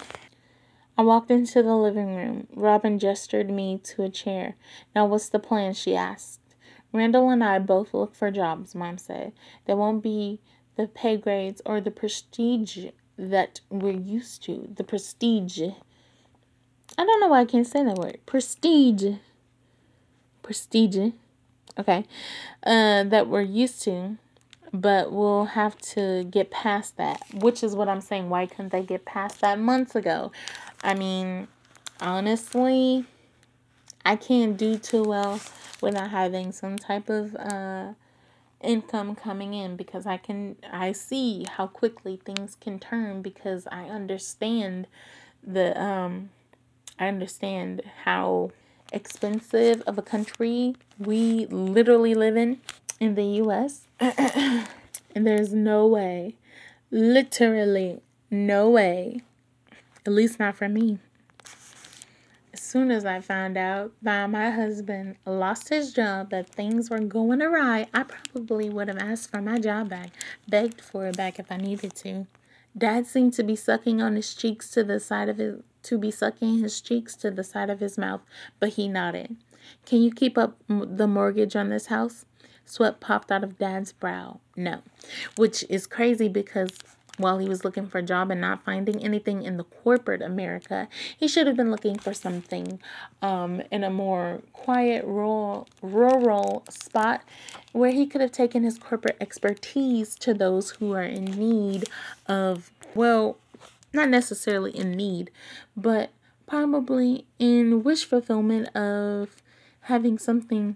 I 0.97 1.01
walked 1.01 1.29
into 1.29 1.61
the 1.61 1.75
living 1.75 2.15
room. 2.15 2.47
Robin 2.55 2.99
gestured 2.99 3.49
me 3.49 3.79
to 3.83 4.03
a 4.03 4.09
chair. 4.09 4.55
Now, 4.95 5.05
what's 5.05 5.27
the 5.27 5.39
plan? 5.39 5.73
she 5.73 5.95
asked. 5.95 6.39
Randall 6.93 7.29
and 7.29 7.43
I 7.43 7.59
both 7.59 7.93
look 7.93 8.15
for 8.15 8.31
jobs, 8.31 8.73
Mom 8.73 8.97
said. 8.97 9.33
There 9.65 9.75
won't 9.75 10.01
be 10.01 10.39
the 10.77 10.87
pay 10.87 11.17
grades 11.17 11.61
or 11.65 11.81
the 11.81 11.91
prestige 11.91 12.87
that 13.17 13.61
we're 13.69 13.91
used 13.91 14.43
to. 14.43 14.69
The 14.75 14.83
prestige. 14.83 15.61
I 16.97 17.05
don't 17.05 17.19
know 17.19 17.27
why 17.27 17.41
I 17.41 17.45
can't 17.45 17.67
say 17.67 17.83
that 17.83 17.97
word. 17.97 18.19
Prestige. 18.25 19.15
Prestige. 20.43 21.13
Okay. 21.77 22.05
Uh, 22.65 23.03
that 23.03 23.27
we're 23.27 23.41
used 23.41 23.81
to. 23.83 24.17
But 24.73 25.11
we'll 25.11 25.45
have 25.45 25.77
to 25.93 26.25
get 26.25 26.51
past 26.51 26.97
that, 26.97 27.21
which 27.33 27.63
is 27.63 27.75
what 27.75 27.87
I'm 27.87 28.01
saying. 28.01 28.29
Why 28.29 28.45
couldn't 28.45 28.71
they 28.71 28.83
get 28.83 29.05
past 29.05 29.39
that 29.41 29.57
months 29.57 29.95
ago? 29.95 30.31
I 30.83 30.93
mean, 30.95 31.47
honestly, 32.01 33.05
I 34.03 34.17
can't 34.17 34.57
do 34.57 34.77
too 34.77 35.03
well 35.03 35.39
without 35.81 36.11
having 36.11 36.51
some 36.51 36.77
type 36.77 37.09
of 37.09 37.35
uh, 37.35 37.93
income 38.61 39.15
coming 39.15 39.53
in 39.53 39.75
because 39.75 40.05
I 40.05 40.17
can 40.17 40.55
I 40.71 40.91
see 40.91 41.45
how 41.57 41.67
quickly 41.67 42.19
things 42.23 42.55
can 42.59 42.79
turn 42.79 43.21
because 43.21 43.67
I 43.71 43.85
understand 43.85 44.87
the 45.45 45.79
um 45.81 46.29
I 46.97 47.07
understand 47.07 47.81
how 48.03 48.51
expensive 48.91 49.81
of 49.81 49.97
a 49.97 50.01
country 50.01 50.75
we 50.97 51.45
literally 51.47 52.15
live 52.15 52.37
in 52.37 52.61
in 52.99 53.15
the 53.15 53.25
US 53.43 53.87
and 53.99 54.67
there's 55.13 55.53
no 55.53 55.85
way 55.85 56.35
literally 56.91 58.01
no 58.31 58.69
way 58.69 59.21
at 60.05 60.11
least 60.11 60.39
not 60.39 60.55
for 60.55 60.69
me 60.69 60.99
as 62.55 62.61
soon 62.61 62.89
as 62.89 63.03
I 63.03 63.19
found 63.19 63.57
out 63.57 63.91
that 64.01 64.29
my 64.29 64.49
husband 64.49 65.17
lost 65.25 65.67
his 65.67 65.91
job, 65.91 66.29
that 66.29 66.47
things 66.47 66.89
were 66.89 66.99
going 66.99 67.41
awry, 67.41 67.85
I 67.93 68.03
probably 68.03 68.69
would 68.69 68.87
have 68.87 68.97
asked 68.97 69.29
for 69.29 69.41
my 69.41 69.59
job 69.59 69.89
back, 69.89 70.11
begged 70.47 70.79
for 70.79 71.05
it 71.07 71.17
back 71.17 71.37
if 71.37 71.51
I 71.51 71.57
needed 71.57 71.93
to. 71.95 72.27
Dad 72.77 73.07
seemed 73.07 73.33
to 73.33 73.43
be 73.43 73.57
sucking 73.57 74.01
on 74.01 74.15
his 74.15 74.33
cheeks 74.33 74.69
to 74.69 74.85
the 74.85 75.01
side 75.01 75.27
of 75.27 75.37
his 75.37 75.63
to 75.83 75.97
be 75.97 76.09
sucking 76.09 76.59
his 76.59 76.79
cheeks 76.79 77.13
to 77.17 77.29
the 77.29 77.43
side 77.43 77.69
of 77.69 77.81
his 77.81 77.97
mouth, 77.97 78.21
but 78.61 78.69
he 78.69 78.87
nodded. 78.87 79.35
Can 79.85 80.01
you 80.01 80.09
keep 80.09 80.37
up 80.37 80.55
the 80.69 81.07
mortgage 81.07 81.57
on 81.57 81.67
this 81.67 81.87
house? 81.87 82.25
Sweat 82.65 83.01
popped 83.01 83.33
out 83.33 83.43
of 83.43 83.57
Dad's 83.57 83.91
brow. 83.91 84.39
No, 84.55 84.81
which 85.35 85.65
is 85.69 85.87
crazy 85.87 86.29
because 86.29 86.71
while 87.17 87.37
he 87.37 87.47
was 87.47 87.63
looking 87.63 87.87
for 87.87 87.99
a 87.99 88.03
job 88.03 88.31
and 88.31 88.41
not 88.41 88.63
finding 88.63 89.03
anything 89.03 89.43
in 89.43 89.57
the 89.57 89.63
corporate 89.63 90.21
America, 90.21 90.87
he 91.17 91.27
should 91.27 91.47
have 91.47 91.55
been 91.55 91.71
looking 91.71 91.97
for 91.97 92.13
something 92.13 92.79
um, 93.21 93.61
in 93.71 93.83
a 93.83 93.89
more 93.89 94.41
quiet, 94.53 95.05
rural, 95.05 95.67
rural 95.81 96.63
spot 96.69 97.21
where 97.71 97.91
he 97.91 98.05
could 98.05 98.21
have 98.21 98.31
taken 98.31 98.63
his 98.63 98.77
corporate 98.77 99.17
expertise 99.19 100.15
to 100.15 100.33
those 100.33 100.71
who 100.71 100.93
are 100.93 101.03
in 101.03 101.25
need 101.25 101.87
of, 102.27 102.71
well, 102.93 103.37
not 103.93 104.09
necessarily 104.09 104.75
in 104.75 104.91
need, 104.91 105.31
but 105.75 106.09
probably 106.47 107.25
in 107.39 107.83
wish 107.83 108.05
fulfillment 108.05 108.75
of 108.75 109.41
having 109.81 110.17
something 110.17 110.75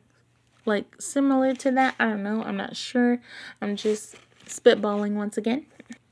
like 0.65 0.85
similar 0.99 1.53
to 1.55 1.71
that. 1.71 1.95
I 1.99 2.05
don't 2.05 2.23
know. 2.23 2.43
I'm 2.43 2.57
not 2.57 2.75
sure. 2.75 3.21
I'm 3.61 3.75
just 3.75 4.15
spitballing 4.45 5.13
once 5.13 5.37
again. 5.37 5.65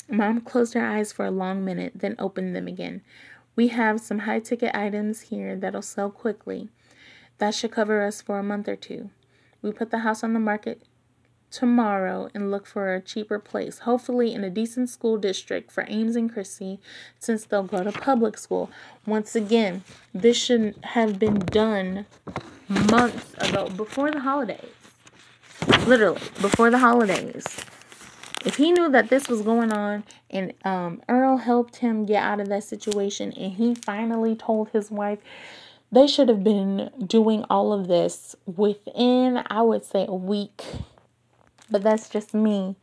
Mom 0.09 0.41
closed 0.41 0.73
her 0.73 0.85
eyes 0.85 1.11
for 1.11 1.25
a 1.25 1.31
long 1.31 1.65
minute, 1.65 1.93
then 1.95 2.15
opened 2.17 2.55
them 2.55 2.67
again. 2.67 3.01
We 3.55 3.69
have 3.69 3.99
some 3.99 4.19
high 4.19 4.39
ticket 4.39 4.75
items 4.75 5.21
here 5.21 5.55
that'll 5.55 5.81
sell 5.81 6.09
quickly. 6.09 6.69
That 7.39 7.53
should 7.53 7.71
cover 7.71 8.03
us 8.03 8.21
for 8.21 8.39
a 8.39 8.43
month 8.43 8.67
or 8.67 8.75
two. 8.75 9.09
We 9.61 9.71
put 9.71 9.91
the 9.91 9.99
house 9.99 10.23
on 10.23 10.33
the 10.33 10.39
market 10.39 10.83
tomorrow 11.49 12.29
and 12.33 12.51
look 12.51 12.67
for 12.67 12.93
a 12.93 13.01
cheaper 13.01 13.39
place, 13.39 13.79
hopefully 13.79 14.33
in 14.33 14.43
a 14.43 14.49
decent 14.49 14.89
school 14.89 15.17
district 15.17 15.71
for 15.71 15.85
Ames 15.87 16.15
and 16.15 16.31
Chrissy, 16.31 16.79
since 17.19 17.45
they'll 17.45 17.63
go 17.63 17.83
to 17.83 17.91
public 17.91 18.37
school. 18.37 18.69
Once 19.05 19.35
again, 19.35 19.83
this 20.13 20.37
should 20.37 20.75
have 20.83 21.19
been 21.19 21.39
done 21.39 22.05
months 22.67 23.33
ago, 23.39 23.69
before 23.69 24.11
the 24.11 24.19
holidays. 24.19 24.69
Literally, 25.85 26.21
before 26.41 26.69
the 26.69 26.79
holidays. 26.79 27.45
If 28.47 28.55
he 28.55 28.71
knew 28.71 28.89
that 28.89 29.09
this 29.09 29.27
was 29.27 29.41
going 29.41 29.73
on 29.73 30.03
and 30.29 30.53
um, 30.63 31.01
Earl 31.09 31.37
helped 31.37 31.77
him 31.77 32.05
get 32.05 32.23
out 32.23 32.39
of 32.39 32.47
that 32.49 32.63
situation 32.63 33.33
and 33.33 33.53
he 33.53 33.75
finally 33.75 34.35
told 34.35 34.69
his 34.69 34.89
wife, 34.89 35.19
they 35.91 36.07
should 36.07 36.29
have 36.29 36.43
been 36.43 36.89
doing 37.05 37.45
all 37.49 37.73
of 37.73 37.87
this 37.87 38.35
within, 38.45 39.43
I 39.47 39.61
would 39.61 39.85
say, 39.85 40.05
a 40.07 40.15
week 40.15 40.63
but 41.69 41.83
that's 41.83 42.09
just 42.09 42.33
me. 42.33 42.75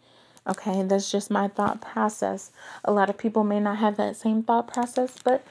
Okay, 0.47 0.82
that's 0.82 1.11
just 1.11 1.31
my 1.31 1.49
thought 1.49 1.81
process. 1.81 2.51
A 2.85 2.93
lot 2.93 3.09
of 3.09 3.16
people 3.16 3.45
may 3.45 3.61
not 3.61 3.78
have 3.78 3.97
that 3.97 4.16
same 4.16 4.43
thought 4.43 4.73
process, 4.73 5.16
but 5.23 5.45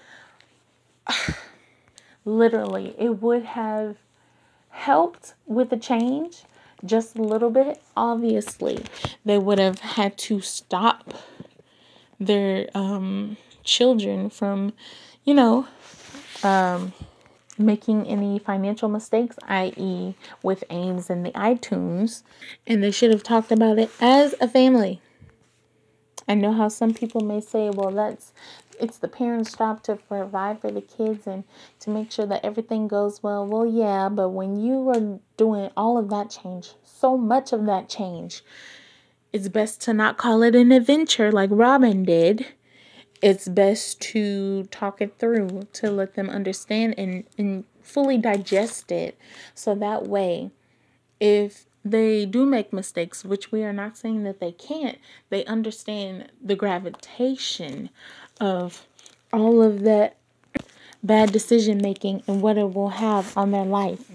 literally, 2.25 2.95
it 2.97 3.21
would 3.21 3.43
have 3.43 3.97
helped 4.69 5.33
with 5.47 5.69
the 5.69 5.77
change 5.77 6.43
just 6.85 7.15
a 7.15 7.21
little 7.21 7.49
bit. 7.49 7.81
Obviously, 7.95 8.83
they 9.25 9.37
would 9.37 9.59
have 9.59 9.79
had 9.79 10.17
to 10.17 10.41
stop 10.41 11.13
their 12.19 12.69
um, 12.73 13.37
children 13.63 14.29
from, 14.29 14.73
you 15.23 15.33
know, 15.33 15.67
um, 16.43 16.93
making 17.57 18.07
any 18.07 18.39
financial 18.39 18.89
mistakes, 18.89 19.37
i.e., 19.47 20.15
with 20.41 20.63
Ames 20.69 21.09
and 21.09 21.25
the 21.25 21.31
iTunes, 21.31 22.23
and 22.65 22.83
they 22.83 22.91
should 22.91 23.11
have 23.11 23.23
talked 23.23 23.51
about 23.51 23.79
it 23.79 23.91
as 23.99 24.35
a 24.41 24.47
family. 24.47 25.01
I 26.27 26.35
know 26.35 26.53
how 26.53 26.69
some 26.69 26.93
people 26.93 27.21
may 27.21 27.41
say, 27.41 27.69
well, 27.69 27.91
that's 27.91 28.31
it's 28.79 28.97
the 28.97 29.07
parents' 29.07 29.55
job 29.55 29.83
to 29.83 29.95
provide 29.95 30.61
for 30.61 30.71
the 30.71 30.81
kids 30.81 31.27
and 31.27 31.43
to 31.81 31.89
make 31.89 32.11
sure 32.11 32.25
that 32.25 32.43
everything 32.43 32.87
goes 32.87 33.21
well. 33.21 33.45
Well, 33.45 33.65
yeah, 33.65 34.09
but 34.09 34.29
when 34.29 34.59
you 34.59 34.89
are 34.89 35.19
doing 35.37 35.71
all 35.77 35.97
of 35.97 36.09
that 36.09 36.29
change, 36.29 36.73
so 36.83 37.17
much 37.17 37.53
of 37.53 37.65
that 37.65 37.89
change, 37.89 38.43
it's 39.31 39.47
best 39.47 39.81
to 39.81 39.93
not 39.93 40.17
call 40.17 40.43
it 40.43 40.55
an 40.55 40.71
adventure 40.71 41.31
like 41.31 41.49
Robin 41.51 42.03
did 42.03 42.45
it's 43.23 43.47
best 43.47 44.01
to 44.01 44.65
talk 44.65 45.01
it 45.01 45.17
through 45.17 45.61
to 45.71 45.89
let 45.89 46.15
them 46.15 46.29
understand 46.29 46.93
and, 46.97 47.23
and 47.37 47.63
fully 47.81 48.17
digest 48.17 48.91
it. 48.91 49.17
So 49.55 49.73
that 49.75 50.05
way, 50.07 50.51
if 51.21 51.65
they 51.85 52.25
do 52.25 52.45
make 52.45 52.73
mistakes, 52.73 53.23
which 53.23 53.49
we 53.49 53.63
are 53.63 53.71
not 53.71 53.97
saying 53.97 54.23
that 54.23 54.41
they 54.41 54.51
can't, 54.51 54.97
they 55.29 55.45
understand 55.45 56.33
the 56.43 56.57
gravitation 56.57 57.89
of 58.39 58.85
all 59.31 59.61
of 59.61 59.81
that 59.81 60.15
bad 61.03 61.31
decision 61.31 61.79
making 61.81 62.23
and 62.27 62.41
what 62.41 62.57
it 62.57 62.73
will 62.73 62.89
have 62.89 63.35
on 63.37 63.51
their 63.51 63.65
life. 63.65 64.11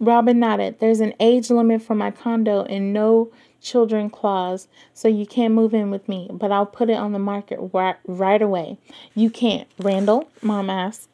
Robin 0.00 0.38
nodded. 0.38 0.78
There's 0.78 1.00
an 1.00 1.14
age 1.18 1.50
limit 1.50 1.82
for 1.82 1.94
my 1.94 2.10
condo 2.10 2.62
and 2.64 2.92
no 2.92 3.32
children 3.60 4.08
clause, 4.08 4.68
so 4.94 5.08
you 5.08 5.26
can't 5.26 5.54
move 5.54 5.74
in 5.74 5.90
with 5.90 6.08
me, 6.08 6.28
but 6.30 6.52
I'll 6.52 6.66
put 6.66 6.90
it 6.90 6.96
on 6.96 7.12
the 7.12 7.18
market 7.18 7.58
right, 7.72 7.96
right 8.06 8.40
away. 8.40 8.78
You 9.14 9.30
can't. 9.30 9.68
Randall, 9.78 10.30
Mom 10.42 10.70
asked. 10.70 11.08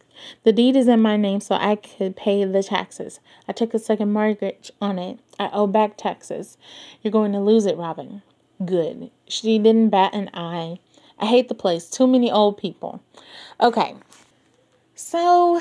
The 0.45 0.53
deed 0.53 0.77
is 0.77 0.87
in 0.87 1.01
my 1.01 1.17
name 1.17 1.41
so 1.41 1.55
I 1.57 1.77
could 1.77 2.17
pay 2.17 2.45
the 2.45 2.63
taxes. 2.63 3.21
I 3.49 3.53
took 3.53 3.75
a 3.75 3.79
second 3.79 4.13
mortgage 4.13 4.71
on 4.81 4.99
it. 4.99 5.19
I 5.39 5.51
owe 5.53 5.67
back 5.67 5.97
taxes. 5.97 6.57
You're 7.03 7.13
going 7.13 7.33
to 7.33 7.41
lose 7.41 7.67
it, 7.67 7.77
Robin. 7.77 8.23
Good. 8.65 9.11
She 9.27 9.59
didn't 9.59 9.89
bat 9.89 10.15
an 10.15 10.31
eye. 10.33 10.79
I 11.19 11.27
hate 11.27 11.49
the 11.49 11.55
place. 11.55 11.89
Too 11.89 12.07
many 12.07 12.31
old 12.31 12.59
people. 12.59 13.01
Okay. 13.61 13.95
So 14.95 15.61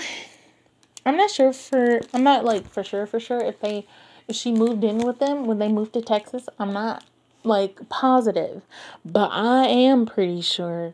I'm 1.06 1.18
not 1.18 1.32
sure 1.32 1.54
for 1.54 2.02
I'm 2.14 2.24
not 2.24 2.46
like 2.46 2.68
for 2.70 2.84
sure 2.84 3.06
for 3.06 3.20
sure 3.20 3.40
if 3.40 3.60
they 3.60 3.86
if 4.28 4.36
she 4.36 4.52
moved 4.52 4.84
in 4.84 5.00
with 5.00 5.20
them 5.20 5.46
when 5.46 5.60
they 5.60 5.68
moved 5.68 5.94
to 5.94 6.02
Texas. 6.02 6.48
I'm 6.60 6.74
not 6.74 7.04
like 7.44 7.90
positive, 7.90 8.62
but 9.04 9.30
I 9.32 9.68
am 9.68 10.06
pretty 10.06 10.42
sure 10.42 10.94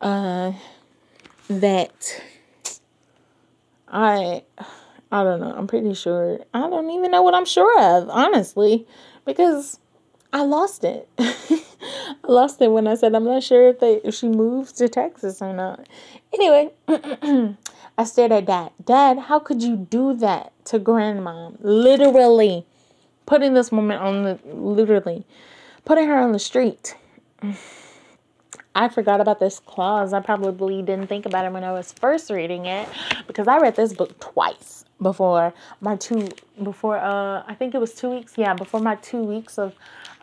uh, 0.00 0.52
that 1.48 2.22
I 3.88 4.42
I 5.12 5.22
don't 5.22 5.40
know. 5.40 5.54
I'm 5.56 5.66
pretty 5.66 5.94
sure. 5.94 6.40
I 6.52 6.68
don't 6.68 6.90
even 6.90 7.10
know 7.10 7.22
what 7.22 7.34
I'm 7.34 7.44
sure 7.44 7.78
of, 7.80 8.08
honestly, 8.08 8.86
because 9.24 9.78
I 10.34 10.42
lost 10.42 10.82
it. 10.82 11.08
I 11.18 12.14
lost 12.26 12.60
it 12.60 12.72
when 12.72 12.88
I 12.88 12.96
said 12.96 13.14
I'm 13.14 13.24
not 13.24 13.44
sure 13.44 13.68
if 13.68 13.78
they 13.78 14.00
if 14.02 14.16
she 14.16 14.28
moves 14.28 14.72
to 14.72 14.88
Texas 14.88 15.40
or 15.40 15.52
not. 15.52 15.86
Anyway, 16.32 16.72
I 17.96 18.04
stared 18.04 18.32
at 18.32 18.46
dad. 18.46 18.72
Dad, 18.84 19.16
how 19.16 19.38
could 19.38 19.62
you 19.62 19.76
do 19.76 20.12
that 20.14 20.52
to 20.66 20.80
grandma? 20.80 21.50
Literally 21.60 22.66
putting 23.26 23.54
this 23.54 23.70
woman 23.70 23.96
on 23.96 24.24
the 24.24 24.38
literally 24.44 25.24
putting 25.84 26.08
her 26.08 26.18
on 26.18 26.32
the 26.32 26.40
street. 26.40 26.96
I 28.74 28.88
forgot 28.88 29.20
about 29.20 29.38
this 29.38 29.60
clause. 29.60 30.12
I 30.12 30.18
probably 30.18 30.82
didn't 30.82 31.06
think 31.06 31.26
about 31.26 31.44
it 31.44 31.52
when 31.52 31.62
I 31.62 31.70
was 31.70 31.92
first 31.92 32.28
reading 32.28 32.66
it 32.66 32.88
because 33.28 33.46
I 33.46 33.58
read 33.58 33.76
this 33.76 33.92
book 33.92 34.18
twice 34.18 34.84
before 35.00 35.54
my 35.80 35.94
two 35.94 36.28
before 36.60 36.98
uh 36.98 37.44
I 37.46 37.54
think 37.54 37.76
it 37.76 37.78
was 37.78 37.94
2 37.94 38.10
weeks. 38.10 38.32
Yeah, 38.36 38.54
before 38.54 38.80
my 38.80 38.96
2 38.96 39.22
weeks 39.22 39.58
of 39.58 39.74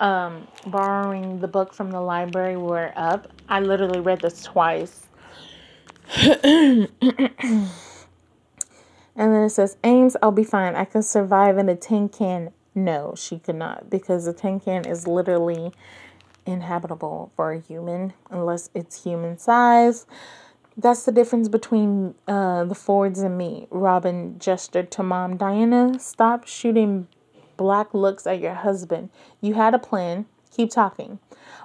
um 0.02 0.48
borrowing 0.68 1.40
the 1.42 1.50
book 1.50 1.74
from 1.74 1.92
the 1.92 2.02
library 2.02 2.58
were 2.58 2.94
up. 2.98 3.30
I 3.50 3.62
literally 3.62 4.02
read 4.02 4.22
this 4.22 4.44
twice 4.44 5.04
and 6.44 6.90
then 9.16 9.44
it 9.44 9.52
says, 9.52 9.78
Ames, 9.84 10.18
I'll 10.22 10.32
be 10.32 10.44
fine. 10.44 10.76
I 10.76 10.86
can 10.86 11.04
survive 11.04 11.58
in 11.58 11.70
a 11.70 11.76
tin 11.76 12.10
can. 12.10 12.52
No, 12.76 13.14
she 13.18 13.40
could 13.40 13.56
not 13.56 13.90
because 13.90 14.28
a 14.28 14.34
tin 14.34 14.60
can 14.60 14.86
is 14.86 15.08
literally 15.08 15.72
inhabitable 16.46 17.32
for 17.36 17.54
a 17.54 17.60
human 17.60 18.14
unless 18.32 18.70
it's 18.76 19.04
human 19.04 19.38
size. 19.38 20.06
That's 20.78 21.04
the 21.06 21.12
difference 21.14 21.50
between 21.50 22.16
uh, 22.28 22.66
the 22.66 22.76
Fords 22.76 23.20
and 23.20 23.38
me. 23.38 23.68
Robin 23.72 24.40
gestured 24.40 24.92
to 24.92 25.04
mom. 25.04 25.38
Diana, 25.38 26.00
stop 26.00 26.48
shooting 26.48 27.08
black 27.62 27.94
looks 27.94 28.26
at 28.26 28.40
your 28.40 28.56
husband. 28.56 29.12
You 29.40 29.54
had 29.54 29.76
a 29.76 29.80
plan. 29.80 30.26
Keep 30.50 30.72
talking. 30.72 31.20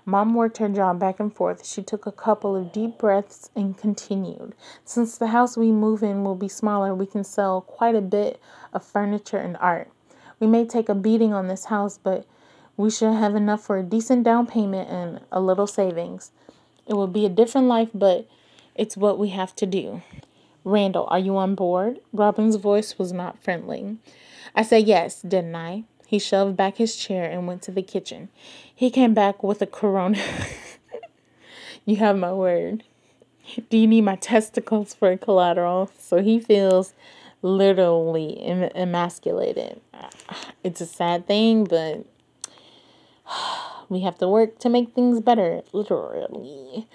Mom 0.05 0.35
worked 0.35 0.59
her 0.59 0.68
jaw 0.68 0.93
back 0.93 1.18
and 1.18 1.35
forth. 1.35 1.64
She 1.64 1.82
took 1.82 2.05
a 2.05 2.12
couple 2.12 2.55
of 2.55 2.70
deep 2.70 2.98
breaths 2.98 3.48
and 3.56 3.78
continued. 3.78 4.55
Since 4.85 5.16
the 5.16 5.28
house 5.28 5.56
we 5.56 5.73
move 5.73 6.02
in 6.02 6.23
will 6.23 6.35
be 6.35 6.48
smaller, 6.48 6.94
we 6.94 7.06
can 7.06 7.24
sell 7.24 7.62
quite 7.62 7.94
a 7.94 8.02
bit 8.02 8.39
of 8.74 8.85
furniture 8.85 9.39
and 9.39 9.56
art. 9.56 9.90
We 10.39 10.47
may 10.47 10.66
take 10.66 10.90
a 10.90 10.94
beating 10.94 11.32
on 11.32 11.48
this 11.48 11.64
house, 11.64 11.97
but 11.97 12.27
we 12.77 12.90
should 12.90 13.14
have 13.14 13.35
enough 13.35 13.64
for 13.64 13.78
a 13.78 13.82
decent 13.82 14.23
down 14.23 14.47
payment 14.47 14.90
and 14.90 15.20
a 15.32 15.40
little 15.40 15.66
savings. 15.66 16.31
It 16.86 16.93
will 16.93 17.06
be 17.06 17.24
a 17.24 17.31
different 17.31 17.68
life, 17.68 17.89
but 17.94 18.28
it's 18.74 18.98
what 18.98 19.18
we 19.18 19.31
have 19.31 19.56
to 19.56 19.64
do. 19.64 20.02
Randall, 20.62 21.06
are 21.09 21.18
you 21.18 21.39
on 21.39 21.55
board? 21.55 22.01
Robin's 22.12 22.56
voice 22.56 22.98
was 22.98 23.14
not 23.14 23.43
friendly. 23.43 23.97
I 24.57 24.62
said 24.62 24.89
yes, 24.89 25.23
didn't 25.23 25.55
I? 25.55 25.85
He 26.07 26.19
shoved 26.19 26.57
back 26.57 26.78
his 26.78 26.97
chair 26.97 27.31
and 27.31 27.47
went 27.47 27.62
to 27.62 27.70
the 27.70 27.83
kitchen. 27.83 28.31
He 28.74 28.91
came 28.91 29.15
back 29.15 29.43
with 29.43 29.62
a 29.62 29.66
corona. 29.66 30.19
You 31.87 31.97
have 31.97 32.16
my 32.16 32.33
word. 32.33 32.83
Do 33.70 33.78
you 33.78 33.87
need 33.87 34.01
my 34.01 34.16
testicles 34.16 34.93
for 34.93 35.16
collateral? 35.16 35.89
So 35.99 36.20
he 36.20 36.41
feels 36.41 36.95
literally 37.43 38.43
em- 38.43 38.70
emasculated. 38.74 39.81
It's 40.65 40.81
a 40.81 40.87
sad 40.87 41.28
thing, 41.28 41.62
but 41.62 42.05
we 43.89 44.01
have 44.01 44.19
to 44.19 44.28
work 44.28 44.59
to 44.61 44.69
make 44.69 44.95
things 44.95 45.20
better, 45.20 45.62
literally. 45.73 46.89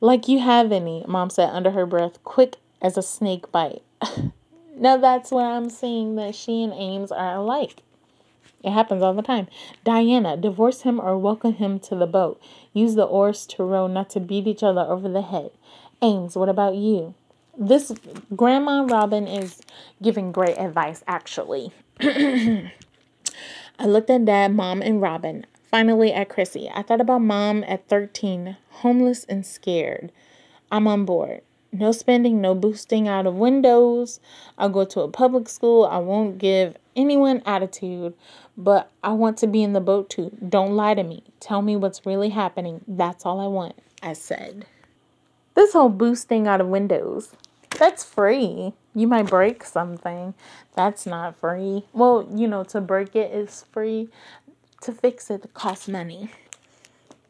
Like 0.00 0.26
you 0.26 0.40
have 0.40 0.72
any, 0.72 1.04
mom 1.06 1.30
said 1.30 1.50
under 1.50 1.70
her 1.70 1.86
breath, 1.86 2.22
quick 2.24 2.56
as 2.82 2.98
a 2.98 3.02
snake 3.02 3.52
bite. 3.52 3.82
now 4.76 4.96
that's 4.96 5.30
where 5.30 5.46
I'm 5.46 5.70
seeing 5.70 6.16
that 6.16 6.34
she 6.34 6.62
and 6.62 6.72
Ames 6.72 7.10
are 7.10 7.36
alike. 7.36 7.82
It 8.62 8.70
happens 8.72 9.02
all 9.02 9.14
the 9.14 9.22
time. 9.22 9.46
Diana, 9.84 10.36
divorce 10.36 10.82
him 10.82 11.00
or 11.00 11.16
welcome 11.16 11.54
him 11.54 11.78
to 11.80 11.94
the 11.94 12.06
boat. 12.06 12.40
Use 12.72 12.94
the 12.94 13.04
oars 13.04 13.46
to 13.46 13.62
row, 13.62 13.86
not 13.86 14.10
to 14.10 14.20
beat 14.20 14.46
each 14.46 14.62
other 14.62 14.80
over 14.80 15.08
the 15.08 15.22
head. 15.22 15.50
Ames, 16.02 16.36
what 16.36 16.48
about 16.48 16.74
you? 16.74 17.14
This 17.56 17.92
Grandma 18.34 18.84
Robin 18.84 19.26
is 19.26 19.62
giving 20.02 20.32
great 20.32 20.58
advice, 20.58 21.02
actually. 21.06 21.72
I 22.00 22.70
looked 23.86 24.10
at 24.10 24.24
Dad, 24.24 24.54
Mom, 24.54 24.82
and 24.82 25.00
Robin. 25.00 25.46
Finally, 25.70 26.12
at 26.12 26.28
Chrissy. 26.28 26.70
I 26.74 26.82
thought 26.82 27.00
about 27.00 27.22
Mom 27.22 27.64
at 27.68 27.88
13, 27.88 28.56
homeless 28.70 29.24
and 29.24 29.46
scared. 29.46 30.12
I'm 30.70 30.86
on 30.86 31.04
board. 31.04 31.42
No 31.78 31.92
spending, 31.92 32.40
no 32.40 32.54
boosting 32.54 33.06
out 33.06 33.26
of 33.26 33.34
windows. 33.34 34.18
I'll 34.56 34.70
go 34.70 34.86
to 34.86 35.00
a 35.00 35.08
public 35.08 35.46
school. 35.46 35.84
I 35.84 35.98
won't 35.98 36.38
give 36.38 36.74
anyone 36.94 37.42
attitude, 37.44 38.14
but 38.56 38.90
I 39.04 39.12
want 39.12 39.36
to 39.38 39.46
be 39.46 39.62
in 39.62 39.74
the 39.74 39.80
boat 39.80 40.08
too. 40.08 40.34
Don't 40.48 40.74
lie 40.74 40.94
to 40.94 41.02
me. 41.02 41.22
Tell 41.38 41.60
me 41.60 41.76
what's 41.76 42.06
really 42.06 42.30
happening. 42.30 42.80
That's 42.88 43.26
all 43.26 43.40
I 43.40 43.46
want, 43.46 43.74
I 44.02 44.14
said. 44.14 44.64
This 45.54 45.74
whole 45.74 45.90
boosting 45.90 46.48
out 46.48 46.62
of 46.62 46.68
windows, 46.68 47.34
that's 47.78 48.02
free. 48.02 48.72
You 48.94 49.06
might 49.06 49.26
break 49.26 49.62
something. 49.62 50.32
That's 50.74 51.04
not 51.04 51.36
free. 51.36 51.84
Well, 51.92 52.26
you 52.34 52.48
know, 52.48 52.64
to 52.64 52.80
break 52.80 53.14
it 53.14 53.34
is 53.34 53.66
free. 53.70 54.08
To 54.80 54.92
fix 54.92 55.30
it, 55.30 55.52
costs 55.52 55.88
money. 55.88 56.30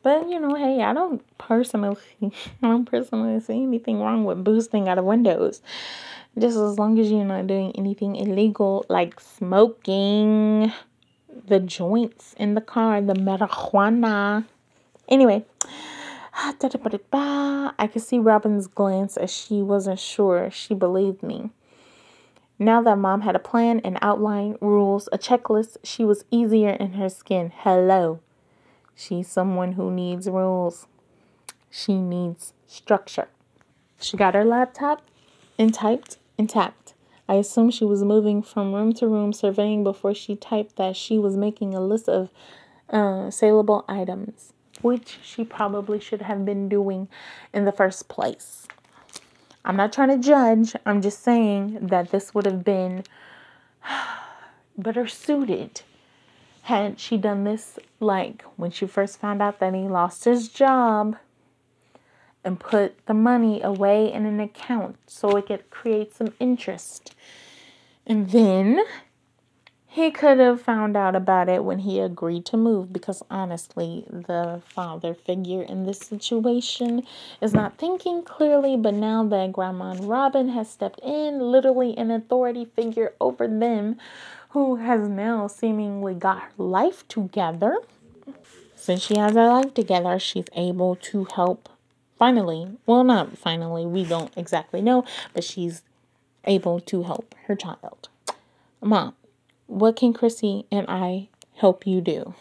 But 0.06 0.28
you 0.28 0.38
know, 0.38 0.54
hey, 0.54 0.82
I 0.82 0.92
don't 0.92 1.20
personally, 1.36 1.98
I 2.22 2.32
don't 2.62 2.84
personally 2.84 3.40
see 3.40 3.60
anything 3.64 3.98
wrong 3.98 4.24
with 4.24 4.44
boosting 4.44 4.88
out 4.88 4.98
of 4.98 5.04
windows. 5.04 5.60
Just 6.38 6.56
as 6.56 6.78
long 6.78 7.00
as 7.00 7.10
you're 7.10 7.24
not 7.24 7.48
doing 7.48 7.72
anything 7.74 8.14
illegal 8.14 8.86
like 8.88 9.18
smoking 9.18 10.72
the 11.48 11.58
joints 11.58 12.36
in 12.38 12.54
the 12.54 12.60
car, 12.60 13.00
the 13.00 13.14
marijuana. 13.14 14.44
Anyway, 15.08 15.44
I 16.32 17.88
could 17.92 18.02
see 18.02 18.20
Robin's 18.20 18.68
glance 18.68 19.16
as 19.16 19.34
she 19.34 19.60
wasn't 19.60 19.98
sure 19.98 20.52
she 20.52 20.72
believed 20.72 21.24
me. 21.24 21.50
Now 22.60 22.80
that 22.82 22.96
mom 22.96 23.22
had 23.22 23.34
a 23.34 23.40
plan, 23.40 23.80
an 23.80 23.98
outline, 24.00 24.56
rules, 24.60 25.08
a 25.10 25.18
checklist, 25.18 25.78
she 25.82 26.04
was 26.04 26.24
easier 26.30 26.70
in 26.70 26.92
her 26.92 27.08
skin. 27.08 27.52
Hello. 27.56 28.20
She's 28.98 29.28
someone 29.28 29.73
who 29.73 29.90
needs 29.90 30.27
rules. 30.27 30.86
She 31.70 32.01
needs 32.01 32.55
structure. 32.66 33.28
She 34.01 34.16
got 34.16 34.35
her 34.35 34.44
laptop 34.44 35.02
and 35.59 35.73
typed 35.73 36.16
and 36.39 36.48
tapped. 36.48 36.94
I 37.28 37.35
assume 37.35 37.70
she 37.70 37.85
was 37.85 38.02
moving 38.02 38.43
from 38.43 38.73
room 38.73 38.94
to 38.94 39.06
room, 39.06 39.35
surveying 39.35 39.85
before 39.85 40.14
she 40.14 40.35
typed 40.35 40.77
that 40.77 40.97
she 40.97 41.18
was 41.18 41.36
making 41.36 41.74
a 41.74 41.81
list 41.81 42.09
of 42.09 42.31
uh, 42.89 43.31
saleable 43.31 43.85
items, 43.86 44.55
which 44.81 45.18
she 45.23 45.44
probably 45.44 46.01
should 46.01 46.23
have 46.23 46.47
been 46.47 46.68
doing 46.68 47.09
in 47.52 47.66
the 47.66 47.73
first 47.73 48.09
place. 48.09 48.66
I'm 49.62 49.77
not 49.77 49.93
trying 49.93 50.09
to 50.09 50.18
judge, 50.18 50.74
I'm 50.86 51.02
just 51.02 51.23
saying 51.23 51.89
that 51.89 52.12
this 52.12 52.32
would 52.32 52.47
have 52.47 52.64
been 52.64 53.05
better 54.78 55.06
suited 55.06 55.82
had 56.66 56.98
she 56.98 57.16
done 57.16 57.44
this 57.44 57.78
like 58.01 58.43
when 58.56 58.72
she 58.72 58.88
first 58.88 59.20
found 59.20 59.40
out 59.40 59.60
that 59.60 59.72
he 59.72 59.82
lost 59.82 60.24
his 60.24 60.48
job 60.48 61.16
and 62.43 62.59
put 62.59 63.06
the 63.06 63.14
money 63.14 63.62
away 63.62 64.12
in 64.12 64.26
an 64.26 64.40
account 64.40 64.97
so 65.06 65.36
it 65.36 65.47
could 65.47 65.70
create 65.70 66.12
some 66.12 66.34
interest. 66.40 67.14
And 68.05 68.30
then 68.30 68.80
he 69.86 70.10
could 70.10 70.40
have 70.40 70.60
found 70.60 70.97
out 70.97 71.14
about 71.14 71.48
it 71.48 71.62
when 71.62 71.78
he 71.78 72.01
agreed 72.01 72.44
to 72.47 72.56
move 72.56 72.93
because 72.93 73.22
honestly, 73.30 74.05
the 74.10 74.60
father 74.66 75.14
figure 75.14 75.62
in 75.62 75.86
this 75.86 76.01
situation 76.01 77.05
is 77.40 77.55
not 77.55 77.78
thinking 77.78 78.24
clearly. 78.24 78.76
But 78.76 78.94
now 78.94 79.22
that 79.22 79.52
Grandma 79.52 79.94
Robin 80.01 80.48
has 80.48 80.68
stepped 80.68 80.98
in, 81.01 81.38
literally 81.38 81.97
an 81.97 82.10
authority 82.10 82.64
figure 82.64 83.14
over 83.20 83.47
them, 83.47 83.98
who 84.56 84.76
has 84.76 85.06
now 85.06 85.46
seemingly 85.46 86.14
got 86.14 86.40
her 86.40 86.50
life 86.56 87.06
together. 87.08 87.76
Since 88.74 89.02
she 89.02 89.18
has 89.18 89.34
her 89.34 89.48
life 89.48 89.74
together, 89.74 90.18
she's 90.18 90.46
able 90.54 90.96
to 90.96 91.26
help 91.34 91.68
finally. 92.18 92.78
Well, 92.86 93.04
not 93.04 93.36
finally, 93.36 93.84
we 93.84 94.02
don't 94.04 94.32
exactly 94.34 94.80
know, 94.80 95.04
but 95.34 95.44
she's 95.44 95.82
able 96.46 96.80
to 96.80 97.02
help 97.02 97.34
her 97.48 97.54
child. 97.54 98.08
Mom, 98.80 99.14
what 99.66 99.94
can 99.94 100.14
Chrissy 100.14 100.64
and 100.72 100.86
I 100.88 101.28
help 101.56 101.86
you 101.86 102.00
do? 102.00 102.34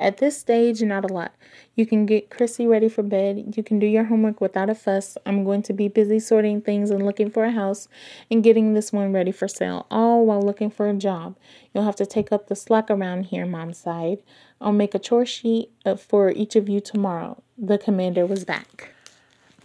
At 0.00 0.16
this 0.16 0.36
stage, 0.38 0.82
not 0.82 1.04
a 1.04 1.12
lot. 1.12 1.34
You 1.76 1.84
can 1.84 2.06
get 2.06 2.30
Chrissy 2.30 2.66
ready 2.66 2.88
for 2.88 3.02
bed. 3.02 3.52
You 3.54 3.62
can 3.62 3.78
do 3.78 3.86
your 3.86 4.04
homework 4.04 4.40
without 4.40 4.70
a 4.70 4.74
fuss. 4.74 5.18
I'm 5.26 5.44
going 5.44 5.60
to 5.64 5.74
be 5.74 5.88
busy 5.88 6.18
sorting 6.18 6.62
things 6.62 6.90
and 6.90 7.04
looking 7.04 7.30
for 7.30 7.44
a 7.44 7.50
house 7.50 7.86
and 8.30 8.42
getting 8.42 8.72
this 8.72 8.94
one 8.94 9.12
ready 9.12 9.30
for 9.30 9.46
sale, 9.46 9.86
all 9.90 10.24
while 10.24 10.40
looking 10.40 10.70
for 10.70 10.88
a 10.88 10.94
job. 10.94 11.36
You'll 11.74 11.84
have 11.84 11.96
to 11.96 12.06
take 12.06 12.32
up 12.32 12.48
the 12.48 12.56
slack 12.56 12.90
around 12.90 13.24
here, 13.24 13.44
Mom 13.44 13.74
sighed. 13.74 14.22
I'll 14.58 14.72
make 14.72 14.94
a 14.94 14.98
chore 14.98 15.26
sheet 15.26 15.70
uh, 15.84 15.96
for 15.96 16.30
each 16.30 16.56
of 16.56 16.66
you 16.66 16.80
tomorrow. 16.80 17.42
The 17.58 17.76
commander 17.76 18.24
was 18.24 18.46
back. 18.46 18.94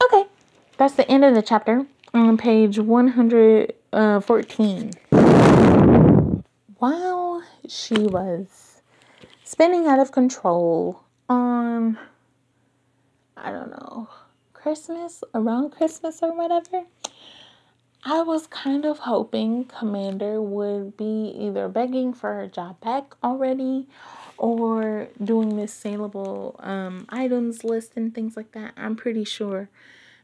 Okay, 0.03 0.25
that's 0.75 0.95
the 0.95 1.09
end 1.09 1.23
of 1.23 1.33
the 1.33 1.41
chapter 1.41 1.85
on 2.13 2.35
page 2.35 2.77
114. 2.77 4.91
While 6.77 7.41
she 7.69 7.95
was 7.95 8.74
spinning 9.45 9.87
out 9.87 9.99
of 9.99 10.11
control 10.11 11.03
on 11.29 11.97
I 13.37 13.51
don't 13.51 13.69
know, 13.69 14.09
Christmas, 14.53 15.23
around 15.33 15.71
Christmas 15.71 16.19
or 16.21 16.35
whatever. 16.35 16.85
I 18.03 18.21
was 18.21 18.47
kind 18.47 18.85
of 18.85 18.99
hoping 18.99 19.65
Commander 19.65 20.41
would 20.41 20.97
be 20.97 21.35
either 21.39 21.67
begging 21.67 22.13
for 22.13 22.33
her 22.33 22.47
job 22.47 22.79
back 22.79 23.15
already 23.23 23.87
or 24.37 25.09
doing 25.23 25.57
this 25.57 25.73
saleable 25.73 26.55
um, 26.59 27.05
items 27.09 27.63
list 27.63 27.93
and 27.95 28.13
things 28.13 28.35
like 28.35 28.51
that. 28.53 28.73
I'm 28.77 28.95
pretty 28.95 29.25
sure 29.25 29.69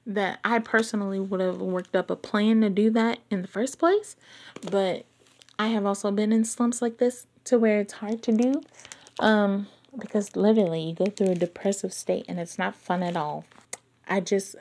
that 0.06 0.40
I 0.44 0.60
personally 0.60 1.20
would 1.20 1.40
have 1.40 1.60
worked 1.60 1.96
up 1.96 2.10
a 2.10 2.16
plan 2.16 2.62
to 2.62 2.70
do 2.70 2.90
that 2.92 3.20
in 3.30 3.42
the 3.42 3.48
first 3.48 3.78
place, 3.78 4.16
but 4.70 5.06
I 5.60 5.68
have 5.68 5.86
also 5.86 6.12
been 6.12 6.32
in 6.32 6.44
slumps 6.44 6.82
like 6.82 6.98
this 6.98 7.28
to 7.46 7.60
where 7.60 7.80
it's 7.80 7.94
hard 7.94 8.24
to 8.24 8.32
do. 8.32 8.62
Um, 9.20 9.68
because 9.98 10.36
literally 10.36 10.82
you 10.82 10.94
go 10.94 11.06
through 11.06 11.32
a 11.32 11.36
depressive 11.36 11.94
state 11.94 12.26
and 12.28 12.40
it's 12.40 12.58
not 12.58 12.76
fun 12.76 13.04
at 13.04 13.18
all. 13.18 13.46
I 14.08 14.20
just 14.20 14.56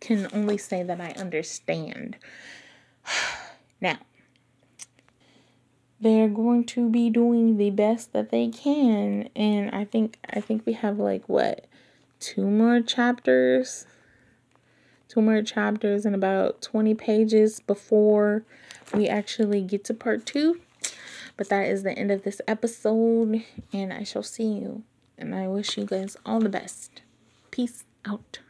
can 0.00 0.28
only 0.32 0.58
say 0.58 0.82
that 0.82 1.00
I 1.00 1.12
understand. 1.12 2.16
now, 3.80 3.98
they're 6.00 6.28
going 6.28 6.64
to 6.64 6.88
be 6.88 7.10
doing 7.10 7.56
the 7.56 7.70
best 7.70 8.12
that 8.12 8.30
they 8.30 8.48
can 8.48 9.28
and 9.36 9.70
I 9.70 9.84
think 9.84 10.18
I 10.28 10.40
think 10.40 10.66
we 10.66 10.72
have 10.72 10.98
like 10.98 11.28
what 11.28 11.66
two 12.18 12.44
more 12.44 12.80
chapters 12.80 13.86
two 15.08 15.22
more 15.22 15.42
chapters 15.42 16.04
and 16.04 16.14
about 16.14 16.60
20 16.60 16.94
pages 16.94 17.60
before 17.60 18.42
we 18.92 19.06
actually 19.06 19.62
get 19.62 19.84
to 19.84 19.94
part 19.94 20.26
2 20.26 20.60
but 21.36 21.48
that 21.48 21.66
is 21.66 21.82
the 21.82 21.92
end 21.92 22.10
of 22.10 22.22
this 22.22 22.40
episode, 22.46 23.44
and 23.72 23.92
I 23.92 24.04
shall 24.04 24.22
see 24.22 24.44
you. 24.44 24.82
And 25.18 25.34
I 25.34 25.46
wish 25.48 25.76
you 25.76 25.84
guys 25.84 26.16
all 26.24 26.40
the 26.40 26.48
best. 26.48 27.02
Peace 27.50 27.84
out. 28.04 28.40